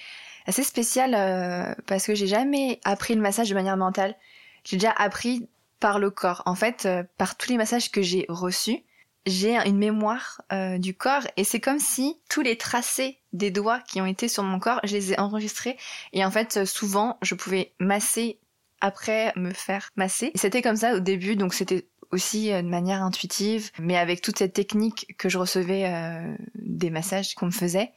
assez 0.47 0.63
spécial 0.63 1.15
euh, 1.15 1.75
parce 1.87 2.07
que 2.07 2.15
j'ai 2.15 2.27
jamais 2.27 2.81
appris 2.85 3.15
le 3.15 3.21
massage 3.21 3.49
de 3.49 3.55
manière 3.55 3.77
mentale. 3.77 4.17
J'ai 4.65 4.77
déjà 4.77 4.93
appris 4.93 5.49
par 5.79 5.99
le 5.99 6.11
corps. 6.11 6.43
En 6.47 6.55
fait, 6.55 6.87
euh, 6.87 7.03
par 7.17 7.37
tous 7.37 7.51
les 7.51 7.57
massages 7.57 7.91
que 7.91 8.03
j'ai 8.03 8.27
reçus, 8.29 8.79
j'ai 9.27 9.57
une 9.57 9.79
mémoire 9.79 10.41
euh, 10.53 10.79
du 10.79 10.95
corps 10.95 11.27
et 11.37 11.45
c'est 11.45 11.61
comme 11.61 11.79
si 11.79 12.21
tous 12.29 12.41
les 12.41 12.57
tracés 12.57 13.19
des 13.33 13.51
doigts 13.51 13.81
qui 13.81 14.01
ont 14.01 14.07
été 14.07 14.29
sur 14.29 14.43
mon 14.43 14.59
corps, 14.59 14.81
je 14.85 14.95
les 14.95 15.13
ai 15.13 15.21
enregistrés 15.21 15.77
et 16.13 16.25
en 16.25 16.31
fait 16.31 16.65
souvent 16.65 17.19
je 17.21 17.35
pouvais 17.35 17.73
masser 17.79 18.39
après 18.81 19.33
me 19.37 19.53
faire 19.53 19.91
masser. 19.97 20.33
C'était 20.37 20.63
comme 20.63 20.77
ça 20.77 20.95
au 20.95 21.01
début 21.01 21.37
donc 21.37 21.53
c'était 21.53 21.87
aussi 22.13 22.51
de 22.51 22.63
manière 22.63 23.03
intuitive 23.03 23.71
mais 23.79 23.99
avec 23.99 24.23
toute 24.23 24.39
cette 24.39 24.55
technique 24.55 25.15
que 25.19 25.29
je 25.29 25.37
recevais 25.37 26.35
des 26.55 26.89
massages 26.89 27.35
qu'on 27.35 27.47
me 27.47 27.51
faisait. 27.51 27.93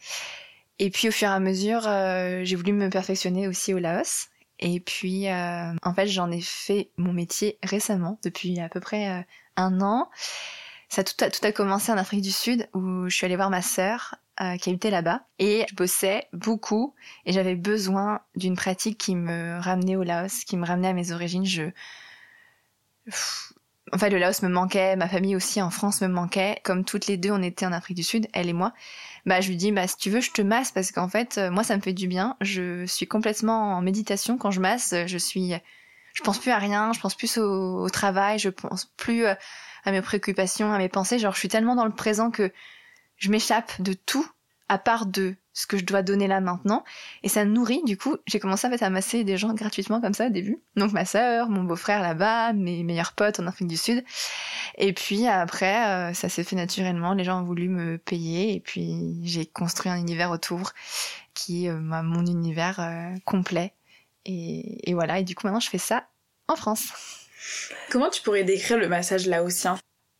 Et 0.79 0.89
puis 0.89 1.07
au 1.07 1.11
fur 1.11 1.29
et 1.29 1.31
à 1.31 1.39
mesure, 1.39 1.87
euh, 1.87 2.41
j'ai 2.43 2.55
voulu 2.55 2.73
me 2.73 2.89
perfectionner 2.89 3.47
aussi 3.47 3.73
au 3.73 3.79
Laos. 3.79 4.27
Et 4.59 4.79
puis, 4.79 5.27
euh, 5.29 5.73
en 5.83 5.93
fait, 5.93 6.07
j'en 6.07 6.31
ai 6.31 6.41
fait 6.41 6.89
mon 6.97 7.13
métier 7.13 7.57
récemment, 7.63 8.19
depuis 8.23 8.59
à 8.59 8.69
peu 8.69 8.79
près 8.79 9.09
euh, 9.09 9.21
un 9.57 9.81
an. 9.81 10.09
Ça 10.89 11.03
tout 11.03 11.15
a, 11.23 11.29
tout 11.29 11.45
a 11.45 11.51
commencé 11.51 11.91
en 11.91 11.97
Afrique 11.97 12.21
du 12.21 12.31
Sud, 12.31 12.69
où 12.73 13.09
je 13.09 13.15
suis 13.15 13.25
allée 13.25 13.35
voir 13.35 13.49
ma 13.49 13.61
sœur 13.61 14.15
qui 14.59 14.69
habitait 14.69 14.89
là-bas. 14.89 15.21
Et 15.37 15.65
je 15.69 15.75
bossais 15.75 16.27
beaucoup, 16.33 16.95
et 17.25 17.33
j'avais 17.33 17.55
besoin 17.55 18.21
d'une 18.35 18.55
pratique 18.55 18.97
qui 18.97 19.15
me 19.15 19.59
ramenait 19.59 19.95
au 19.95 20.03
Laos, 20.03 20.43
qui 20.43 20.57
me 20.57 20.65
ramenait 20.65 20.87
à 20.89 20.93
mes 20.93 21.11
origines. 21.11 21.45
Je... 21.45 21.63
En 23.91 23.97
fait, 23.97 24.09
le 24.09 24.17
Laos 24.17 24.41
me 24.41 24.49
manquait, 24.49 24.95
ma 24.95 25.07
famille 25.07 25.35
aussi 25.35 25.61
en 25.61 25.69
France 25.69 26.01
me 26.01 26.07
manquait. 26.07 26.59
Comme 26.63 26.83
toutes 26.83 27.07
les 27.07 27.17
deux, 27.17 27.31
on 27.31 27.43
était 27.43 27.65
en 27.65 27.73
Afrique 27.73 27.97
du 27.97 28.03
Sud, 28.03 28.27
elle 28.33 28.49
et 28.49 28.53
moi 28.53 28.73
bah 29.25 29.41
je 29.41 29.49
lui 29.49 29.55
dis 29.55 29.71
bah 29.71 29.87
si 29.87 29.97
tu 29.97 30.09
veux 30.09 30.21
je 30.21 30.31
te 30.31 30.41
masse 30.41 30.71
parce 30.71 30.91
qu'en 30.91 31.07
fait 31.07 31.37
euh, 31.37 31.49
moi 31.49 31.63
ça 31.63 31.75
me 31.75 31.81
fait 31.81 31.93
du 31.93 32.07
bien. 32.07 32.35
Je 32.41 32.85
suis 32.85 33.07
complètement 33.07 33.73
en 33.73 33.81
méditation 33.81 34.37
quand 34.37 34.51
je 34.51 34.59
masse. 34.59 34.93
Je 35.05 35.17
suis, 35.17 35.53
je 36.13 36.23
pense 36.23 36.39
plus 36.39 36.51
à 36.51 36.57
rien, 36.57 36.91
je 36.93 36.99
pense 36.99 37.15
plus 37.15 37.37
au, 37.37 37.89
travail, 37.89 38.39
je 38.39 38.49
pense 38.49 38.85
plus 38.97 39.25
euh, 39.25 39.35
à 39.85 39.91
mes 39.91 40.01
préoccupations, 40.01 40.73
à 40.73 40.77
mes 40.77 40.89
pensées. 40.89 41.19
Genre 41.19 41.33
je 41.33 41.39
suis 41.39 41.49
tellement 41.49 41.75
dans 41.75 41.85
le 41.85 41.93
présent 41.93 42.31
que 42.31 42.51
je 43.17 43.29
m'échappe 43.29 43.81
de 43.81 43.93
tout 43.93 44.27
à 44.69 44.77
part 44.77 45.05
de 45.05 45.35
ce 45.53 45.67
que 45.67 45.77
je 45.77 45.85
dois 45.85 46.01
donner 46.01 46.27
là 46.27 46.41
maintenant. 46.41 46.83
Et 47.21 47.29
ça 47.29 47.45
nourrit, 47.45 47.81
du 47.85 47.95
coup, 47.95 48.17
j'ai 48.25 48.39
commencé 48.39 48.65
à 48.67 48.69
fait 48.71 48.83
à 48.83 48.89
masser 48.89 49.23
des 49.23 49.37
gens 49.37 49.53
gratuitement 49.53 50.01
comme 50.01 50.13
ça 50.13 50.27
au 50.27 50.29
début. 50.29 50.59
Donc 50.75 50.91
ma 50.91 51.05
sœur, 51.05 51.49
mon 51.49 51.63
beau-frère 51.63 52.01
là-bas, 52.01 52.53
mes 52.53 52.83
meilleurs 52.83 53.13
potes 53.13 53.39
en 53.39 53.47
Afrique 53.47 53.67
du 53.67 53.77
Sud. 53.77 54.03
Et 54.77 54.93
puis 54.93 55.27
après, 55.27 55.87
euh, 55.87 56.13
ça 56.13 56.29
s'est 56.29 56.43
fait 56.43 56.55
naturellement, 56.55 57.13
les 57.13 57.23
gens 57.23 57.41
ont 57.41 57.45
voulu 57.45 57.69
me 57.69 57.97
payer 57.97 58.55
et 58.55 58.59
puis 58.59 59.19
j'ai 59.23 59.45
construit 59.45 59.91
un 59.91 59.97
univers 59.97 60.31
autour 60.31 60.73
qui 61.35 61.65
est 61.65 61.69
euh, 61.69 61.79
mon 61.79 62.25
univers 62.25 62.79
euh, 62.79 63.15
complet. 63.25 63.73
Et, 64.25 64.89
et 64.89 64.93
voilà, 64.93 65.19
et 65.19 65.23
du 65.23 65.35
coup 65.35 65.45
maintenant 65.45 65.59
je 65.59 65.69
fais 65.69 65.77
ça 65.77 66.07
en 66.47 66.55
France. 66.55 66.87
Comment 67.91 68.09
tu 68.09 68.23
pourrais 68.23 68.43
décrire 68.43 68.77
le 68.77 68.87
massage 68.87 69.27
laotien? 69.27 69.77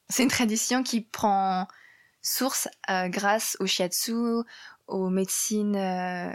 C'est 0.10 0.24
une 0.24 0.30
tradition 0.30 0.84
qui 0.84 1.02
prend 1.02 1.68
source 2.22 2.68
grâce 3.08 3.58
au 3.60 3.66
shiatsu, 3.66 4.44
aux 4.88 5.10
médecines 5.10 5.76
euh, 5.76 6.34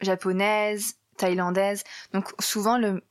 japonaises, 0.00 0.96
thaïlandaises. 1.16 1.84
Donc 2.12 2.32
souvent 2.38 2.78
le, 2.78 3.02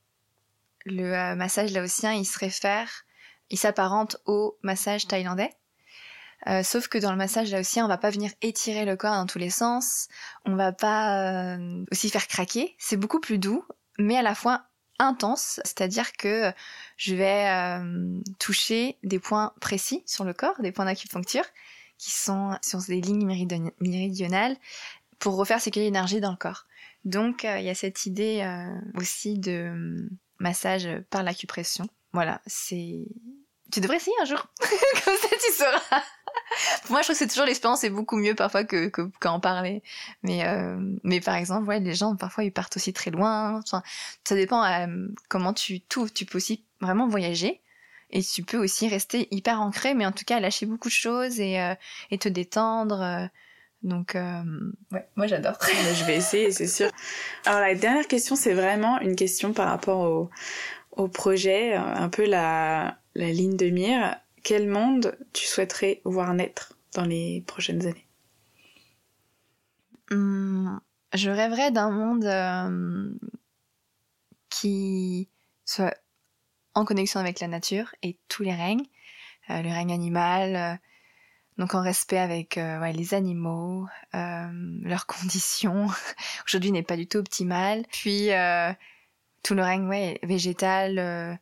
le 0.84 1.14
euh, 1.14 1.34
massage 1.34 1.72
laotien, 1.72 2.12
il 2.12 2.24
se 2.24 2.38
réfère, 2.38 3.04
il 3.50 3.58
s'apparente 3.58 4.18
au 4.26 4.58
massage 4.62 5.06
thaïlandais. 5.06 5.52
Euh, 6.48 6.62
sauf 6.62 6.88
que 6.88 6.98
dans 6.98 7.10
le 7.10 7.16
massage 7.16 7.50
laotien, 7.50 7.84
on 7.84 7.88
va 7.88 7.98
pas 7.98 8.10
venir 8.10 8.30
étirer 8.42 8.84
le 8.84 8.96
corps 8.96 9.14
dans 9.14 9.26
tous 9.26 9.38
les 9.38 9.50
sens, 9.50 10.08
on 10.44 10.54
va 10.54 10.70
pas 10.70 11.56
aussi 11.90 12.10
faire 12.10 12.28
craquer, 12.28 12.76
c'est 12.78 12.98
beaucoup 12.98 13.20
plus 13.20 13.38
doux, 13.38 13.64
mais 13.98 14.16
à 14.16 14.22
la 14.22 14.34
fois 14.34 14.66
intense, 14.98 15.60
c'est-à-dire 15.64 16.12
que 16.12 16.52
je 16.98 17.14
vais 17.14 17.80
toucher 18.38 18.98
des 19.02 19.18
points 19.18 19.54
précis 19.60 20.04
sur 20.06 20.24
le 20.24 20.34
corps, 20.34 20.60
des 20.60 20.72
points 20.72 20.84
d'acupuncture, 20.84 21.44
qui 21.98 22.12
sont 22.12 22.56
sur 22.62 22.80
des 22.80 23.00
lignes 23.00 23.26
méridionales 23.80 24.56
pour 25.18 25.36
refaire 25.36 25.60
circuler 25.60 25.86
l'énergie 25.86 26.20
dans 26.20 26.30
le 26.30 26.36
corps. 26.36 26.66
Donc 27.04 27.44
euh, 27.44 27.58
il 27.58 27.64
y 27.64 27.70
a 27.70 27.74
cette 27.74 28.06
idée 28.06 28.40
euh, 28.42 29.00
aussi 29.00 29.38
de 29.38 29.70
hum, 29.70 30.08
massage 30.38 30.88
par 31.10 31.22
l'acupression. 31.22 31.86
Voilà, 32.12 32.40
c'est... 32.46 33.06
Tu 33.72 33.80
devrais 33.80 33.96
essayer 33.96 34.16
un 34.22 34.24
jour, 34.24 34.46
comme 34.60 35.16
ça 35.16 35.28
tu 35.28 35.52
sauras. 35.52 36.02
Pour 36.82 36.92
moi, 36.92 37.00
je 37.00 37.06
trouve 37.06 37.14
que 37.14 37.18
c'est 37.18 37.26
toujours 37.26 37.46
l'expérience 37.46 37.82
est 37.82 37.90
beaucoup 37.90 38.16
mieux 38.16 38.34
parfois 38.34 38.64
que 38.64 38.88
qu'en 39.20 39.40
parler. 39.40 39.82
Mais 40.22 40.46
euh, 40.46 40.76
mais 41.02 41.20
par 41.20 41.34
exemple, 41.34 41.66
ouais, 41.68 41.80
les 41.80 41.94
gens 41.94 42.14
parfois 42.14 42.44
ils 42.44 42.52
partent 42.52 42.76
aussi 42.76 42.92
très 42.92 43.10
loin. 43.10 43.58
Enfin, 43.58 43.82
ça 44.24 44.34
dépend 44.36 44.64
comment 45.28 45.52
tu 45.52 45.80
tout. 45.80 46.08
Tu 46.08 46.24
peux 46.26 46.38
aussi 46.38 46.64
vraiment 46.80 47.08
voyager 47.08 47.60
et 48.10 48.22
tu 48.22 48.42
peux 48.44 48.58
aussi 48.58 48.88
rester 48.88 49.28
hyper 49.30 49.60
ancré, 49.60 49.94
mais 49.94 50.06
en 50.06 50.12
tout 50.12 50.24
cas 50.24 50.40
lâcher 50.40 50.66
beaucoup 50.66 50.88
de 50.88 50.94
choses 50.94 51.40
et, 51.40 51.60
euh, 51.60 51.74
et 52.10 52.18
te 52.18 52.28
détendre. 52.28 53.02
Euh, 53.02 53.26
Donc, 53.82 54.14
ouais, 54.92 55.08
moi 55.16 55.26
j'adore. 55.26 55.58
je 55.94 56.04
vais 56.04 56.16
essayer, 56.16 56.50
c'est 56.52 56.66
sûr. 56.66 56.90
Alors 57.44 57.60
la 57.60 57.74
dernière 57.74 58.06
question, 58.08 58.36
c'est 58.36 58.54
vraiment 58.54 59.00
une 59.00 59.16
question 59.16 59.52
par 59.52 59.68
rapport 59.68 60.00
au, 60.00 60.30
au 60.92 61.08
projet, 61.08 61.74
un 61.74 62.08
peu 62.08 62.26
la, 62.26 62.98
la 63.14 63.30
ligne 63.32 63.56
de 63.56 63.70
mire. 63.70 64.16
Quel 64.42 64.68
monde 64.68 65.16
tu 65.32 65.46
souhaiterais 65.46 66.00
voir 66.04 66.32
naître 66.34 66.74
dans 66.94 67.04
les 67.04 67.42
prochaines 67.46 67.86
années? 67.86 68.06
Hum, 70.10 70.80
Je 71.14 71.30
rêverais 71.30 71.70
d'un 71.70 71.90
monde 71.90 72.24
qui 74.50 75.28
soit 75.64 75.94
en 76.76 76.84
connexion 76.84 77.18
avec 77.18 77.40
la 77.40 77.48
nature 77.48 77.94
et 78.02 78.18
tous 78.28 78.42
les 78.42 78.54
règnes, 78.54 78.84
euh, 79.50 79.62
le 79.62 79.70
règne 79.70 79.92
animal, 79.92 80.56
euh, 80.56 80.76
donc 81.56 81.74
en 81.74 81.80
respect 81.80 82.18
avec 82.18 82.58
euh, 82.58 82.78
ouais, 82.78 82.92
les 82.92 83.14
animaux, 83.14 83.88
leurs 84.12 85.06
conditions. 85.06 85.88
Aujourd'hui 86.46 86.70
n'est 86.70 86.82
pas 86.82 86.96
du 86.96 87.08
tout 87.08 87.18
optimal. 87.18 87.84
Puis 87.90 88.28
tout 89.42 89.54
le 89.54 89.62
règne 89.62 89.88
ouais, 89.88 90.20
végétal, 90.22 91.40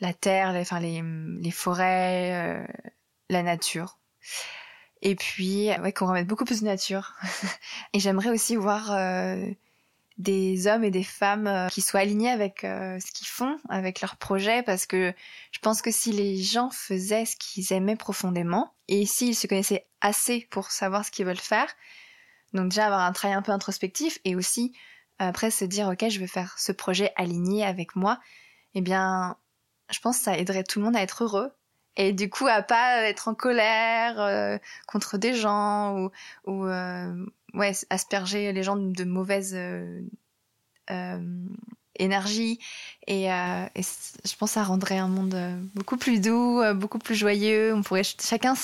la 0.00 0.14
terre, 0.14 0.52
les, 0.52 0.60
enfin, 0.60 0.78
les, 0.78 1.02
les 1.40 1.50
forêts, 1.50 2.64
la 3.28 3.42
nature. 3.42 3.98
Et 5.02 5.16
puis, 5.16 5.70
ouais, 5.80 5.92
qu'on 5.92 6.06
remette 6.06 6.26
beaucoup 6.26 6.44
plus 6.44 6.60
de 6.60 6.66
nature. 6.66 7.14
et 7.92 7.98
j'aimerais 7.98 8.30
aussi 8.30 8.54
voir 8.54 8.90
des 10.18 10.66
hommes 10.66 10.82
et 10.82 10.90
des 10.90 11.04
femmes 11.04 11.46
euh, 11.46 11.68
qui 11.68 11.80
soient 11.80 12.00
alignés 12.00 12.30
avec 12.30 12.64
euh, 12.64 12.98
ce 12.98 13.12
qu'ils 13.12 13.28
font, 13.28 13.56
avec 13.68 14.00
leurs 14.00 14.16
projets, 14.16 14.62
parce 14.64 14.84
que 14.84 15.14
je 15.52 15.58
pense 15.60 15.80
que 15.80 15.92
si 15.92 16.12
les 16.12 16.36
gens 16.36 16.70
faisaient 16.70 17.24
ce 17.24 17.36
qu'ils 17.36 17.72
aimaient 17.72 17.96
profondément, 17.96 18.74
et 18.88 19.06
s'ils 19.06 19.36
se 19.36 19.46
connaissaient 19.46 19.86
assez 20.00 20.46
pour 20.50 20.72
savoir 20.72 21.04
ce 21.04 21.12
qu'ils 21.12 21.24
veulent 21.24 21.36
faire, 21.36 21.68
donc 22.52 22.70
déjà 22.70 22.86
avoir 22.86 23.00
un 23.00 23.12
travail 23.12 23.36
un 23.36 23.42
peu 23.42 23.52
introspectif, 23.52 24.18
et 24.24 24.34
aussi 24.34 24.72
après 25.20 25.50
se 25.50 25.64
dire, 25.64 25.88
ok, 25.88 26.08
je 26.08 26.18
vais 26.18 26.26
faire 26.26 26.58
ce 26.58 26.72
projet 26.72 27.12
aligné 27.16 27.64
avec 27.64 27.94
moi, 27.94 28.18
eh 28.74 28.80
bien, 28.80 29.36
je 29.90 30.00
pense 30.00 30.18
que 30.18 30.24
ça 30.24 30.36
aiderait 30.36 30.64
tout 30.64 30.80
le 30.80 30.84
monde 30.84 30.96
à 30.96 31.02
être 31.02 31.24
heureux, 31.24 31.52
et 31.96 32.12
du 32.12 32.28
coup 32.30 32.46
à 32.46 32.62
pas 32.62 33.02
être 33.02 33.28
en 33.28 33.34
colère 33.34 34.20
euh, 34.20 34.58
contre 34.86 35.18
des 35.18 35.34
gens 35.34 35.96
ou, 35.98 36.10
ou 36.46 36.66
ouais, 37.58 37.72
asperger 37.90 38.52
les 38.52 38.62
gens 38.62 38.76
de 38.76 39.04
mauvaise 39.04 39.52
euh, 39.54 40.00
euh, 40.90 41.18
énergie. 41.98 42.58
Et, 43.06 43.30
euh, 43.30 43.66
et, 43.74 43.82
je 43.82 44.36
pense 44.36 44.50
que 44.50 44.54
ça 44.54 44.62
rendrait 44.62 44.98
un 44.98 45.08
monde 45.08 45.36
beaucoup 45.74 45.96
plus 45.96 46.20
doux, 46.20 46.62
beaucoup 46.74 46.98
plus 46.98 47.14
joyeux. 47.14 47.74
On 47.74 47.82
pourrait, 47.82 48.04
chacun 48.04 48.54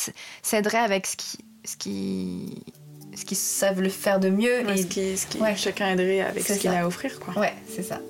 s'aiderait 0.43 0.79
avec 0.79 1.07
ce 1.07 1.17
qui, 1.17 1.39
ce 1.65 1.77
qui, 1.77 2.63
ce 3.15 3.25
qui 3.25 3.35
savent 3.35 3.83
le 3.83 3.89
faire 3.91 4.21
de 4.21 4.31
mieux. 4.31 4.69
et 4.71 4.77
ce 4.77 4.87
qui, 4.87 5.17
ce 5.19 5.27
qui 5.27 5.39
chacun 5.57 5.89
aiderait 5.89 6.21
avec 6.21 6.47
ce 6.47 6.55
qu'il 6.55 6.71
a 6.71 6.83
à 6.83 6.87
offrir, 6.87 7.19
quoi. 7.21 7.39
Ouais, 7.39 7.55
c'est 7.69 7.83
ça. 7.83 8.01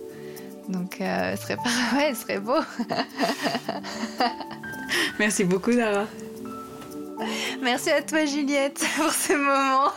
Donc, 0.69 0.97
ce 0.99 1.43
serait 1.43 1.57
pas, 1.57 1.71
ouais, 1.97 2.15
ce 2.15 2.23
serait 2.23 2.41
beau. 2.41 2.61
Merci 5.19 5.45
beaucoup, 5.45 5.73
Dara. 5.73 6.07
Merci 7.63 7.91
à 7.91 8.03
toi 8.03 8.25
Juliette 8.25 8.85
pour 8.97 9.11
ce 9.11 9.33
moment. 9.33 9.91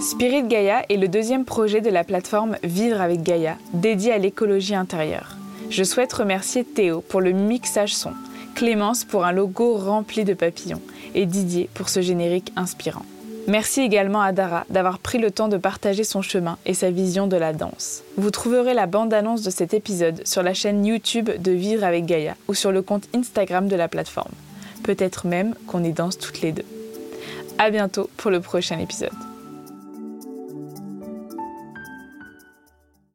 Spirit 0.00 0.44
Gaia 0.44 0.84
est 0.90 0.96
le 0.96 1.08
deuxième 1.08 1.44
projet 1.44 1.80
de 1.80 1.90
la 1.90 2.04
plateforme 2.04 2.56
Vivre 2.62 3.00
avec 3.00 3.22
Gaia, 3.22 3.56
dédié 3.72 4.12
à 4.12 4.18
l'écologie 4.18 4.74
intérieure. 4.74 5.36
Je 5.70 5.82
souhaite 5.82 6.12
remercier 6.12 6.62
Théo 6.62 7.00
pour 7.00 7.20
le 7.20 7.32
mixage 7.32 7.94
son, 7.94 8.12
Clémence 8.54 9.04
pour 9.04 9.24
un 9.24 9.32
logo 9.32 9.76
rempli 9.76 10.24
de 10.24 10.34
papillons 10.34 10.82
et 11.14 11.26
Didier 11.26 11.68
pour 11.74 11.88
ce 11.88 12.02
générique 12.02 12.52
inspirant. 12.54 13.04
Merci 13.46 13.82
également 13.82 14.22
à 14.22 14.32
Dara 14.32 14.64
d'avoir 14.70 14.98
pris 14.98 15.18
le 15.18 15.30
temps 15.30 15.48
de 15.48 15.58
partager 15.58 16.02
son 16.02 16.22
chemin 16.22 16.56
et 16.64 16.72
sa 16.72 16.90
vision 16.90 17.26
de 17.26 17.36
la 17.36 17.52
danse. 17.52 18.02
Vous 18.16 18.30
trouverez 18.30 18.72
la 18.72 18.86
bande-annonce 18.86 19.42
de 19.42 19.50
cet 19.50 19.74
épisode 19.74 20.26
sur 20.26 20.42
la 20.42 20.54
chaîne 20.54 20.84
YouTube 20.84 21.30
de 21.38 21.52
Vivre 21.52 21.84
avec 21.84 22.06
Gaïa 22.06 22.36
ou 22.48 22.54
sur 22.54 22.72
le 22.72 22.80
compte 22.80 23.08
Instagram 23.14 23.68
de 23.68 23.76
la 23.76 23.88
plateforme. 23.88 24.32
Peut-être 24.82 25.26
même 25.26 25.54
qu'on 25.66 25.84
y 25.84 25.92
danse 25.92 26.18
toutes 26.18 26.40
les 26.40 26.52
deux. 26.52 26.64
À 27.58 27.70
bientôt 27.70 28.08
pour 28.16 28.30
le 28.30 28.40
prochain 28.40 28.78
épisode. 28.78 29.33